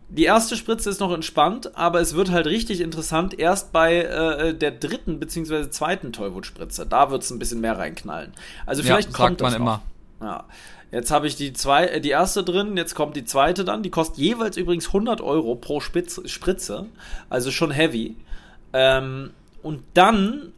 die 0.08 0.24
erste 0.24 0.56
Spritze 0.56 0.88
ist 0.88 1.00
noch 1.00 1.12
entspannt, 1.12 1.76
aber 1.76 2.00
es 2.00 2.14
wird 2.14 2.30
halt 2.30 2.46
richtig 2.46 2.80
interessant 2.80 3.38
erst 3.38 3.72
bei 3.72 4.02
äh, 4.02 4.54
der 4.54 4.70
dritten 4.70 5.18
bzw. 5.18 5.68
zweiten 5.70 6.12
Tollwutspritze. 6.12 6.86
Da 6.86 7.10
wird 7.10 7.24
es 7.24 7.30
ein 7.30 7.38
bisschen 7.38 7.60
mehr 7.60 7.76
reinknallen. 7.76 8.32
Also 8.66 8.82
vielleicht 8.82 9.10
ja, 9.10 9.16
kommt 9.16 9.40
sagt 9.40 9.42
man 9.42 9.52
das 9.52 9.58
noch. 9.58 9.66
immer. 9.66 9.82
Ja. 10.20 10.44
Jetzt 10.92 11.10
habe 11.10 11.26
ich 11.26 11.36
die, 11.36 11.52
zwei, 11.52 11.86
äh, 11.86 12.00
die 12.00 12.10
erste 12.10 12.44
drin, 12.44 12.76
jetzt 12.76 12.94
kommt 12.94 13.16
die 13.16 13.24
zweite 13.24 13.64
dann. 13.64 13.82
Die 13.82 13.90
kostet 13.90 14.18
jeweils 14.18 14.56
übrigens 14.56 14.88
100 14.88 15.20
Euro 15.20 15.54
pro 15.54 15.80
Spitz, 15.80 16.20
Spritze. 16.26 16.86
Also 17.28 17.50
schon 17.50 17.70
heavy. 17.70 18.16
Ähm, 18.72 19.30
und 19.62 19.82
dann 19.94 20.52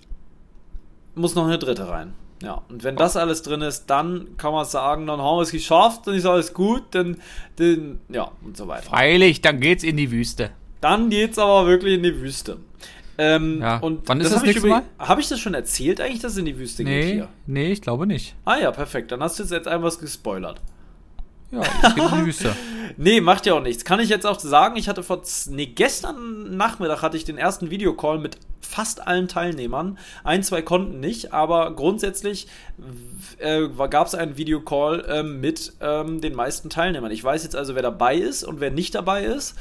muss 1.14 1.34
noch 1.34 1.46
eine 1.46 1.58
dritte 1.58 1.88
rein. 1.88 2.14
Ja, 2.42 2.62
und 2.68 2.84
wenn 2.84 2.94
das 2.94 3.16
alles 3.16 3.42
drin 3.42 3.62
ist, 3.62 3.86
dann 3.86 4.36
kann 4.36 4.52
man 4.52 4.64
sagen, 4.64 5.06
dann 5.06 5.20
haben 5.20 5.38
wir 5.38 5.42
es 5.42 5.50
geschafft, 5.50 6.06
dann 6.06 6.14
ist 6.14 6.24
alles 6.24 6.54
gut, 6.54 6.84
dann, 6.92 7.16
dann 7.56 7.98
ja, 8.08 8.30
und 8.44 8.56
so 8.56 8.68
weiter. 8.68 8.84
Freilich, 8.84 9.40
dann 9.40 9.60
geht's 9.60 9.82
in 9.82 9.96
die 9.96 10.12
Wüste. 10.12 10.50
Dann 10.80 11.10
geht's 11.10 11.38
aber 11.38 11.66
wirklich 11.66 11.94
in 11.94 12.04
die 12.04 12.20
Wüste. 12.20 12.58
Ähm, 13.18 13.60
Ja. 13.60 13.78
Und 13.78 14.08
Wann 14.08 14.20
ist 14.20 14.32
das 14.32 14.42
ich 14.42 14.48
nächste 14.48 14.68
Mal? 14.68 14.82
Habe 14.98 15.20
ich 15.20 15.28
das 15.28 15.40
schon 15.40 15.54
erzählt 15.54 16.00
eigentlich, 16.00 16.20
dass 16.20 16.32
es 16.32 16.38
in 16.38 16.44
die 16.44 16.58
Wüste 16.58 16.84
geht 16.84 17.04
Nee, 17.04 17.12
hier? 17.14 17.28
nee, 17.46 17.72
ich 17.72 17.82
glaube 17.82 18.06
nicht. 18.06 18.34
Ah 18.44 18.56
ja, 18.58 18.70
perfekt. 18.70 19.10
Dann 19.12 19.20
hast 19.22 19.38
du 19.38 19.42
jetzt 19.42 19.66
einfach 19.68 19.86
was 19.86 19.98
gespoilert. 19.98 20.60
Ja, 21.50 21.60
es 21.82 21.94
geht 21.94 22.04
in 22.12 22.18
die 22.20 22.26
Wüste. 22.26 22.56
Nee, 22.96 23.20
macht 23.20 23.44
ja 23.46 23.52
auch 23.54 23.62
nichts. 23.62 23.84
Kann 23.84 24.00
ich 24.00 24.08
jetzt 24.08 24.26
auch 24.26 24.40
sagen, 24.40 24.76
ich 24.76 24.88
hatte 24.88 25.02
vor, 25.02 25.20
nee, 25.50 25.66
gestern 25.66 26.56
Nachmittag 26.56 27.02
hatte 27.02 27.16
ich 27.18 27.24
den 27.24 27.36
ersten 27.38 27.70
Videocall 27.70 28.18
mit 28.18 28.38
fast 28.60 29.06
allen 29.06 29.28
Teilnehmern. 29.28 29.98
Ein, 30.24 30.42
zwei 30.42 30.62
konnten 30.62 30.98
nicht, 30.98 31.32
aber 31.32 31.70
grundsätzlich 31.76 32.48
äh, 33.38 33.68
gab 33.90 34.06
es 34.06 34.14
einen 34.14 34.36
Videocall 34.36 35.04
ähm, 35.08 35.40
mit 35.40 35.74
ähm, 35.80 36.20
den 36.22 36.34
meisten 36.34 36.70
Teilnehmern. 36.70 37.12
Ich 37.12 37.22
weiß 37.22 37.44
jetzt 37.44 37.54
also, 37.54 37.74
wer 37.74 37.82
dabei 37.82 38.16
ist 38.16 38.42
und 38.42 38.58
wer 38.58 38.70
nicht 38.70 38.94
dabei 38.94 39.24
ist. 39.24 39.54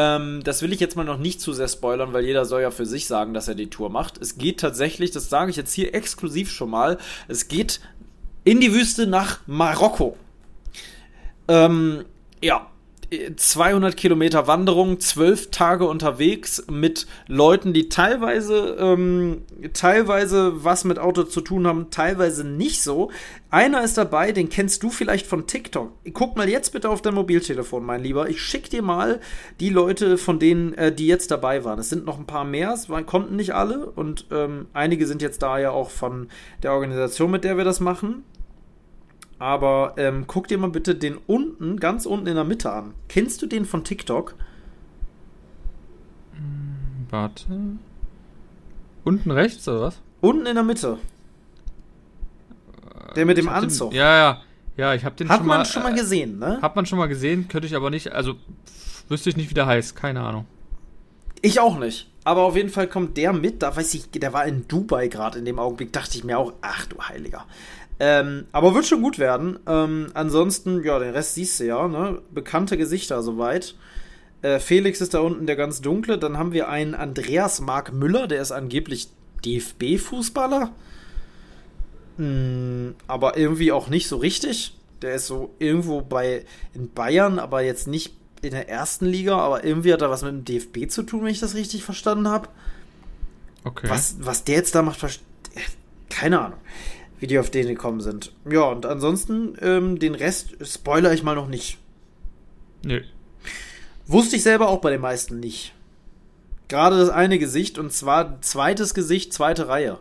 Ähm, 0.00 0.44
das 0.44 0.62
will 0.62 0.72
ich 0.72 0.78
jetzt 0.78 0.94
mal 0.94 1.02
noch 1.02 1.18
nicht 1.18 1.40
zu 1.40 1.52
sehr 1.52 1.66
spoilern, 1.66 2.12
weil 2.12 2.24
jeder 2.24 2.44
soll 2.44 2.62
ja 2.62 2.70
für 2.70 2.86
sich 2.86 3.08
sagen, 3.08 3.34
dass 3.34 3.48
er 3.48 3.56
die 3.56 3.68
Tour 3.68 3.90
macht. 3.90 4.16
Es 4.18 4.38
geht 4.38 4.60
tatsächlich, 4.60 5.10
das 5.10 5.28
sage 5.28 5.50
ich 5.50 5.56
jetzt 5.56 5.72
hier 5.72 5.92
exklusiv 5.92 6.52
schon 6.52 6.70
mal, 6.70 6.98
es 7.26 7.48
geht 7.48 7.80
in 8.44 8.60
die 8.60 8.72
Wüste 8.72 9.08
nach 9.08 9.40
Marokko. 9.48 10.16
Ähm, 11.48 12.04
ja, 12.40 12.68
200 13.36 13.96
Kilometer 13.96 14.46
Wanderung, 14.46 15.00
12 15.00 15.50
Tage 15.50 15.86
unterwegs 15.86 16.64
mit 16.70 17.06
Leuten, 17.26 17.72
die 17.72 17.88
teilweise, 17.88 18.76
ähm, 18.78 19.42
teilweise 19.72 20.62
was 20.62 20.84
mit 20.84 20.98
Auto 20.98 21.22
zu 21.22 21.40
tun 21.40 21.66
haben, 21.66 21.90
teilweise 21.90 22.44
nicht 22.44 22.82
so. 22.82 23.10
Einer 23.50 23.82
ist 23.82 23.96
dabei, 23.96 24.32
den 24.32 24.50
kennst 24.50 24.82
du 24.82 24.90
vielleicht 24.90 25.26
von 25.26 25.46
TikTok. 25.46 25.92
Guck 26.12 26.36
mal 26.36 26.50
jetzt 26.50 26.72
bitte 26.72 26.90
auf 26.90 27.00
dein 27.00 27.14
Mobiltelefon, 27.14 27.82
mein 27.82 28.02
Lieber. 28.02 28.28
Ich 28.28 28.42
schick 28.42 28.68
dir 28.68 28.82
mal 28.82 29.20
die 29.58 29.70
Leute, 29.70 30.18
von 30.18 30.38
denen, 30.38 30.74
äh, 30.74 30.92
die 30.94 31.06
jetzt 31.06 31.30
dabei 31.30 31.64
waren. 31.64 31.78
Es 31.78 31.88
sind 31.88 32.04
noch 32.04 32.18
ein 32.18 32.26
paar 32.26 32.44
mehr, 32.44 32.74
es 32.74 32.90
waren, 32.90 33.06
konnten 33.06 33.36
nicht 33.36 33.54
alle 33.54 33.86
und 33.86 34.26
ähm, 34.30 34.66
einige 34.74 35.06
sind 35.06 35.22
jetzt 35.22 35.40
da 35.40 35.58
ja 35.58 35.70
auch 35.70 35.88
von 35.88 36.28
der 36.62 36.72
Organisation, 36.72 37.30
mit 37.30 37.44
der 37.44 37.56
wir 37.56 37.64
das 37.64 37.80
machen. 37.80 38.24
Aber 39.38 39.94
ähm, 39.96 40.24
guck 40.26 40.48
dir 40.48 40.58
mal 40.58 40.70
bitte 40.70 40.94
den 40.94 41.16
unten, 41.26 41.78
ganz 41.78 42.06
unten 42.06 42.26
in 42.26 42.34
der 42.34 42.44
Mitte 42.44 42.72
an. 42.72 42.94
Kennst 43.08 43.40
du 43.40 43.46
den 43.46 43.64
von 43.64 43.84
TikTok? 43.84 44.34
Warte. 47.10 47.46
Unten 49.04 49.30
rechts 49.30 49.66
oder 49.68 49.82
was? 49.82 50.00
Unten 50.20 50.46
in 50.46 50.54
der 50.54 50.64
Mitte. 50.64 50.98
Der 53.16 53.26
mit 53.26 53.38
dem 53.38 53.46
Ich 53.46 53.50
Anzug. 53.50 53.90
Den, 53.90 53.98
ja, 53.98 54.16
ja. 54.16 54.42
Ja, 54.76 54.94
ich 54.94 55.04
habe 55.04 55.16
den 55.16 55.28
Hat 55.28 55.38
schon 55.38 55.46
man 55.46 55.58
mal, 55.58 55.64
schon 55.64 55.82
mal 55.82 55.92
äh, 55.92 55.96
gesehen, 55.96 56.38
ne? 56.38 56.58
Hat 56.62 56.76
man 56.76 56.86
schon 56.86 56.98
mal 56.98 57.08
gesehen, 57.08 57.48
könnte 57.48 57.66
ich 57.66 57.74
aber 57.74 57.90
nicht, 57.90 58.12
also 58.12 58.34
wüsste 59.08 59.28
ich 59.28 59.36
nicht, 59.36 59.50
wie 59.50 59.54
der 59.54 59.66
heißt, 59.66 59.96
keine 59.96 60.20
Ahnung. 60.20 60.46
Ich 61.42 61.58
auch 61.58 61.78
nicht. 61.78 62.10
Aber 62.24 62.42
auf 62.42 62.56
jeden 62.56 62.68
Fall 62.68 62.86
kommt 62.86 63.16
der 63.16 63.32
mit. 63.32 63.62
Da 63.62 63.74
weiß 63.74 63.94
ich, 63.94 64.10
der 64.10 64.32
war 64.32 64.44
in 64.44 64.68
Dubai 64.68 65.08
gerade 65.08 65.38
in 65.38 65.44
dem 65.44 65.58
Augenblick. 65.58 65.92
Dachte 65.92 66.18
ich 66.18 66.24
mir 66.24 66.38
auch, 66.38 66.52
ach 66.60 66.86
du 66.86 67.00
Heiliger. 67.00 67.46
Ähm, 68.00 68.46
aber 68.52 68.74
wird 68.74 68.86
schon 68.86 69.02
gut 69.02 69.18
werden. 69.18 69.58
Ähm, 69.66 70.08
ansonsten, 70.14 70.84
ja, 70.84 70.98
den 70.98 71.10
Rest 71.10 71.34
siehst 71.34 71.58
du 71.58 71.64
ja, 71.64 71.88
ne? 71.88 72.22
Bekannte 72.30 72.76
Gesichter 72.76 73.22
soweit. 73.22 73.74
Äh, 74.42 74.60
Felix 74.60 75.00
ist 75.00 75.14
da 75.14 75.20
unten 75.20 75.46
der 75.46 75.56
ganz 75.56 75.80
dunkle. 75.80 76.18
Dann 76.18 76.38
haben 76.38 76.52
wir 76.52 76.68
einen 76.68 76.94
Andreas 76.94 77.60
Mark 77.60 77.92
Müller, 77.92 78.28
der 78.28 78.40
ist 78.40 78.52
angeblich 78.52 79.08
DFB-Fußballer. 79.44 80.70
Mm, 82.18 82.90
aber 83.08 83.36
irgendwie 83.36 83.72
auch 83.72 83.88
nicht 83.88 84.06
so 84.08 84.16
richtig. 84.16 84.76
Der 85.02 85.14
ist 85.14 85.26
so 85.26 85.54
irgendwo 85.58 86.00
bei 86.00 86.44
in 86.74 86.90
Bayern, 86.90 87.38
aber 87.38 87.62
jetzt 87.62 87.88
nicht 87.88 88.14
in 88.42 88.50
der 88.50 88.68
ersten 88.68 89.06
Liga, 89.06 89.38
aber 89.38 89.64
irgendwie 89.64 89.92
hat 89.92 90.02
er 90.02 90.10
was 90.10 90.22
mit 90.22 90.32
dem 90.32 90.44
DFB 90.44 90.90
zu 90.90 91.02
tun, 91.02 91.22
wenn 91.22 91.30
ich 91.30 91.40
das 91.40 91.54
richtig 91.54 91.82
verstanden 91.82 92.28
habe. 92.28 92.48
Okay. 93.64 93.88
Was, 93.90 94.16
was 94.20 94.44
der 94.44 94.56
jetzt 94.56 94.74
da 94.74 94.82
macht, 94.82 95.20
keine 96.08 96.40
Ahnung, 96.40 96.58
wie 97.18 97.26
die 97.26 97.38
auf 97.38 97.50
den 97.50 97.66
gekommen 97.66 98.00
sind. 98.00 98.32
Ja, 98.50 98.62
und 98.62 98.86
ansonsten 98.86 99.56
ähm, 99.60 99.98
den 99.98 100.14
Rest 100.14 100.56
spoiler 100.62 101.12
ich 101.12 101.22
mal 101.22 101.34
noch 101.34 101.48
nicht. 101.48 101.78
Nö. 102.84 103.02
Wusste 104.06 104.36
ich 104.36 104.42
selber 104.42 104.68
auch 104.68 104.80
bei 104.80 104.90
den 104.90 105.00
meisten 105.00 105.40
nicht. 105.40 105.74
Gerade 106.68 106.98
das 106.98 107.08
eine 107.08 107.38
Gesicht 107.38 107.78
und 107.78 107.92
zwar 107.92 108.40
zweites 108.42 108.94
Gesicht, 108.94 109.32
zweite 109.32 109.68
Reihe. 109.68 109.98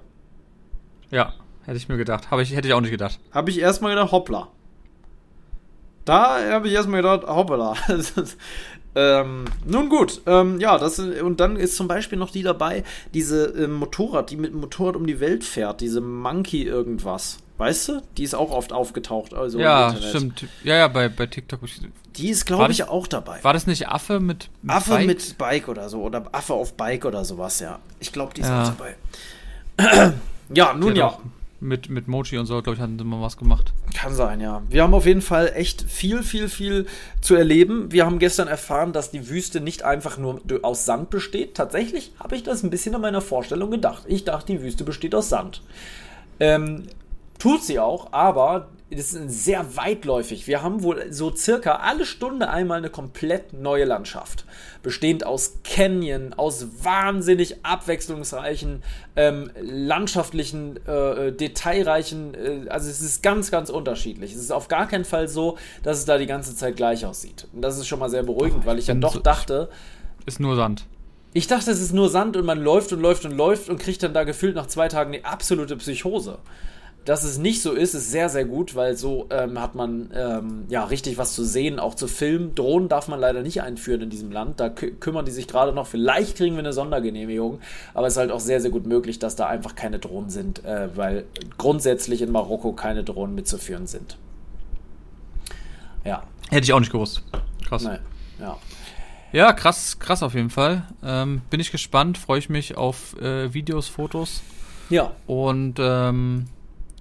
Ja, 1.09 1.33
hätte 1.63 1.77
ich 1.77 1.87
mir 1.87 1.97
gedacht. 1.97 2.29
Habe 2.29 2.41
ich, 2.41 2.55
hätte 2.55 2.67
ich 2.67 2.73
auch 2.73 2.81
nicht 2.81 2.91
gedacht. 2.91 3.19
Habe 3.31 3.49
ich 3.49 3.59
erstmal 3.59 3.91
gedacht, 3.91 4.11
hoppla. 4.11 4.49
Da 6.03 6.51
habe 6.51 6.67
ich 6.67 6.73
erstmal 6.73 7.01
gedacht, 7.01 7.27
hoppla. 7.27 7.75
ähm, 8.97 9.45
nun 9.63 9.89
gut, 9.89 10.21
ähm, 10.25 10.59
ja, 10.59 10.79
das 10.79 10.97
und 10.97 11.39
dann 11.39 11.55
ist 11.55 11.75
zum 11.75 11.87
Beispiel 11.87 12.17
noch 12.17 12.31
die 12.31 12.41
dabei, 12.41 12.83
diese 13.13 13.45
ähm, 13.45 13.73
Motorrad, 13.75 14.31
die 14.31 14.37
mit 14.37 14.53
dem 14.53 14.59
Motorrad 14.61 14.95
um 14.95 15.05
die 15.05 15.19
Welt 15.19 15.43
fährt, 15.43 15.81
diese 15.81 16.01
Monkey 16.01 16.63
irgendwas. 16.63 17.37
Weißt 17.59 17.87
du? 17.89 18.01
Die 18.17 18.23
ist 18.23 18.35
auch 18.35 18.51
oft 18.51 18.71
aufgetaucht. 18.71 19.33
Also 19.33 19.57
im 19.57 19.63
ja, 19.63 19.95
stimmt. 19.95 20.45
Ja, 20.63 20.75
ja, 20.75 20.87
bei, 20.87 21.09
bei 21.09 21.25
TikTok. 21.25 21.59
Die 22.15 22.29
ist, 22.29 22.45
glaube 22.45 22.67
das- 22.67 22.73
ich, 22.77 22.83
auch 22.87 23.07
dabei. 23.07 23.43
War 23.43 23.53
das 23.53 23.65
nicht 23.67 23.87
Affe 23.87 24.19
mit, 24.19 24.49
mit 24.61 24.75
Affe 24.75 24.91
Bike? 24.91 25.07
mit 25.07 25.37
Bike 25.39 25.67
oder 25.67 25.89
so. 25.89 26.01
Oder 26.01 26.23
Affe 26.31 26.53
auf 26.53 26.73
Bike 26.73 27.05
oder 27.05 27.25
sowas, 27.25 27.59
ja. 27.59 27.79
Ich 27.99 28.11
glaube, 28.11 28.33
die 28.35 28.41
ist 28.41 28.47
Ja. 28.49 28.63
auch 28.63 28.73
dabei. 28.77 30.13
ja, 30.53 30.73
nun 30.73 30.95
ja. 30.95 31.07
auch 31.07 31.19
Mit, 31.59 31.89
mit 31.89 32.07
Mochi 32.07 32.37
und 32.37 32.45
so, 32.45 32.61
glaube 32.61 32.75
ich, 32.75 32.81
hatten 32.81 32.99
sie 32.99 33.03
mal 33.03 33.19
was 33.19 33.35
gemacht. 33.35 33.73
Kann 33.95 34.13
sein, 34.13 34.39
ja. 34.41 34.61
Wir 34.69 34.83
haben 34.83 34.93
auf 34.93 35.07
jeden 35.07 35.23
Fall 35.23 35.53
echt 35.55 35.81
viel, 35.81 36.21
viel, 36.21 36.49
viel 36.49 36.85
zu 37.19 37.33
erleben. 37.33 37.91
Wir 37.91 38.05
haben 38.05 38.19
gestern 38.19 38.47
erfahren, 38.47 38.93
dass 38.93 39.09
die 39.09 39.27
Wüste 39.27 39.59
nicht 39.59 39.81
einfach 39.83 40.19
nur 40.19 40.39
aus 40.61 40.85
Sand 40.85 41.09
besteht. 41.09 41.55
Tatsächlich 41.55 42.11
habe 42.19 42.35
ich 42.35 42.43
das 42.43 42.61
ein 42.61 42.69
bisschen 42.69 42.93
an 42.93 43.01
meiner 43.01 43.21
Vorstellung 43.21 43.71
gedacht. 43.71 44.03
Ich 44.07 44.23
dachte, 44.23 44.53
die 44.53 44.61
Wüste 44.61 44.83
besteht 44.83 45.15
aus 45.15 45.29
Sand. 45.29 45.63
Ähm, 46.39 46.83
tut 47.39 47.63
sie 47.63 47.79
auch, 47.79 48.13
aber 48.13 48.69
es 48.89 49.13
ist 49.13 49.43
sehr 49.43 49.75
weitläufig. 49.75 50.47
Wir 50.47 50.63
haben 50.63 50.81
wohl 50.81 51.11
so 51.11 51.35
circa 51.35 51.77
alle 51.77 52.05
Stunde 52.05 52.49
einmal 52.49 52.77
eine 52.77 52.89
komplett 52.89 53.51
neue 53.51 53.83
Landschaft. 53.83 54.45
Bestehend 54.81 55.25
aus 55.25 55.59
Canyon, 55.65 56.33
aus 56.33 56.67
wahnsinnig 56.83 57.65
abwechslungsreichen, 57.65 58.83
ähm, 59.17 59.51
landschaftlichen, 59.59 60.79
äh, 60.87 61.27
äh, 61.27 61.31
detailreichen, 61.33 62.33
äh, 62.33 62.69
also 62.69 62.89
es 62.89 63.01
ist 63.01 63.21
ganz, 63.23 63.51
ganz 63.51 63.69
unterschiedlich. 63.69 64.31
Es 64.31 64.39
ist 64.39 64.51
auf 64.51 64.69
gar 64.69 64.87
keinen 64.87 65.05
Fall 65.05 65.27
so, 65.27 65.57
dass 65.83 65.97
es 65.97 66.05
da 66.05 66.17
die 66.17 66.25
ganze 66.25 66.55
Zeit 66.55 66.77
gleich 66.77 67.05
aussieht. 67.05 67.47
Und 67.51 67.61
das 67.61 67.77
ist 67.77 67.87
schon 67.87 67.99
mal 67.99 68.09
sehr 68.09 68.23
beruhigend, 68.23 68.65
weil 68.65 68.79
ich 68.79 68.87
ja 68.87 68.93
doch 68.93 69.21
dachte, 69.21 69.69
Ist 70.25 70.39
nur 70.39 70.55
Sand. 70.55 70.85
ich 71.33 71.47
dachte, 71.47 71.71
es 71.71 71.81
ist 71.81 71.93
nur 71.93 72.09
Sand 72.09 72.37
und 72.37 72.45
man 72.45 72.61
läuft 72.61 72.93
und 72.93 73.01
läuft 73.01 73.25
und 73.25 73.35
läuft 73.35 73.67
und 73.67 73.79
kriegt 73.79 74.01
dann 74.01 74.13
da 74.13 74.23
gefühlt 74.23 74.55
nach 74.55 74.67
zwei 74.67 74.87
Tagen 74.87 75.11
die 75.11 75.25
absolute 75.25 75.75
Psychose. 75.75 76.37
Dass 77.07 77.23
es 77.23 77.37
nicht 77.37 77.61
so 77.61 77.71
ist, 77.71 77.93
ist 77.93 78.11
sehr, 78.11 78.27
sehr 78.27 78.43
gut, 78.43 78.75
weil 78.75 78.97
so 78.97 79.27
ähm, 79.29 79.61
hat 79.61 79.75
man 79.75 80.11
ähm, 80.13 80.65
ja 80.67 80.83
richtig 80.83 81.17
was 81.17 81.31
zu 81.31 81.45
sehen, 81.45 81.79
auch 81.79 81.95
zu 81.95 82.05
filmen. 82.05 82.53
Drohnen 82.53 82.89
darf 82.89 83.07
man 83.07 83.17
leider 83.17 83.43
nicht 83.43 83.61
einführen 83.61 84.01
in 84.01 84.09
diesem 84.09 84.29
Land. 84.29 84.59
Da 84.59 84.67
kü 84.67 84.91
kümmern 84.91 85.23
die 85.23 85.31
sich 85.31 85.47
gerade 85.47 85.71
noch. 85.71 85.87
Vielleicht 85.87 86.35
kriegen 86.35 86.55
wir 86.55 86.59
eine 86.59 86.73
Sondergenehmigung, 86.73 87.61
aber 87.93 88.07
es 88.07 88.15
ist 88.15 88.17
halt 88.17 88.31
auch 88.31 88.41
sehr, 88.41 88.59
sehr 88.59 88.71
gut 88.71 88.85
möglich, 88.85 89.19
dass 89.19 89.37
da 89.37 89.47
einfach 89.47 89.75
keine 89.75 89.99
Drohnen 89.99 90.29
sind, 90.29 90.65
äh, 90.65 90.89
weil 90.97 91.23
grundsätzlich 91.57 92.21
in 92.21 92.29
Marokko 92.29 92.73
keine 92.73 93.05
Drohnen 93.05 93.35
mitzuführen 93.35 93.87
sind. 93.87 94.17
Ja, 96.03 96.23
Hätte 96.49 96.65
ich 96.65 96.73
auch 96.73 96.81
nicht 96.81 96.91
gewusst. 96.91 97.23
Krass. 97.65 97.83
nein, 97.83 97.99
ja. 98.37 98.57
Ja, 99.31 99.53
krass, 99.53 99.97
krass 99.99 100.23
auf 100.23 100.33
jeden 100.33 100.49
Fall. 100.49 100.83
Ähm, 101.01 101.41
bin 101.49 101.61
ich 101.61 101.71
gespannt, 101.71 102.17
freue 102.17 102.39
ich 102.39 102.49
mich 102.49 102.75
auf 102.75 103.15
äh, 103.21 103.53
Videos, 103.53 103.87
Fotos 103.87 104.41
Ja, 104.89 105.13
und 105.25 105.75
ähm, 105.79 106.47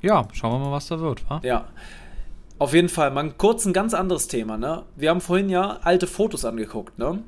ja, 0.02 0.26
schauen 0.32 0.52
wir 0.52 0.58
mal, 0.58 0.72
was 0.72 0.88
da 0.88 1.00
wird, 1.00 1.28
wa? 1.28 1.40
Ja. 1.42 1.66
Auf 2.58 2.72
jeden 2.72 2.88
Fall, 2.88 3.10
mal 3.10 3.30
kurz 3.36 3.66
ein 3.66 3.72
ganz 3.72 3.92
anderes 3.92 4.28
Thema, 4.28 4.56
ne? 4.56 4.84
Wir 4.96 5.10
haben 5.10 5.20
vorhin 5.20 5.50
ja 5.50 5.78
alte 5.82 6.06
Fotos 6.06 6.44
angeguckt, 6.44 6.98
ne? 6.98 7.22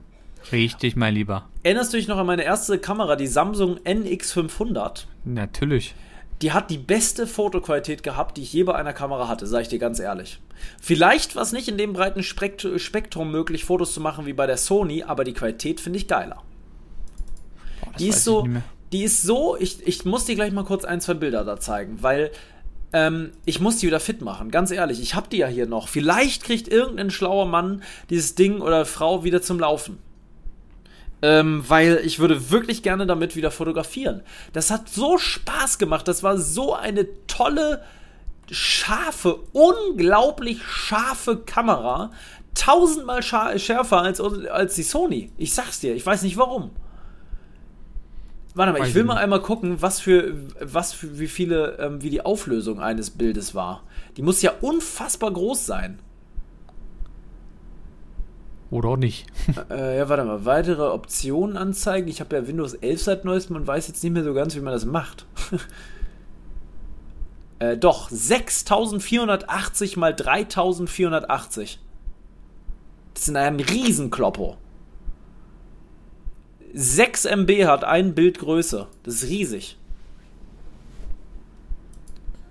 Richtig, 0.52 0.96
mein 0.96 1.14
Lieber. 1.14 1.48
Erinnerst 1.62 1.92
du 1.92 1.98
dich 1.98 2.08
noch 2.08 2.16
an 2.16 2.26
meine 2.26 2.44
erste 2.44 2.78
Kamera, 2.78 3.16
die 3.16 3.26
Samsung 3.26 3.78
NX500? 3.78 5.04
Natürlich. 5.24 5.94
Die 6.40 6.52
hat 6.52 6.70
die 6.70 6.78
beste 6.78 7.26
Fotoqualität 7.26 8.02
gehabt, 8.02 8.36
die 8.36 8.42
ich 8.42 8.52
je 8.52 8.62
bei 8.62 8.74
einer 8.74 8.92
Kamera 8.92 9.28
hatte, 9.28 9.46
sag 9.46 9.62
ich 9.62 9.68
dir 9.68 9.80
ganz 9.80 9.98
ehrlich. 9.98 10.40
Vielleicht 10.80 11.34
war 11.34 11.42
es 11.42 11.52
nicht 11.52 11.68
in 11.68 11.76
dem 11.76 11.92
breiten 11.92 12.22
Spekt 12.22 12.66
Spektrum 12.76 13.30
möglich, 13.30 13.64
Fotos 13.64 13.92
zu 13.92 14.00
machen 14.00 14.24
wie 14.24 14.32
bei 14.32 14.46
der 14.46 14.56
Sony, 14.56 15.02
aber 15.02 15.24
die 15.24 15.32
Qualität 15.32 15.80
finde 15.80 15.98
ich 15.98 16.06
geiler. 16.06 16.42
Boah, 17.82 17.92
Die 17.98 18.08
ist 18.08 18.24
so, 18.24 18.46
die 18.92 19.02
ist 19.02 19.22
so, 19.22 19.56
ich, 19.58 19.86
ich 19.86 20.04
muss 20.04 20.26
dir 20.26 20.36
gleich 20.36 20.52
mal 20.52 20.64
kurz 20.64 20.84
ein, 20.84 21.00
zwei 21.00 21.14
Bilder 21.14 21.44
da 21.44 21.58
zeigen, 21.58 22.02
weil 22.02 22.30
ähm, 22.92 23.32
ich 23.44 23.60
muss 23.60 23.76
die 23.76 23.86
wieder 23.86 24.00
fit 24.00 24.22
machen, 24.22 24.50
ganz 24.50 24.70
ehrlich. 24.70 25.00
Ich 25.00 25.14
hab 25.14 25.28
die 25.30 25.38
ja 25.38 25.46
hier 25.46 25.66
noch. 25.66 25.88
Vielleicht 25.88 26.44
kriegt 26.44 26.68
irgendein 26.68 27.10
schlauer 27.10 27.46
Mann 27.46 27.82
dieses 28.10 28.34
Ding 28.34 28.60
oder 28.60 28.86
Frau 28.86 29.24
wieder 29.24 29.42
zum 29.42 29.60
Laufen. 29.60 29.98
Ähm, 31.20 31.64
weil 31.66 32.00
ich 32.04 32.20
würde 32.20 32.50
wirklich 32.50 32.82
gerne 32.82 33.06
damit 33.06 33.34
wieder 33.34 33.50
fotografieren. 33.50 34.22
Das 34.52 34.70
hat 34.70 34.88
so 34.88 35.18
Spaß 35.18 35.78
gemacht. 35.78 36.06
Das 36.06 36.22
war 36.22 36.38
so 36.38 36.74
eine 36.74 37.06
tolle, 37.26 37.82
scharfe, 38.50 39.40
unglaublich 39.52 40.62
scharfe 40.62 41.38
Kamera. 41.38 42.12
Tausendmal 42.54 43.22
schärfer 43.22 44.02
als, 44.02 44.20
als 44.20 44.74
die 44.76 44.82
Sony. 44.82 45.30
Ich 45.36 45.52
sag's 45.52 45.80
dir, 45.80 45.94
ich 45.94 46.06
weiß 46.06 46.22
nicht 46.22 46.36
warum. 46.36 46.70
Warte 48.58 48.72
mal, 48.72 48.88
ich 48.88 48.94
will 48.96 49.04
mal 49.04 49.18
einmal 49.18 49.40
gucken, 49.40 49.80
was 49.82 50.00
für, 50.00 50.34
was 50.60 50.92
für, 50.92 51.20
wie 51.20 51.28
viele, 51.28 51.78
ähm, 51.78 52.02
wie 52.02 52.10
die 52.10 52.22
Auflösung 52.22 52.80
eines 52.80 53.10
Bildes 53.10 53.54
war. 53.54 53.84
Die 54.16 54.22
muss 54.22 54.42
ja 54.42 54.50
unfassbar 54.60 55.32
groß 55.32 55.64
sein. 55.64 56.00
Oder 58.72 58.88
auch 58.88 58.96
nicht. 58.96 59.28
äh, 59.70 59.98
ja, 59.98 60.08
warte 60.08 60.24
mal. 60.24 60.44
Weitere 60.44 60.88
Optionen 60.88 61.56
anzeigen. 61.56 62.08
Ich 62.08 62.18
habe 62.18 62.34
ja 62.34 62.48
Windows 62.48 62.74
11 62.74 63.00
seit 63.00 63.24
neuestem 63.24 63.54
und 63.54 63.68
weiß 63.68 63.86
jetzt 63.86 64.02
nicht 64.02 64.12
mehr 64.12 64.24
so 64.24 64.34
ganz, 64.34 64.56
wie 64.56 64.60
man 64.60 64.72
das 64.72 64.86
macht. 64.86 65.24
äh, 67.60 67.76
doch, 67.76 68.10
6480 68.10 69.96
mal 69.96 70.16
3480. 70.16 71.78
Das 73.14 73.28
ist 73.28 73.36
ein 73.36 73.60
Riesenkloppo. 73.60 74.56
6 76.74 77.24
MB 77.24 77.66
hat 77.66 77.84
ein 77.84 78.14
Bild 78.14 78.38
Größe. 78.38 78.86
Das 79.02 79.22
ist 79.22 79.30
riesig. 79.30 79.76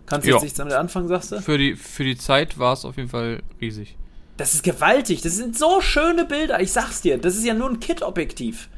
Kannst 0.06 0.26
du 0.26 0.32
jetzt 0.32 0.44
nichts 0.44 0.58
damit 0.58 0.74
anfangen, 0.74 1.08
sagst 1.08 1.32
du? 1.32 1.42
Für 1.42 1.58
die, 1.58 1.76
für 1.76 2.04
die 2.04 2.18
Zeit 2.18 2.58
war 2.58 2.74
es 2.74 2.86
auf 2.86 2.96
jeden 2.96 3.10
Fall 3.10 3.42
riesig. 3.60 3.98
Das 4.38 4.54
ist 4.54 4.64
gewaltig. 4.64 5.22
Das 5.22 5.36
sind 5.36 5.58
so 5.58 5.82
schöne 5.82 6.26
Bilder. 6.26 6.62
Ich 6.62 6.72
sag's 6.72 7.02
dir. 7.02 7.18
Das 7.18 7.36
ist 7.36 7.46
ja 7.46 7.54
nur 7.54 7.70
ein 7.70 7.80
Kit-Objektiv. 7.80 8.70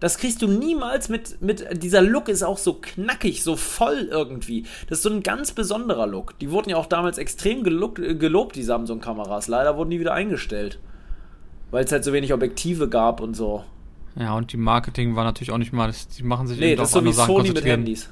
Das 0.00 0.18
kriegst 0.18 0.42
du 0.42 0.48
niemals 0.48 1.08
mit, 1.08 1.40
mit. 1.40 1.82
Dieser 1.82 2.02
Look 2.02 2.28
ist 2.28 2.42
auch 2.42 2.58
so 2.58 2.74
knackig, 2.74 3.42
so 3.42 3.56
voll 3.56 4.08
irgendwie. 4.10 4.66
Das 4.88 4.98
ist 4.98 5.04
so 5.04 5.10
ein 5.10 5.22
ganz 5.22 5.52
besonderer 5.52 6.06
Look. 6.06 6.38
Die 6.40 6.50
wurden 6.50 6.68
ja 6.68 6.76
auch 6.76 6.86
damals 6.86 7.16
extrem 7.16 7.62
gelobt, 7.62 7.96
gelobt 7.96 8.56
die 8.56 8.64
Samsung-Kameras. 8.64 9.48
Leider 9.48 9.78
wurden 9.78 9.90
die 9.90 10.00
wieder 10.00 10.12
eingestellt. 10.12 10.78
Weil 11.70 11.84
es 11.84 11.92
halt 11.92 12.04
so 12.04 12.12
wenig 12.12 12.34
Objektive 12.34 12.88
gab 12.88 13.20
und 13.20 13.34
so. 13.34 13.64
Ja, 14.16 14.34
und 14.34 14.52
die 14.52 14.56
Marketing 14.56 15.16
war 15.16 15.24
natürlich 15.24 15.50
auch 15.50 15.58
nicht 15.58 15.72
mal, 15.72 15.92
die 16.18 16.22
machen 16.22 16.46
sich 16.46 16.58
nee, 16.58 16.72
eben 16.72 16.78
das 16.78 16.88
ist 16.88 16.94
so 16.94 17.04
wie 17.04 17.12
Sony 17.12 17.50
mit 17.50 17.64
Handys. 17.64 18.10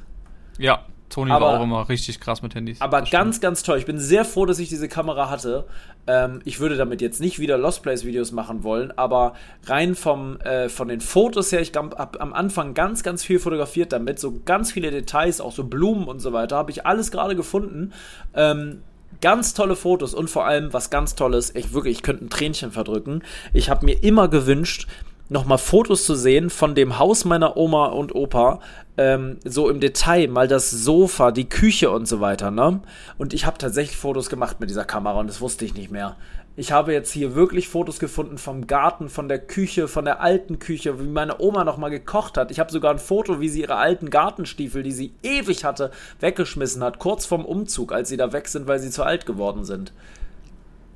Ja, 0.59 0.85
Sony 1.13 1.31
aber, 1.31 1.47
war 1.47 1.61
auch 1.61 1.63
immer 1.63 1.89
richtig 1.89 2.21
krass 2.21 2.43
mit 2.43 2.55
Handys. 2.55 2.81
Aber 2.81 3.03
ganz, 3.03 3.41
ganz 3.41 3.63
toll. 3.63 3.79
Ich 3.79 3.87
bin 3.87 3.99
sehr 3.99 4.25
froh, 4.25 4.47
dass 4.47 4.59
ich 4.59 4.69
diese 4.69 4.89
Kamera 4.89 5.31
hatte. 5.31 5.67
Ähm, 6.07 6.41
ich 6.45 6.59
würde 6.59 6.77
damit 6.77 7.01
jetzt 7.01 7.21
nicht 7.21 7.39
wieder 7.39 7.59
Lost 7.59 7.83
Place 7.83 8.05
Videos 8.05 8.33
machen 8.33 8.65
wollen, 8.65 8.97
aber 8.97 9.35
rein 9.67 9.95
vom, 9.95 10.41
äh, 10.41 10.69
von 10.69 10.89
den 10.89 11.01
Fotos 11.01 11.53
her, 11.53 11.61
ich 11.61 11.73
habe 11.77 12.21
am 12.21 12.33
Anfang 12.33 12.75
ganz, 12.75 13.03
ganz 13.03 13.23
viel 13.23 13.39
fotografiert 13.39 13.93
damit. 13.93 14.19
So 14.19 14.41
ganz 14.45 14.73
viele 14.73 14.91
Details, 14.91 15.41
auch 15.41 15.53
so 15.53 15.65
Blumen 15.65 16.09
und 16.09 16.21
so 16.21 16.33
weiter, 16.33 16.57
habe 16.57 16.71
ich 16.71 16.87
alles 16.87 17.11
gerade 17.11 17.37
gefunden. 17.37 17.93
Ähm, 18.35 18.83
ganz 19.21 19.55
tolle 19.55 19.77
Fotos 19.77 20.15
und 20.15 20.31
vor 20.31 20.47
allem 20.47 20.73
was 20.73 20.91
ganz 20.91 21.15
Tolles. 21.15 21.55
Ich 21.55 21.73
wirklich, 21.73 21.99
ich 21.99 22.03
könnte 22.03 22.25
ein 22.25 22.31
Tränchen 22.31 22.73
verdrücken. 22.73 23.23
Ich 23.53 23.71
habe 23.71 23.85
mir 23.85 24.03
immer 24.03 24.29
gewünscht, 24.29 24.89
nochmal 25.33 25.59
Fotos 25.59 26.05
zu 26.05 26.15
sehen 26.15 26.51
von 26.51 26.75
dem 26.75 26.99
Haus 26.99 27.25
meiner 27.25 27.57
Oma 27.57 27.87
und 27.87 28.15
Opa, 28.15 28.61
ähm, 28.97 29.39
so 29.45 29.69
im 29.69 29.81
Detail, 29.81 30.29
mal 30.29 30.47
das 30.47 30.71
Sofa, 30.71 31.33
die 31.33 31.49
Küche 31.49 31.91
und 31.91 32.07
so 32.07 32.21
weiter, 32.21 32.51
ne? 32.51 32.81
Und 33.19 33.33
ich 33.33 33.47
habe 33.47 33.59
tatsächlich 33.59 33.97
Fotos 33.97 34.29
gemacht 34.29 34.61
mit 34.61 34.69
dieser 34.69 34.85
Kamera 34.85 35.19
und 35.19 35.27
das 35.27 35.41
wusste 35.41 35.65
ich 35.65 35.75
nicht 35.75 35.91
mehr. 35.91 36.17
Ich 36.55 36.71
habe 36.71 36.93
jetzt 36.93 37.11
hier 37.11 37.35
wirklich 37.35 37.69
Fotos 37.69 37.99
gefunden 37.99 38.37
vom 38.37 38.67
Garten, 38.67 39.09
von 39.09 39.27
der 39.27 39.39
Küche, 39.39 39.89
von 39.89 40.05
der 40.05 40.21
alten 40.21 40.59
Küche, 40.59 41.01
wie 41.01 41.09
meine 41.09 41.41
Oma 41.41 41.65
nochmal 41.65 41.89
gekocht 41.89 42.37
hat. 42.37 42.51
Ich 42.51 42.61
habe 42.61 42.71
sogar 42.71 42.91
ein 42.91 42.99
Foto, 42.99 43.41
wie 43.41 43.49
sie 43.49 43.63
ihre 43.63 43.77
alten 43.77 44.11
Gartenstiefel, 44.11 44.83
die 44.83 44.93
sie 44.93 45.15
ewig 45.23 45.65
hatte, 45.65 45.91
weggeschmissen 46.21 46.85
hat, 46.85 46.99
kurz 46.99 47.25
vorm 47.25 47.47
Umzug, 47.47 47.93
als 47.93 48.11
sie 48.11 48.19
da 48.19 48.35
weg 48.35 48.49
sind, 48.49 48.67
weil 48.67 48.81
sie 48.81 48.91
zu 48.91 49.03
alt 49.03 49.25
geworden 49.25 49.65
sind. 49.65 49.95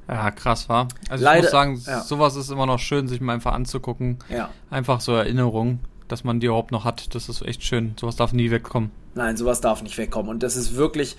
Ja, 0.08 0.30
krass 0.30 0.68
war. 0.68 0.88
Also 1.08 1.24
Leider, 1.24 1.38
ich 1.38 1.42
muss 1.44 1.50
sagen, 1.50 1.82
ja. 1.86 2.00
sowas 2.00 2.36
ist 2.36 2.50
immer 2.50 2.66
noch 2.66 2.78
schön, 2.78 3.08
sich 3.08 3.20
mal 3.20 3.34
einfach 3.34 3.52
anzugucken. 3.52 4.18
Ja. 4.28 4.50
Einfach 4.70 5.00
so 5.00 5.12
Erinnerungen, 5.14 5.80
dass 6.08 6.22
man 6.22 6.38
die 6.38 6.46
überhaupt 6.46 6.70
noch 6.70 6.84
hat. 6.84 7.14
Das 7.14 7.28
ist 7.28 7.42
echt 7.42 7.64
schön. 7.64 7.94
Sowas 7.98 8.16
darf 8.16 8.32
nie 8.32 8.50
wegkommen. 8.50 8.90
Nein, 9.14 9.36
sowas 9.36 9.60
darf 9.60 9.82
nicht 9.82 9.98
wegkommen. 9.98 10.30
Und 10.30 10.42
das 10.42 10.56
ist 10.56 10.76
wirklich, 10.76 11.16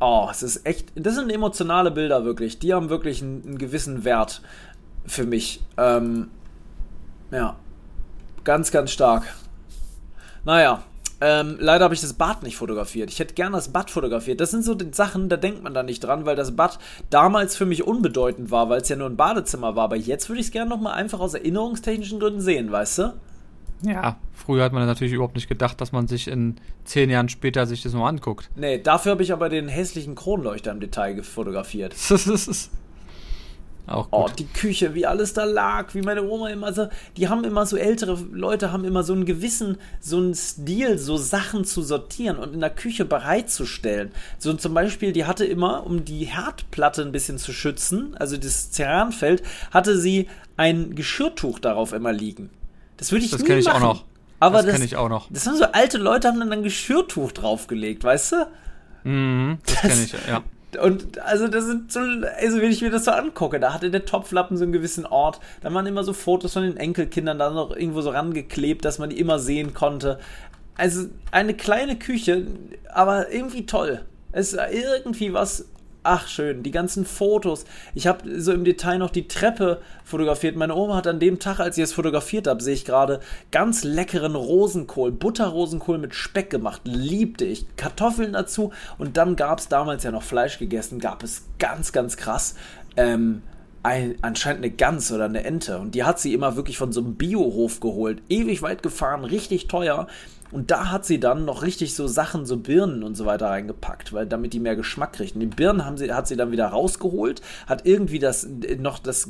oh, 0.00 0.28
es 0.30 0.42
ist 0.42 0.66
echt, 0.66 0.92
das 0.96 1.14
sind 1.14 1.30
emotionale 1.30 1.90
Bilder 1.90 2.24
wirklich. 2.24 2.58
Die 2.58 2.74
haben 2.74 2.88
wirklich 2.88 3.22
einen, 3.22 3.42
einen 3.44 3.58
gewissen 3.58 4.04
Wert 4.04 4.42
für 5.06 5.24
mich. 5.24 5.62
Ähm, 5.76 6.30
ja, 7.30 7.56
ganz, 8.42 8.72
ganz 8.72 8.90
stark. 8.90 9.24
Naja, 10.44 10.82
ähm, 11.20 11.56
leider 11.58 11.84
habe 11.84 11.94
ich 11.94 12.00
das 12.00 12.14
Bad 12.14 12.42
nicht 12.42 12.56
fotografiert. 12.56 13.10
Ich 13.10 13.18
hätte 13.18 13.34
gerne 13.34 13.56
das 13.56 13.72
Bad 13.72 13.90
fotografiert. 13.90 14.40
Das 14.40 14.50
sind 14.50 14.64
so 14.64 14.74
die 14.74 14.92
Sachen, 14.92 15.28
da 15.28 15.36
denkt 15.36 15.62
man 15.62 15.74
da 15.74 15.82
nicht 15.82 16.00
dran, 16.00 16.26
weil 16.26 16.36
das 16.36 16.56
Bad 16.56 16.78
damals 17.10 17.56
für 17.56 17.66
mich 17.66 17.84
unbedeutend 17.84 18.50
war, 18.50 18.68
weil 18.68 18.80
es 18.80 18.88
ja 18.88 18.96
nur 18.96 19.08
ein 19.08 19.16
Badezimmer 19.16 19.76
war. 19.76 19.84
Aber 19.84 19.96
jetzt 19.96 20.28
würde 20.28 20.40
ich 20.40 20.46
es 20.46 20.52
gerne 20.52 20.70
nochmal 20.70 20.94
einfach 20.94 21.20
aus 21.20 21.34
erinnerungstechnischen 21.34 22.20
Gründen 22.20 22.40
sehen, 22.40 22.70
weißt 22.70 22.98
du? 22.98 23.14
Ja, 23.82 24.18
früher 24.32 24.64
hat 24.64 24.72
man 24.72 24.86
natürlich 24.86 25.12
überhaupt 25.12 25.34
nicht 25.34 25.48
gedacht, 25.48 25.80
dass 25.80 25.92
man 25.92 26.06
sich 26.06 26.28
in 26.28 26.56
zehn 26.84 27.10
Jahren 27.10 27.28
später 27.28 27.66
sich 27.66 27.82
das 27.82 27.92
mal 27.92 28.08
anguckt. 28.08 28.50
Nee, 28.56 28.78
dafür 28.78 29.12
habe 29.12 29.22
ich 29.22 29.32
aber 29.32 29.48
den 29.48 29.68
hässlichen 29.68 30.14
Kronleuchter 30.14 30.70
im 30.70 30.80
Detail 30.80 31.22
fotografiert. 31.22 31.94
Auch 33.86 34.08
oh, 34.10 34.22
gut. 34.22 34.30
Oh, 34.30 34.34
die 34.38 34.46
Küche, 34.46 34.94
wie 34.94 35.06
alles 35.06 35.34
da 35.34 35.44
lag, 35.44 35.94
wie 35.94 36.00
meine 36.00 36.22
Oma 36.22 36.48
immer 36.48 36.72
so, 36.72 36.88
die 37.16 37.28
haben 37.28 37.44
immer 37.44 37.66
so 37.66 37.76
ältere 37.76 38.18
Leute 38.32 38.72
haben 38.72 38.84
immer 38.84 39.02
so 39.02 39.12
einen 39.12 39.26
gewissen, 39.26 39.76
so 40.00 40.16
einen 40.16 40.34
Stil, 40.34 40.98
so 40.98 41.18
Sachen 41.18 41.64
zu 41.64 41.82
sortieren 41.82 42.38
und 42.38 42.54
in 42.54 42.60
der 42.60 42.70
Küche 42.70 43.04
bereitzustellen. 43.04 44.10
So 44.38 44.54
zum 44.54 44.72
Beispiel, 44.72 45.12
die 45.12 45.26
hatte 45.26 45.44
immer, 45.44 45.84
um 45.84 46.04
die 46.04 46.24
Herdplatte 46.24 47.02
ein 47.02 47.12
bisschen 47.12 47.36
zu 47.36 47.52
schützen, 47.52 48.16
also 48.16 48.38
das 48.38 48.72
Ceranfeld, 48.72 49.42
hatte 49.70 49.98
sie 49.98 50.28
ein 50.56 50.94
Geschirrtuch 50.94 51.58
darauf 51.58 51.92
immer 51.92 52.12
liegen. 52.12 52.48
Das 52.96 53.12
würde 53.12 53.24
ich 53.26 53.32
das 53.32 53.42
nie 53.42 53.48
machen. 53.48 53.56
Das 53.56 53.64
kenne 53.66 53.78
ich 53.78 53.84
auch 53.84 53.94
noch. 53.94 54.04
Aber 54.40 54.56
das, 54.58 54.66
das 54.66 54.74
kenne 54.74 54.84
ich 54.84 54.96
auch 54.96 55.08
noch. 55.08 55.28
Das 55.30 55.46
haben 55.46 55.56
so 55.56 55.64
alte 55.64 55.98
Leute, 55.98 56.28
haben 56.28 56.40
dann 56.40 56.52
ein 56.52 56.62
Geschirrtuch 56.62 57.32
draufgelegt, 57.32 58.04
weißt 58.04 58.32
du? 58.32 58.46
Mhm, 59.04 59.58
das, 59.66 59.74
das 59.74 59.82
kenne 59.82 60.02
ich, 60.04 60.12
ja. 60.28 60.42
Und 60.78 61.18
also 61.20 61.48
das 61.48 61.66
sind 61.66 61.92
so, 61.92 62.00
also 62.00 62.60
wenn 62.60 62.70
ich 62.70 62.82
mir 62.82 62.90
das 62.90 63.04
so 63.04 63.10
angucke, 63.10 63.60
da 63.60 63.72
hatte 63.72 63.90
der 63.90 64.04
Topflappen 64.04 64.56
so 64.56 64.64
einen 64.64 64.72
gewissen 64.72 65.06
Ort, 65.06 65.40
da 65.60 65.72
waren 65.72 65.86
immer 65.86 66.04
so 66.04 66.12
Fotos 66.12 66.52
von 66.52 66.62
den 66.62 66.76
Enkelkindern 66.76 67.38
da 67.38 67.50
noch 67.50 67.74
irgendwo 67.76 68.00
so 68.00 68.10
rangeklebt, 68.10 68.84
dass 68.84 68.98
man 68.98 69.10
die 69.10 69.18
immer 69.18 69.38
sehen 69.38 69.74
konnte. 69.74 70.18
Also 70.76 71.06
eine 71.30 71.54
kleine 71.54 71.96
Küche, 71.96 72.46
aber 72.92 73.30
irgendwie 73.30 73.66
toll. 73.66 74.04
Es 74.32 74.52
ist 74.52 74.60
irgendwie 74.72 75.32
was 75.32 75.66
Ach 76.06 76.28
schön, 76.28 76.62
die 76.62 76.70
ganzen 76.70 77.06
Fotos. 77.06 77.64
Ich 77.94 78.06
habe 78.06 78.38
so 78.38 78.52
im 78.52 78.64
Detail 78.64 78.98
noch 78.98 79.08
die 79.08 79.26
Treppe 79.26 79.80
fotografiert. 80.04 80.54
Meine 80.54 80.74
Oma 80.74 80.96
hat 80.96 81.06
an 81.06 81.18
dem 81.18 81.38
Tag, 81.38 81.60
als 81.60 81.78
ich 81.78 81.84
es 81.84 81.94
fotografiert 81.94 82.46
habe, 82.46 82.62
sehe 82.62 82.74
ich 82.74 82.84
gerade, 82.84 83.20
ganz 83.50 83.84
leckeren 83.84 84.34
Rosenkohl, 84.34 85.12
Butterrosenkohl 85.12 85.96
mit 85.96 86.14
Speck 86.14 86.50
gemacht. 86.50 86.82
Liebte 86.84 87.46
ich. 87.46 87.64
Kartoffeln 87.76 88.34
dazu 88.34 88.70
und 88.98 89.16
dann 89.16 89.34
gab 89.34 89.60
es 89.60 89.68
damals 89.68 90.04
ja 90.04 90.10
noch 90.10 90.22
Fleisch 90.22 90.58
gegessen. 90.58 90.98
Gab 90.98 91.22
es 91.22 91.44
ganz, 91.58 91.92
ganz 91.92 92.18
krass. 92.18 92.54
Ähm, 92.98 93.40
ein, 93.82 94.16
anscheinend 94.20 94.64
eine 94.64 94.74
Gans 94.74 95.10
oder 95.10 95.24
eine 95.24 95.44
Ente. 95.44 95.78
Und 95.78 95.94
die 95.94 96.04
hat 96.04 96.20
sie 96.20 96.34
immer 96.34 96.56
wirklich 96.56 96.76
von 96.76 96.92
so 96.92 97.00
einem 97.00 97.14
Biohof 97.14 97.80
geholt. 97.80 98.22
Ewig 98.28 98.60
weit 98.60 98.82
gefahren, 98.82 99.24
richtig 99.24 99.68
teuer. 99.68 100.06
Und 100.54 100.70
da 100.70 100.92
hat 100.92 101.04
sie 101.04 101.18
dann 101.18 101.44
noch 101.44 101.62
richtig 101.62 101.96
so 101.96 102.06
Sachen, 102.06 102.46
so 102.46 102.56
Birnen 102.56 103.02
und 103.02 103.16
so 103.16 103.26
weiter 103.26 103.48
reingepackt, 103.48 104.12
weil 104.12 104.24
damit 104.24 104.52
die 104.52 104.60
mehr 104.60 104.76
Geschmack 104.76 105.14
kriegen. 105.14 105.40
Die 105.40 105.46
Birnen 105.46 105.84
haben 105.84 105.96
sie, 105.96 106.12
hat 106.12 106.28
sie 106.28 106.36
dann 106.36 106.52
wieder 106.52 106.68
rausgeholt, 106.68 107.42
hat 107.66 107.86
irgendwie 107.86 108.20
das 108.20 108.46
noch 108.78 109.00
das 109.00 109.28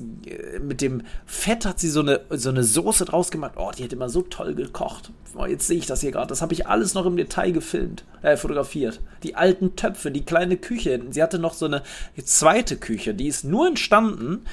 mit 0.61 0.83
dem 0.83 1.01
Fett 1.25 1.65
hat 1.65 1.81
sie 1.81 1.89
so 1.89 2.01
eine 2.01 2.21
so 2.29 2.51
eine 2.51 2.63
Soße 2.63 3.07
draus 3.07 3.31
gemacht. 3.31 3.55
Oh, 3.57 3.71
die 3.75 3.85
hat 3.85 3.95
immer 3.95 4.11
so 4.11 4.21
toll 4.21 4.55
gekocht. 4.55 5.13
Oh, 5.35 5.47
jetzt 5.47 5.67
sehe 5.67 5.79
ich 5.79 5.87
das 5.87 6.03
hier 6.03 6.13
gerade. 6.13 6.27
Das 6.27 6.43
habe 6.43 6.53
ich 6.53 6.67
alles 6.67 6.93
noch 6.93 7.07
im 7.07 7.17
Detail 7.17 7.53
gefilmt, 7.53 8.05
äh, 8.21 8.37
fotografiert. 8.37 9.01
Die 9.23 9.35
alten 9.35 9.77
Töpfe, 9.77 10.11
die 10.11 10.27
kleine 10.27 10.59
Küche. 10.59 11.01
Sie 11.09 11.23
hatte 11.23 11.39
noch 11.39 11.55
so 11.55 11.65
eine 11.65 11.83
zweite 12.23 12.77
Küche, 12.77 13.15
die 13.15 13.29
ist 13.29 13.45
nur 13.45 13.67
entstanden, 13.67 14.45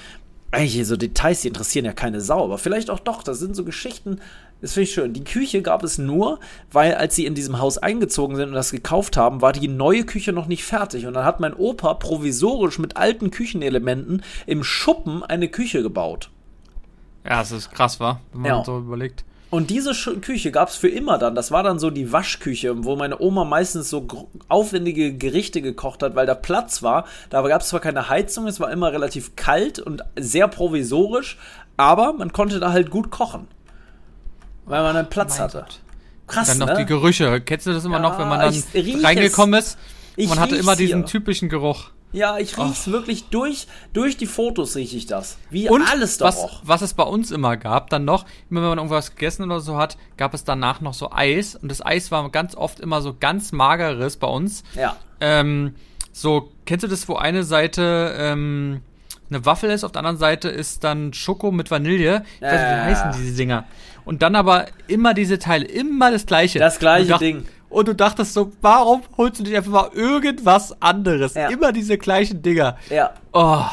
eigentlich 0.51 0.86
so 0.86 0.97
Details, 0.97 1.41
die 1.41 1.47
interessieren 1.47 1.86
ja 1.86 1.93
keine 1.93 2.22
Sau, 2.22 2.43
aber 2.43 2.57
vielleicht 2.57 2.89
auch 2.89 2.99
doch. 2.99 3.24
Das 3.24 3.39
sind 3.39 3.55
so 3.55 3.63
Geschichten, 3.63 4.19
das 4.62 4.74
finde 4.74 4.84
ich 4.84 4.93
schön. 4.93 5.14
Die 5.14 5.24
Küche 5.24 5.62
gab 5.62 5.84
es 5.84 5.97
nur, 5.97 6.39
weil 6.72 6.93
als 6.93 7.16
sie 7.16 7.26
in 7.26 7.36
diesem 7.36 7.59
Haus 7.59 7.78
eingezogen 7.80 8.36
sind 8.36 8.49
und 8.49 8.55
das 8.55 8.72
gekauft 8.72 9.18
haben, 9.18 9.41
war 9.41 9.53
die 9.53 9.68
neue 9.68 10.05
Küche 10.05 10.34
noch 10.34 10.45
nicht 10.45 10.64
fertig. 10.64 11.07
Und 11.07 11.14
dann 11.16 11.26
hat 11.26 11.39
mein 11.39 11.55
Opa 11.55 11.95
provisorisch 11.95 12.78
mit 12.78 12.95
alten 12.95 13.32
Küchenelementen 13.32 14.24
im 14.45 14.64
Schuppen 14.64 15.24
eine 15.24 15.49
Küche 15.49 15.82
gebaut. 15.82 16.30
Ja, 17.26 17.39
das 17.39 17.51
ist 17.51 17.72
krass, 17.72 17.99
war, 17.99 18.22
wenn 18.34 18.41
man 18.41 18.51
ja. 18.51 18.64
so 18.64 18.78
überlegt. 18.78 19.26
Und 19.49 19.70
diese 19.70 19.91
Küche 20.22 20.49
gab 20.49 20.70
es 20.70 20.78
für 20.78 20.88
immer 20.88 21.18
dann. 21.18 21.36
Das 21.36 21.51
war 21.51 21.62
dann 21.62 21.78
so 21.78 21.89
die 21.89 22.14
Waschküche, 22.14 22.86
wo 22.86 22.95
meine 22.95 23.20
Oma 23.20 23.43
meistens 23.43 23.89
so 23.89 24.07
aufwendige 24.47 25.14
Gerichte 25.14 25.62
gekocht 25.62 26.03
hat, 26.03 26.16
weil 26.16 26.26
da 26.26 26.36
Platz 26.36 26.82
war. 26.84 27.05
Da 27.30 27.41
gab 27.41 27.62
es 27.62 27.68
zwar 27.68 27.82
keine 27.82 28.07
Heizung, 28.07 28.47
es 28.47 28.62
war 28.62 28.72
immer 28.72 28.93
relativ 28.93 29.36
kalt 29.36 29.78
und 29.78 30.03
sehr 30.18 30.47
provisorisch, 30.47 31.38
aber 31.76 32.14
man 32.14 32.32
konnte 32.32 32.62
da 32.62 32.72
halt 32.72 32.91
gut 32.91 33.12
kochen. 33.12 33.47
Weil 34.66 34.84
man 34.84 34.95
dann 34.95 35.09
Platz 35.09 35.38
oh 35.38 35.43
hatte. 35.43 35.59
Gott. 35.59 35.80
Krass. 36.28 36.49
Und 36.49 36.59
dann 36.59 36.68
noch 36.68 36.76
ne? 36.76 36.82
die 36.82 36.86
Gerüche. 36.86 37.41
Kennst 37.41 37.68
du 37.68 37.74
das 37.74 37.86
immer 37.86 37.97
ja, 37.97 38.01
noch, 38.01 38.20
wenn 38.20 38.28
man 38.28 38.39
dann 38.39 39.03
reingekommen 39.03 39.59
ist? 39.59 39.78
man 40.18 40.39
hatte 40.39 40.55
immer 40.55 40.76
diesen 40.76 40.99
hier. 40.99 41.05
typischen 41.05 41.49
Geruch. 41.49 41.91
Ja, 42.14 42.38
ich 42.38 42.57
riech's 42.57 42.88
oh. 42.88 42.91
wirklich 42.91 43.30
durch, 43.30 43.68
durch 43.93 44.18
die 44.18 44.26
Fotos 44.26 44.76
rieche 44.76 44.97
ich 44.97 45.05
das. 45.05 45.38
Wie 45.49 45.70
und 45.70 45.82
alles 45.82 46.18
doch 46.18 46.28
was, 46.28 46.39
auch. 46.39 46.62
Was 46.64 46.82
es 46.82 46.93
bei 46.93 47.03
uns 47.03 47.32
immer 47.32 47.55
gab, 47.55 47.89
dann 47.89 48.03
noch, 48.03 48.26
immer 48.49 48.62
wenn 48.62 48.70
man 48.70 48.78
irgendwas 48.80 49.12
gegessen 49.12 49.43
oder 49.43 49.62
so 49.62 49.78
hat, 49.78 49.97
gab 50.18 50.34
es 50.34 50.43
danach 50.43 50.82
noch 50.82 50.93
so 50.93 51.12
Eis. 51.12 51.55
Und 51.55 51.70
das 51.70 51.86
Eis 51.86 52.12
war 52.12 52.30
ganz 52.30 52.55
oft 52.55 52.82
immer 52.82 53.01
so 53.01 53.16
ganz 53.18 53.53
mageres 53.53 54.18
bei 54.18 54.28
uns. 54.28 54.64
Ja. 54.76 54.97
Ähm, 55.22 55.76
so, 56.12 56.51
kennst 56.66 56.84
du 56.84 56.89
das, 56.89 57.07
wo 57.07 57.16
eine 57.16 57.43
Seite 57.43 58.14
ähm, 58.18 58.82
eine 59.30 59.45
Waffel 59.45 59.70
ist, 59.70 59.86
auf 59.86 59.93
der 59.93 59.99
anderen 59.99 60.18
Seite 60.18 60.49
ist 60.49 60.84
dann 60.84 61.14
Schoko 61.14 61.51
mit 61.51 61.72
Vanille. 61.72 62.24
Ich 62.36 62.41
weiß 62.41 62.51
nicht, 62.51 62.62
wie 62.62 62.82
heißen 62.82 63.12
diese 63.18 63.38
Dinger. 63.38 63.66
Und 64.12 64.22
dann 64.22 64.36
aber 64.36 64.66
immer 64.88 65.14
diese 65.14 65.39
Teile, 65.39 65.66
immer 65.66 66.12
das 66.12 66.26
gleiche. 66.26 66.59
Das 66.59 66.80
gleiche 66.80 67.18
Ding 67.18 67.45
und 67.70 67.88
du 67.88 67.95
dachtest 67.95 68.34
so, 68.34 68.51
warum 68.62 69.01
holst 69.16 69.39
du 69.39 69.43
dich 69.43 69.55
einfach 69.55 69.72
mal 69.72 69.89
irgendwas 69.93 70.76
anderes? 70.82 71.36
Ja. 71.36 71.47
Immer 71.47 71.72
diese 71.72 71.97
gleichen 71.97 72.41
Dinger. 72.41 72.78
Ja. 72.89 73.12
Oh. 73.32 73.64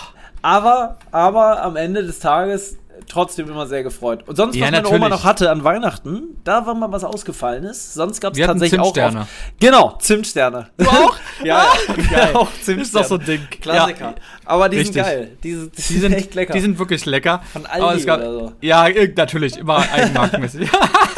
Aber, 0.40 0.98
aber 1.10 1.64
am 1.64 1.74
Ende 1.74 2.04
des 2.04 2.20
Tages 2.20 2.78
trotzdem 3.08 3.48
immer 3.48 3.66
sehr 3.66 3.82
gefreut. 3.82 4.26
Und 4.26 4.36
sonst, 4.36 4.54
ja, 4.54 4.62
was 4.62 4.70
meine 4.70 4.82
natürlich. 4.82 5.00
Oma 5.00 5.08
noch 5.08 5.24
hatte 5.24 5.50
an 5.50 5.64
Weihnachten, 5.64 6.38
da 6.44 6.66
war 6.66 6.74
mal 6.74 6.92
was 6.92 7.04
ausgefallen 7.04 7.64
ist. 7.64 7.94
Sonst 7.94 8.20
gab 8.20 8.34
es 8.34 8.38
tatsächlich 8.44 8.80
auch. 8.80 8.96
Auf, 8.96 9.26
genau, 9.58 9.96
Zimtsterne. 10.00 10.70
Du 10.76 10.86
auch? 10.88 11.16
ja, 11.44 11.66
geil. 12.10 12.30
auch 12.34 12.48
Zimtsterne. 12.62 12.82
Ist 12.82 12.94
doch 12.94 13.04
so 13.04 13.14
ein 13.16 13.24
Ding. 13.24 13.40
Klassiker. 13.60 14.00
Ja. 14.00 14.14
Aber 14.44 14.68
die 14.68 14.78
Richtig. 14.78 14.94
sind 14.94 15.04
geil. 15.04 15.30
Die, 15.42 15.54
die, 15.54 15.70
die 15.70 15.98
sind, 15.98 16.12
echt 16.12 16.34
lecker. 16.34 16.52
Die 16.52 16.60
sind 16.60 16.78
wirklich 16.78 17.04
lecker. 17.06 17.42
Von 17.52 17.64
gab, 17.64 18.20
oder 18.20 18.32
so. 18.32 18.52
Ja, 18.60 18.86
natürlich. 19.16 19.56
Immer 19.56 19.78
eigenmarkenmäßig. 19.92 20.68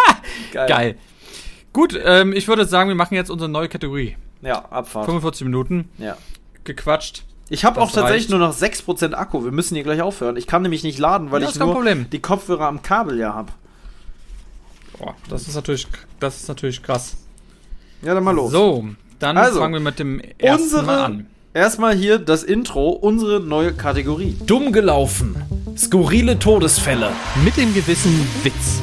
geil. 0.52 0.68
geil. 0.68 0.96
Gut, 1.72 1.98
ähm, 2.04 2.32
ich 2.32 2.48
würde 2.48 2.64
sagen, 2.64 2.88
wir 2.88 2.96
machen 2.96 3.14
jetzt 3.14 3.30
unsere 3.30 3.48
neue 3.48 3.68
Kategorie. 3.68 4.16
Ja, 4.42 4.64
Abfahrt. 4.70 5.04
45 5.04 5.44
Minuten. 5.44 5.90
Ja. 5.98 6.16
Gequatscht. 6.64 7.24
Ich 7.50 7.64
habe 7.64 7.80
auch 7.80 7.90
tatsächlich 7.90 8.22
reicht. 8.22 8.30
nur 8.30 8.38
noch 8.38 8.54
6% 8.54 9.12
Akku. 9.12 9.44
Wir 9.44 9.50
müssen 9.50 9.74
hier 9.74 9.82
gleich 9.82 10.00
aufhören. 10.00 10.36
Ich 10.36 10.46
kann 10.46 10.62
nämlich 10.62 10.84
nicht 10.84 11.00
laden, 11.00 11.32
weil 11.32 11.42
ja, 11.42 11.48
ich 11.48 11.58
nur 11.58 11.72
Problem. 11.72 12.08
die 12.08 12.20
Kopfhörer 12.20 12.66
am 12.66 12.80
Kabel 12.80 13.18
ja 13.18 13.34
habe. 13.34 13.50
Boah, 14.96 15.16
das 15.28 15.48
ist 15.48 15.56
natürlich, 15.56 15.88
das 16.20 16.36
ist 16.36 16.48
natürlich 16.48 16.80
krass. 16.80 17.16
Ja, 18.02 18.14
dann 18.14 18.22
mal 18.22 18.34
los. 18.34 18.52
So, 18.52 18.86
dann 19.18 19.36
also, 19.36 19.58
fangen 19.58 19.74
wir 19.74 19.80
mit 19.80 19.98
dem 19.98 20.20
ersten 20.38 20.62
unsere, 20.62 20.82
mal 20.84 21.00
an. 21.00 21.26
Erstmal 21.52 21.96
hier 21.96 22.20
das 22.20 22.44
Intro, 22.44 22.90
unsere 22.90 23.40
neue 23.40 23.72
Kategorie. 23.72 24.36
Dumm 24.46 24.70
gelaufen. 24.70 25.34
Skurrile 25.76 26.38
Todesfälle. 26.38 27.10
Mit 27.44 27.56
dem 27.56 27.74
gewissen 27.74 28.26
Witz. 28.44 28.80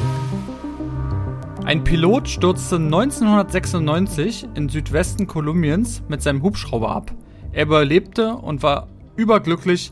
Ein 1.64 1.84
Pilot 1.84 2.28
stürzte 2.28 2.76
1996 2.76 4.46
in 4.54 4.68
Südwesten 4.68 5.26
Kolumbiens 5.26 6.02
mit 6.08 6.22
seinem 6.22 6.42
Hubschrauber 6.42 6.90
ab. 6.90 7.12
Er 7.58 7.64
überlebte 7.64 8.34
und 8.34 8.62
war 8.62 8.86
überglücklich, 9.16 9.90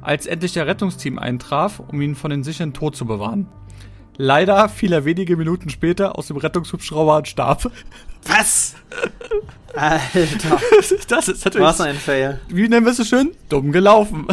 als 0.00 0.24
endlich 0.24 0.54
der 0.54 0.66
Rettungsteam 0.66 1.18
eintraf, 1.18 1.78
um 1.78 2.00
ihn 2.00 2.14
von 2.14 2.30
den 2.30 2.42
sicheren 2.42 2.72
Tod 2.72 2.96
zu 2.96 3.04
bewahren. 3.04 3.46
Leider 4.16 4.70
fiel 4.70 4.90
er 4.90 5.04
wenige 5.04 5.36
Minuten 5.36 5.68
später 5.68 6.16
aus 6.16 6.28
dem 6.28 6.38
Rettungshubschrauber 6.38 7.18
und 7.18 7.28
starb. 7.28 7.70
Was? 8.26 8.76
Alter. 9.76 10.58
das 11.08 11.28
ist 11.28 11.44
natürlich. 11.44 11.66
Was 11.66 11.82
ein 11.82 11.96
Fail. 11.96 12.40
Wie 12.48 12.66
nennen 12.70 12.86
wir 12.86 12.92
es 12.92 12.96
so 12.96 13.04
schön? 13.04 13.32
Dumm 13.50 13.70
gelaufen. 13.70 14.26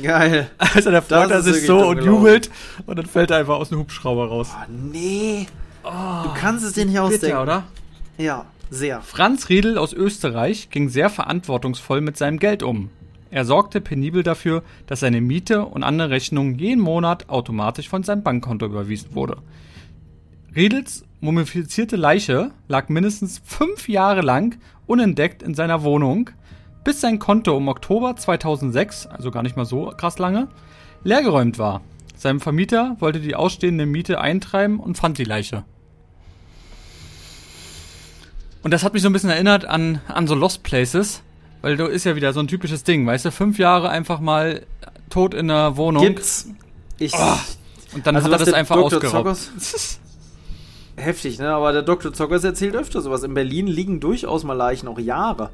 Geil. 0.00 0.48
Also 0.58 0.92
der 0.92 1.02
freut 1.02 1.32
er 1.32 1.42
sich 1.42 1.66
so 1.66 1.88
und 1.88 2.04
jubelt 2.04 2.52
und 2.86 3.00
dann 3.00 3.06
fällt 3.06 3.32
er 3.32 3.38
einfach 3.38 3.56
aus 3.56 3.70
dem 3.70 3.80
Hubschrauber 3.80 4.28
raus. 4.28 4.50
Oh, 4.54 4.70
nee. 4.70 5.48
Oh, 5.82 6.22
du 6.22 6.30
kannst 6.34 6.64
es 6.64 6.74
dir 6.74 6.86
nicht 6.86 7.00
ausdenken. 7.00 7.26
Bitter, 7.26 7.42
oder? 7.42 7.64
Ja, 8.16 8.46
sehr. 8.70 9.02
Franz 9.02 9.48
Riedel 9.48 9.76
aus 9.76 9.92
Österreich 9.92 10.70
ging 10.70 10.88
sehr 10.88 11.10
verantwortungsvoll 11.10 12.00
mit 12.00 12.16
seinem 12.16 12.38
Geld 12.38 12.62
um. 12.62 12.90
Er 13.30 13.44
sorgte 13.44 13.80
penibel 13.80 14.22
dafür, 14.22 14.62
dass 14.86 15.00
seine 15.00 15.20
Miete 15.20 15.64
und 15.64 15.84
andere 15.84 16.10
Rechnungen 16.10 16.58
jeden 16.58 16.80
Monat 16.80 17.28
automatisch 17.28 17.88
von 17.88 18.02
seinem 18.02 18.22
Bankkonto 18.22 18.66
überwiesen 18.66 19.14
wurde. 19.14 19.36
Riedels 20.54 21.04
mumifizierte 21.20 21.94
Leiche 21.96 22.50
lag 22.66 22.88
mindestens 22.88 23.40
fünf 23.44 23.88
Jahre 23.88 24.22
lang 24.22 24.58
unentdeckt 24.86 25.42
in 25.42 25.54
seiner 25.54 25.84
Wohnung, 25.84 26.30
bis 26.82 27.00
sein 27.00 27.20
Konto 27.20 27.56
im 27.56 27.68
Oktober 27.68 28.16
2006, 28.16 29.06
also 29.06 29.30
gar 29.30 29.44
nicht 29.44 29.56
mal 29.56 29.66
so 29.66 29.92
krass 29.96 30.18
lange, 30.18 30.48
leergeräumt 31.04 31.58
war. 31.58 31.82
Sein 32.16 32.40
Vermieter 32.40 32.96
wollte 32.98 33.20
die 33.20 33.36
ausstehende 33.36 33.86
Miete 33.86 34.20
eintreiben 34.20 34.80
und 34.80 34.96
fand 34.96 35.18
die 35.18 35.24
Leiche. 35.24 35.64
Und 38.62 38.72
das 38.72 38.84
hat 38.84 38.92
mich 38.92 39.02
so 39.02 39.08
ein 39.08 39.12
bisschen 39.12 39.30
erinnert 39.30 39.64
an, 39.64 40.00
an 40.08 40.26
so 40.26 40.34
Lost 40.34 40.62
Places, 40.62 41.22
weil 41.62 41.76
du 41.76 41.86
ist 41.86 42.04
ja 42.04 42.16
wieder 42.16 42.32
so 42.32 42.40
ein 42.40 42.48
typisches 42.48 42.84
Ding, 42.84 43.06
weißt 43.06 43.24
du, 43.24 43.32
fünf 43.32 43.58
Jahre 43.58 43.88
einfach 43.90 44.20
mal 44.20 44.66
tot 45.08 45.34
in 45.34 45.48
der 45.48 45.76
Wohnung. 45.76 46.02
Gibt's. 46.02 46.48
Ich, 46.98 47.14
oh. 47.14 47.38
Und 47.94 48.06
dann 48.06 48.16
also 48.16 48.26
hat 48.26 48.40
er 48.40 48.46
das 48.46 48.54
einfach 48.54 48.76
Dr. 48.76 48.98
ausgeraubt. 48.98 49.38
Heftig, 50.96 51.38
ne? 51.38 51.48
Aber 51.50 51.72
der 51.72 51.82
Dr. 51.82 52.12
Zockers 52.12 52.44
erzählt 52.44 52.76
öfter 52.76 53.00
sowas. 53.00 53.22
In 53.22 53.34
Berlin 53.34 53.66
liegen 53.66 54.00
durchaus 54.00 54.44
mal 54.44 54.54
Leichen 54.54 54.86
auch 54.86 54.98
Jahre. 54.98 55.50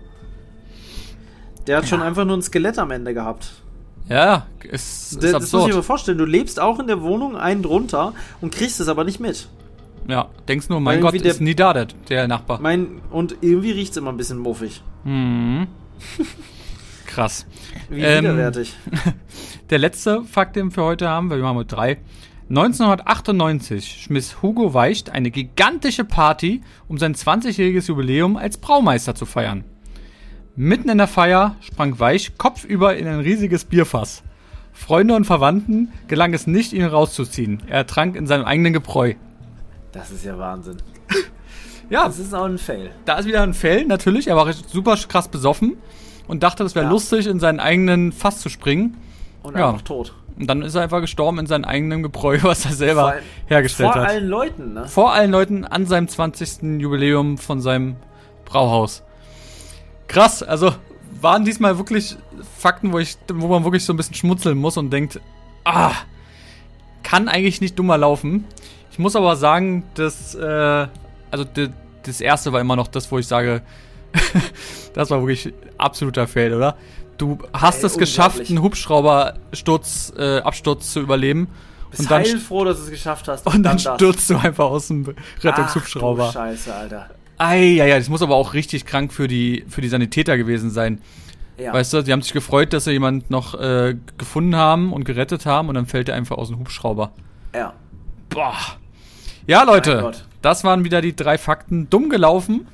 Der 1.67 1.77
hat 1.79 1.85
ja. 1.85 1.89
schon 1.89 2.03
einfach 2.03 2.25
nur 2.25 2.37
ein 2.37 2.43
Skelett 2.43 2.79
am 2.79 2.91
Ende 2.91 3.15
gehabt. 3.15 3.51
Ja, 4.09 4.47
ist, 4.63 5.13
ist 5.13 5.23
das, 5.23 5.35
absurd. 5.35 5.43
Das 5.43 5.53
muss 5.53 5.69
ich 5.69 5.77
mir 5.77 5.83
vorstellen. 5.83 6.19
Du 6.19 6.25
lebst 6.25 6.61
auch 6.61 6.79
in 6.79 6.87
der 6.87 7.03
Wohnung 7.03 7.37
einen 7.37 7.63
drunter 7.63 8.13
und 8.41 8.55
kriegst 8.55 8.81
es 8.81 8.89
aber 8.89 9.05
nicht 9.05 9.21
mit. 9.21 9.49
Ja, 10.09 10.31
denkst 10.47 10.69
nur, 10.69 10.81
mein 10.81 11.01
Gott, 11.01 11.15
der, 11.15 11.25
ist 11.25 11.41
nie 11.41 11.55
da, 11.55 11.73
der, 11.73 11.87
der 12.09 12.29
Nachbar. 12.29 12.61
Mein, 12.61 13.01
und 13.11 13.37
irgendwie 13.41 13.73
riecht 13.73 13.93
es 13.93 13.97
immer 13.97 14.11
ein 14.11 14.17
bisschen 14.17 14.39
muffig. 14.39 14.83
Mhm. 15.05 15.67
Krass. 17.07 17.47
Wie 17.89 18.03
ähm, 18.03 18.25
widerwärtig. 18.25 18.75
Der 19.71 19.79
letzte 19.79 20.23
Fakt, 20.25 20.55
den 20.55 20.67
wir 20.67 20.71
für 20.73 20.85
heute 20.85 21.09
haben, 21.09 21.31
weil 21.31 21.39
wir 21.39 21.47
haben 21.47 21.57
heute 21.57 21.75
drei. 21.75 21.99
1998 22.49 24.03
schmiss 24.03 24.43
Hugo 24.43 24.75
Weicht 24.75 25.11
eine 25.11 25.31
gigantische 25.31 26.05
Party, 26.05 26.61
um 26.87 26.99
sein 26.99 27.15
20-jähriges 27.15 27.89
Jubiläum 27.89 28.37
als 28.37 28.59
Braumeister 28.59 29.15
zu 29.15 29.27
feiern. 29.27 29.65
Mitten 30.55 30.89
in 30.89 30.99
der 30.99 31.09
Feier 31.09 31.57
sprang 31.61 31.99
Weich 31.99 32.39
kopfüber 32.39 32.97
in 32.97 33.09
ein 33.09 33.21
riesiges 33.21 33.65
Bierfass. 33.65 34.23
Freunde 34.73 35.15
und 35.15 35.25
Verwandten 35.25 35.91
gelang 36.07 36.35
es 36.35 36.47
nicht, 36.47 36.73
ihn 36.73 36.85
rauszuziehen. 36.85 37.63
Er 37.67 37.87
trank 37.87 38.15
in 38.15 38.27
seinem 38.27 38.45
eigenen 38.45 38.73
Gebräu. 38.73 39.15
Das 39.97 40.11
ist 40.11 40.25
ja 40.25 40.39
Wahnsinn. 40.39 40.77
ja. 41.91 42.05
Das 42.05 42.19
ist 42.19 42.35
auch 42.35 42.45
ein 42.45 42.59
Fail. 42.59 42.91
Da 43.05 43.19
ist 43.19 43.27
wieder 43.27 43.43
ein 43.43 43.55
Fail, 43.55 43.85
natürlich. 43.87 44.29
Er 44.29 44.37
war 44.37 44.53
super 44.53 44.97
krass 45.09 45.29
besoffen 45.29 45.77
und 46.29 46.43
dachte, 46.43 46.65
es 46.65 46.75
wäre 46.75 46.87
ja. 46.87 46.91
lustig, 46.91 47.27
in 47.27 47.41
seinen 47.41 47.61
eigenen 47.61 48.13
Fass 48.13 48.41
zu 48.41 48.49
springen. 48.49 48.97
Und 49.43 49.57
ja. 49.57 49.69
einfach 49.69 49.83
tot. 49.83 50.15
Und 50.39 50.49
dann 50.49 50.63
ist 50.63 50.75
er 50.75 50.83
einfach 50.83 51.01
gestorben 51.01 51.39
in 51.39 51.47
seinem 51.47 51.65
eigenen 51.65 52.03
Gebräu, 52.03 52.39
was 52.43 52.65
er 52.65 52.73
selber 52.73 53.13
vor 53.13 53.21
hergestellt 53.47 53.93
vor 53.93 53.95
hat. 53.95 54.03
Vor 54.03 54.11
allen 54.11 54.29
Leuten, 54.29 54.75
ne? 54.75 54.89
Vor 54.89 55.13
allen 55.13 55.31
Leuten 55.31 55.65
an 55.65 55.87
seinem 55.87 56.09
20. 56.09 56.81
Jubiläum 56.81 57.39
von 57.39 57.61
seinem 57.61 57.97
Brauhaus. 58.45 59.03
Krass, 60.09 60.43
also 60.43 60.73
waren 61.21 61.45
diesmal 61.45 61.79
wirklich 61.79 62.17
Fakten, 62.59 62.93
wo, 62.93 62.99
ich, 62.99 63.17
wo 63.33 63.49
man 63.49 63.65
wirklich 63.65 63.85
so 63.85 63.93
ein 63.93 63.97
bisschen 63.97 64.15
schmutzeln 64.15 64.59
muss 64.59 64.77
und 64.77 64.91
denkt, 64.91 65.21
ah, 65.65 65.93
kann 67.03 67.29
eigentlich 67.29 67.61
nicht 67.61 67.79
dummer 67.79 67.97
laufen. 67.97 68.45
Ich 68.97 68.99
muss 68.99 69.15
aber 69.15 69.37
sagen, 69.37 69.85
dass, 69.93 70.35
äh, 70.35 70.87
also 71.31 71.45
das 72.03 72.23
erste 72.23 72.51
war 72.55 72.63
immer 72.63 72.77
noch 72.77 72.89
das, 72.89 73.13
wo 73.13 73.19
ich 73.19 73.27
sage, 73.27 73.61
das 74.95 75.11
war 75.11 75.21
wirklich 75.21 75.53
absoluter 75.77 76.27
Fail, 76.27 76.55
oder? 76.55 76.79
Du 77.19 77.37
hast 77.53 77.81
Ey, 77.81 77.89
es 77.89 77.99
geschafft, 77.99 78.49
einen 78.49 78.63
Hubschraubersturz, 78.63 80.15
äh, 80.17 80.39
Absturz 80.39 80.95
zu 80.95 81.01
überleben. 81.01 81.49
Bist 81.91 82.01
und 82.01 82.11
dann 82.11 82.25
froh, 82.25 82.65
dass 82.65 82.79
du 82.79 82.85
es 82.85 82.91
geschafft 82.91 83.29
hast. 83.29 83.47
Und, 83.47 83.57
und 83.57 83.63
dann, 83.65 83.77
dann 83.77 83.97
stürzt 83.97 84.31
du 84.31 84.39
einfach 84.39 84.65
aus 84.65 84.89
dem 84.89 85.15
Rettungshubschrauber. 85.43 86.29
Ach, 86.29 86.33
du 86.33 86.39
Scheiße, 86.39 86.75
Alter. 86.75 87.11
Ei, 87.37 87.65
ja, 87.65 87.85
ja, 87.85 87.99
das 87.99 88.09
muss 88.09 88.23
aber 88.23 88.37
auch 88.37 88.55
richtig 88.55 88.87
krank 88.87 89.13
für 89.13 89.29
die, 89.29 89.67
für 89.69 89.83
die 89.83 89.89
Sanitäter 89.89 90.39
gewesen 90.39 90.71
sein. 90.71 91.03
Ja. 91.59 91.75
Weißt 91.75 91.93
du, 91.93 92.01
die 92.01 92.13
haben 92.13 92.23
sich 92.23 92.33
gefreut, 92.33 92.73
dass 92.73 92.85
sie 92.85 92.93
jemanden 92.93 93.27
noch 93.29 93.61
äh, 93.61 93.95
gefunden 94.17 94.57
haben 94.57 94.95
und 94.95 95.05
gerettet 95.05 95.45
haben 95.45 95.69
und 95.69 95.75
dann 95.75 95.85
fällt 95.85 96.09
er 96.09 96.15
einfach 96.15 96.39
aus 96.39 96.49
dem 96.49 96.59
Hubschrauber. 96.59 97.13
Ja. 97.55 97.75
Boah. 98.31 98.57
Ja, 99.49 99.63
Leute, 99.63 100.11
das 100.43 100.65
waren 100.65 100.83
wieder 100.83 101.01
die 101.01 101.15
drei 101.15 101.39
Fakten. 101.39 101.89
Dumm 101.89 102.11
gelaufen. 102.11 102.67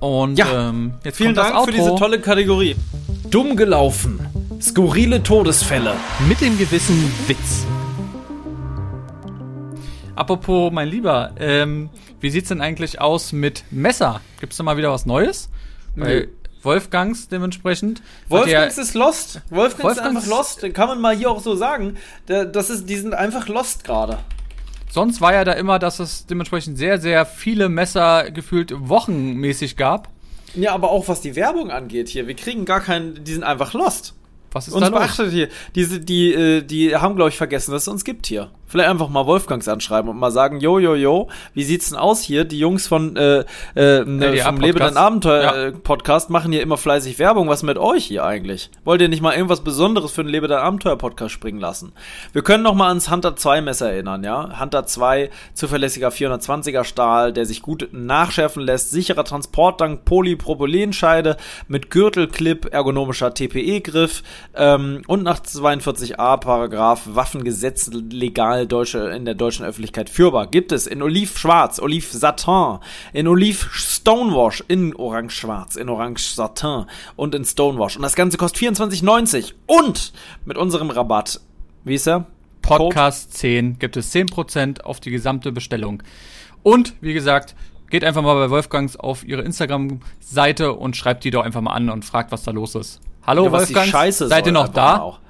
Und 0.00 0.36
ja. 0.36 0.70
ähm, 0.70 0.94
jetzt 1.04 1.18
vielen 1.18 1.36
Dank 1.36 1.64
für 1.64 1.70
diese 1.70 1.94
tolle 1.94 2.20
Kategorie. 2.20 2.74
Dumm 3.30 3.54
gelaufen. 3.54 4.18
Skurrile 4.60 5.22
Todesfälle. 5.22 5.94
Mit 6.28 6.40
dem 6.40 6.58
gewissen 6.58 7.12
Witz. 7.28 7.64
Apropos, 10.16 10.72
mein 10.72 10.88
Lieber, 10.88 11.30
ähm, 11.38 11.90
wie 12.18 12.30
sieht's 12.30 12.48
denn 12.48 12.60
eigentlich 12.60 13.00
aus 13.00 13.30
mit 13.30 13.62
Messer? 13.70 14.20
Gibt's 14.40 14.56
da 14.56 14.64
mal 14.64 14.76
wieder 14.76 14.90
was 14.90 15.06
Neues? 15.06 15.50
Weil 15.94 16.30
Wolfgangs 16.64 17.28
dementsprechend. 17.28 18.02
Wolfgangs 18.28 18.76
ja, 18.76 18.82
ist 18.82 18.94
lost. 18.94 19.40
Wolfgangs, 19.50 19.84
Wolfgangs, 19.84 19.98
ist 19.98 20.04
einfach 20.04 20.26
lost. 20.26 20.74
Kann 20.74 20.88
man 20.88 21.00
mal 21.00 21.14
hier 21.14 21.30
auch 21.30 21.40
so 21.40 21.54
sagen. 21.54 21.96
Das 22.26 22.70
ist, 22.70 22.88
die 22.88 22.96
sind 22.96 23.14
einfach 23.14 23.46
lost 23.46 23.84
gerade. 23.84 24.18
Sonst 24.90 25.20
war 25.20 25.34
ja 25.34 25.44
da 25.44 25.52
immer, 25.52 25.78
dass 25.78 25.98
es 25.98 26.26
dementsprechend 26.26 26.78
sehr, 26.78 26.98
sehr 26.98 27.26
viele 27.26 27.68
Messer 27.68 28.30
gefühlt 28.30 28.72
wochenmäßig 28.76 29.76
gab. 29.76 30.08
Ja, 30.54 30.72
aber 30.74 30.90
auch 30.90 31.08
was 31.08 31.20
die 31.20 31.36
Werbung 31.36 31.70
angeht 31.70 32.08
hier. 32.08 32.26
Wir 32.26 32.34
kriegen 32.34 32.64
gar 32.64 32.80
keinen, 32.80 33.22
die 33.22 33.32
sind 33.32 33.44
einfach 33.44 33.74
lost. 33.74 34.14
Was 34.50 34.68
ist 34.68 34.74
uns 34.74 34.82
da 34.82 34.88
los? 34.88 34.98
beachtet 34.98 35.30
hier. 35.30 35.48
Diese, 35.74 36.00
die, 36.00 36.32
äh, 36.32 36.62
die 36.62 36.96
haben, 36.96 37.16
glaube 37.16 37.30
ich, 37.30 37.36
vergessen, 37.36 37.72
dass 37.72 37.82
es 37.82 37.88
uns 37.88 38.04
gibt 38.04 38.26
hier. 38.26 38.50
Vielleicht 38.68 38.90
einfach 38.90 39.08
mal 39.08 39.26
Wolfgangs 39.26 39.66
anschreiben 39.66 40.10
und 40.10 40.18
mal 40.18 40.30
sagen, 40.30 40.60
jo, 40.60 40.78
jo, 40.78 40.94
jo, 40.94 41.28
wie 41.54 41.64
sieht's 41.64 41.88
denn 41.88 41.98
aus 41.98 42.20
hier? 42.20 42.44
Die 42.44 42.58
Jungs 42.58 42.86
von 42.86 43.16
äh, 43.16 43.44
äh, 43.74 44.04
ne, 44.04 44.36
vom 44.36 44.60
Lebenden 44.60 44.96
Abenteuer 44.96 45.42
ja. 45.42 45.54
Äh, 45.54 45.72
Podcast 45.72 46.28
machen 46.28 46.52
hier 46.52 46.62
immer 46.62 46.76
fleißig 46.76 47.18
Werbung. 47.18 47.48
Was 47.48 47.62
mit 47.62 47.78
euch 47.78 48.04
hier 48.04 48.24
eigentlich? 48.24 48.70
Wollt 48.84 49.00
ihr 49.00 49.08
nicht 49.08 49.22
mal 49.22 49.34
irgendwas 49.34 49.62
Besonderes 49.62 50.12
für 50.12 50.22
den 50.22 50.30
Lebenden 50.30 50.58
Abenteuer 50.58 50.96
Podcast 50.96 51.32
springen 51.32 51.60
lassen? 51.60 51.92
Wir 52.32 52.42
können 52.42 52.62
noch 52.62 52.74
mal 52.74 52.88
ans 52.88 53.10
Hunter 53.10 53.36
2 53.36 53.62
Messer 53.62 53.90
erinnern, 53.90 54.22
ja? 54.22 54.60
Hunter 54.60 54.84
2, 54.84 55.30
zuverlässiger 55.54 56.10
420er 56.10 56.84
Stahl, 56.84 57.32
der 57.32 57.46
sich 57.46 57.62
gut 57.62 57.88
nachschärfen 57.92 58.62
lässt, 58.62 58.90
sicherer 58.90 59.24
Transport 59.24 59.80
dank 59.80 60.04
Polypropylenscheide 60.04 61.36
mit 61.68 61.90
Gürtelclip, 61.90 62.72
ergonomischer 62.72 63.32
TPE-Griff 63.32 64.22
ähm, 64.54 65.02
und 65.06 65.22
nach 65.22 65.40
42a 65.40 66.36
Paragraph 66.36 67.02
Waffengesetz 67.06 67.90
legal 67.92 68.57
international 68.58 68.66
deutsche, 68.66 68.98
in 69.16 69.24
der 69.24 69.34
deutschen 69.34 69.64
Öffentlichkeit 69.64 70.10
führbar. 70.10 70.46
Gibt 70.46 70.72
es 70.72 70.86
in 70.86 71.02
Oliv 71.02 71.38
Schwarz, 71.38 71.80
Oliv 71.80 72.10
Satin, 72.10 72.78
in 73.12 73.28
Oliv 73.28 73.68
Stonewash, 73.72 74.64
in 74.68 74.94
Orange 74.96 75.34
Schwarz, 75.34 75.76
in 75.76 75.88
Orange 75.88 76.34
Satin 76.34 76.86
und 77.16 77.34
in 77.34 77.44
Stonewash. 77.44 77.96
Und 77.96 78.02
das 78.02 78.14
Ganze 78.14 78.36
kostet 78.36 78.62
24,90. 78.62 79.54
Und 79.66 80.12
mit 80.44 80.56
unserem 80.56 80.90
Rabatt, 80.90 81.40
wie 81.84 81.94
ist 81.94 82.06
er? 82.06 82.26
Podcast 82.62 83.34
10 83.34 83.78
gibt 83.78 83.96
es 83.96 84.12
10% 84.14 84.82
auf 84.82 85.00
die 85.00 85.10
gesamte 85.10 85.52
Bestellung. 85.52 86.02
Und 86.62 86.94
wie 87.00 87.14
gesagt, 87.14 87.54
geht 87.88 88.04
einfach 88.04 88.22
mal 88.22 88.34
bei 88.34 88.50
Wolfgangs 88.50 88.96
auf 88.96 89.24
ihre 89.24 89.42
Instagram-Seite 89.42 90.74
und 90.74 90.96
schreibt 90.96 91.24
die 91.24 91.30
doch 91.30 91.44
einfach 91.44 91.60
mal 91.60 91.72
an 91.72 91.88
und 91.88 92.04
fragt, 92.04 92.30
was 92.32 92.42
da 92.42 92.50
los 92.50 92.74
ist. 92.74 93.00
Hallo 93.26 93.46
ja, 93.46 93.52
Wolfgang, 93.52 94.12
seid 94.12 94.46
ihr 94.46 94.52
noch 94.52 94.68
da? 94.68 94.98
Auch. 95.00 95.20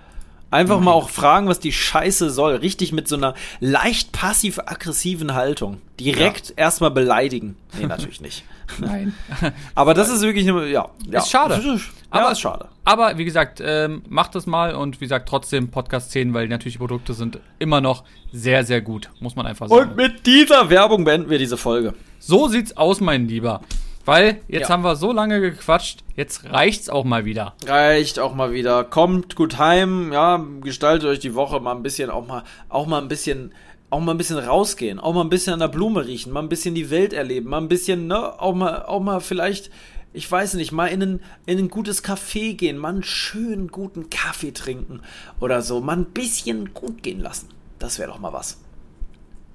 Einfach 0.50 0.80
mal 0.80 0.92
auch 0.92 1.10
fragen, 1.10 1.46
was 1.46 1.60
die 1.60 1.72
Scheiße 1.72 2.30
soll. 2.30 2.54
Richtig 2.56 2.92
mit 2.92 3.06
so 3.06 3.16
einer 3.16 3.34
leicht 3.60 4.12
passiv-aggressiven 4.12 5.34
Haltung. 5.34 5.80
Direkt 6.00 6.50
ja. 6.50 6.54
erstmal 6.56 6.90
beleidigen. 6.90 7.56
Nee, 7.78 7.86
natürlich 7.86 8.22
nicht. 8.22 8.44
Nein. 8.78 9.12
aber 9.74 9.92
das 9.92 10.08
ist 10.08 10.22
wirklich, 10.22 10.48
eine, 10.48 10.66
ja, 10.68 10.88
ja. 11.10 11.18
Ist 11.18 11.30
schade. 11.30 11.60
Ja, 11.62 11.78
aber, 12.10 12.32
ist 12.32 12.40
schade. 12.40 12.68
Aber 12.84 13.18
wie 13.18 13.26
gesagt, 13.26 13.62
ähm, 13.62 14.02
macht 14.08 14.34
das 14.34 14.46
mal 14.46 14.74
und 14.74 15.00
wie 15.00 15.04
gesagt, 15.04 15.28
trotzdem 15.28 15.68
Podcast 15.68 16.12
10, 16.12 16.32
weil 16.32 16.48
natürlich 16.48 16.74
die 16.74 16.78
Produkte 16.78 17.12
sind 17.12 17.38
immer 17.58 17.82
noch 17.82 18.04
sehr, 18.32 18.64
sehr 18.64 18.80
gut. 18.80 19.10
Muss 19.20 19.36
man 19.36 19.46
einfach 19.46 19.68
sagen. 19.68 19.90
Und 19.90 19.96
mit 19.96 20.24
dieser 20.24 20.70
Werbung 20.70 21.04
beenden 21.04 21.28
wir 21.28 21.38
diese 21.38 21.58
Folge. 21.58 21.92
So 22.18 22.48
sieht's 22.48 22.74
aus, 22.74 23.00
mein 23.00 23.28
Lieber. 23.28 23.60
Weil 24.08 24.40
jetzt 24.48 24.62
ja. 24.62 24.68
haben 24.70 24.84
wir 24.84 24.96
so 24.96 25.12
lange 25.12 25.38
gequatscht, 25.38 26.02
jetzt 26.16 26.50
reicht's 26.50 26.88
auch 26.88 27.04
mal 27.04 27.26
wieder. 27.26 27.52
Reicht 27.66 28.18
auch 28.18 28.34
mal 28.34 28.54
wieder. 28.54 28.82
Kommt 28.82 29.36
gut 29.36 29.58
heim, 29.58 30.14
ja, 30.14 30.42
gestaltet 30.62 31.06
euch 31.10 31.18
die 31.18 31.34
Woche 31.34 31.60
mal 31.60 31.76
ein 31.76 31.82
bisschen, 31.82 32.08
auch 32.08 32.26
mal, 32.26 32.42
auch 32.70 32.86
mal 32.86 33.02
ein 33.02 33.08
bisschen, 33.08 33.52
auch 33.90 34.00
mal 34.00 34.12
ein 34.12 34.16
bisschen 34.16 34.38
rausgehen, 34.38 34.98
auch 34.98 35.12
mal 35.12 35.20
ein 35.20 35.28
bisschen 35.28 35.52
an 35.52 35.58
der 35.58 35.68
Blume 35.68 36.06
riechen, 36.06 36.32
mal 36.32 36.40
ein 36.40 36.48
bisschen 36.48 36.74
die 36.74 36.88
Welt 36.88 37.12
erleben, 37.12 37.50
mal 37.50 37.60
ein 37.60 37.68
bisschen, 37.68 38.06
ne, 38.06 38.40
auch 38.40 38.54
mal, 38.54 38.86
auch 38.86 39.00
mal 39.00 39.20
vielleicht, 39.20 39.70
ich 40.14 40.32
weiß 40.32 40.54
nicht, 40.54 40.72
mal 40.72 40.86
in 40.86 41.02
ein, 41.02 41.20
in 41.44 41.58
ein 41.58 41.68
gutes 41.68 42.02
Café 42.02 42.54
gehen, 42.54 42.78
mal 42.78 42.94
einen 42.94 43.02
schönen 43.02 43.68
guten 43.68 44.08
Kaffee 44.08 44.52
trinken 44.52 45.02
oder 45.38 45.60
so, 45.60 45.82
mal 45.82 45.98
ein 45.98 46.06
bisschen 46.06 46.72
gut 46.72 47.02
gehen 47.02 47.20
lassen. 47.20 47.48
Das 47.78 47.98
wäre 47.98 48.10
doch 48.10 48.20
mal 48.20 48.32
was. 48.32 48.58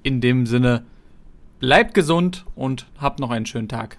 In 0.04 0.20
dem 0.20 0.46
Sinne, 0.46 0.84
bleibt 1.58 1.92
gesund 1.92 2.44
und 2.54 2.86
habt 3.00 3.18
noch 3.18 3.30
einen 3.30 3.46
schönen 3.46 3.68
Tag. 3.68 3.98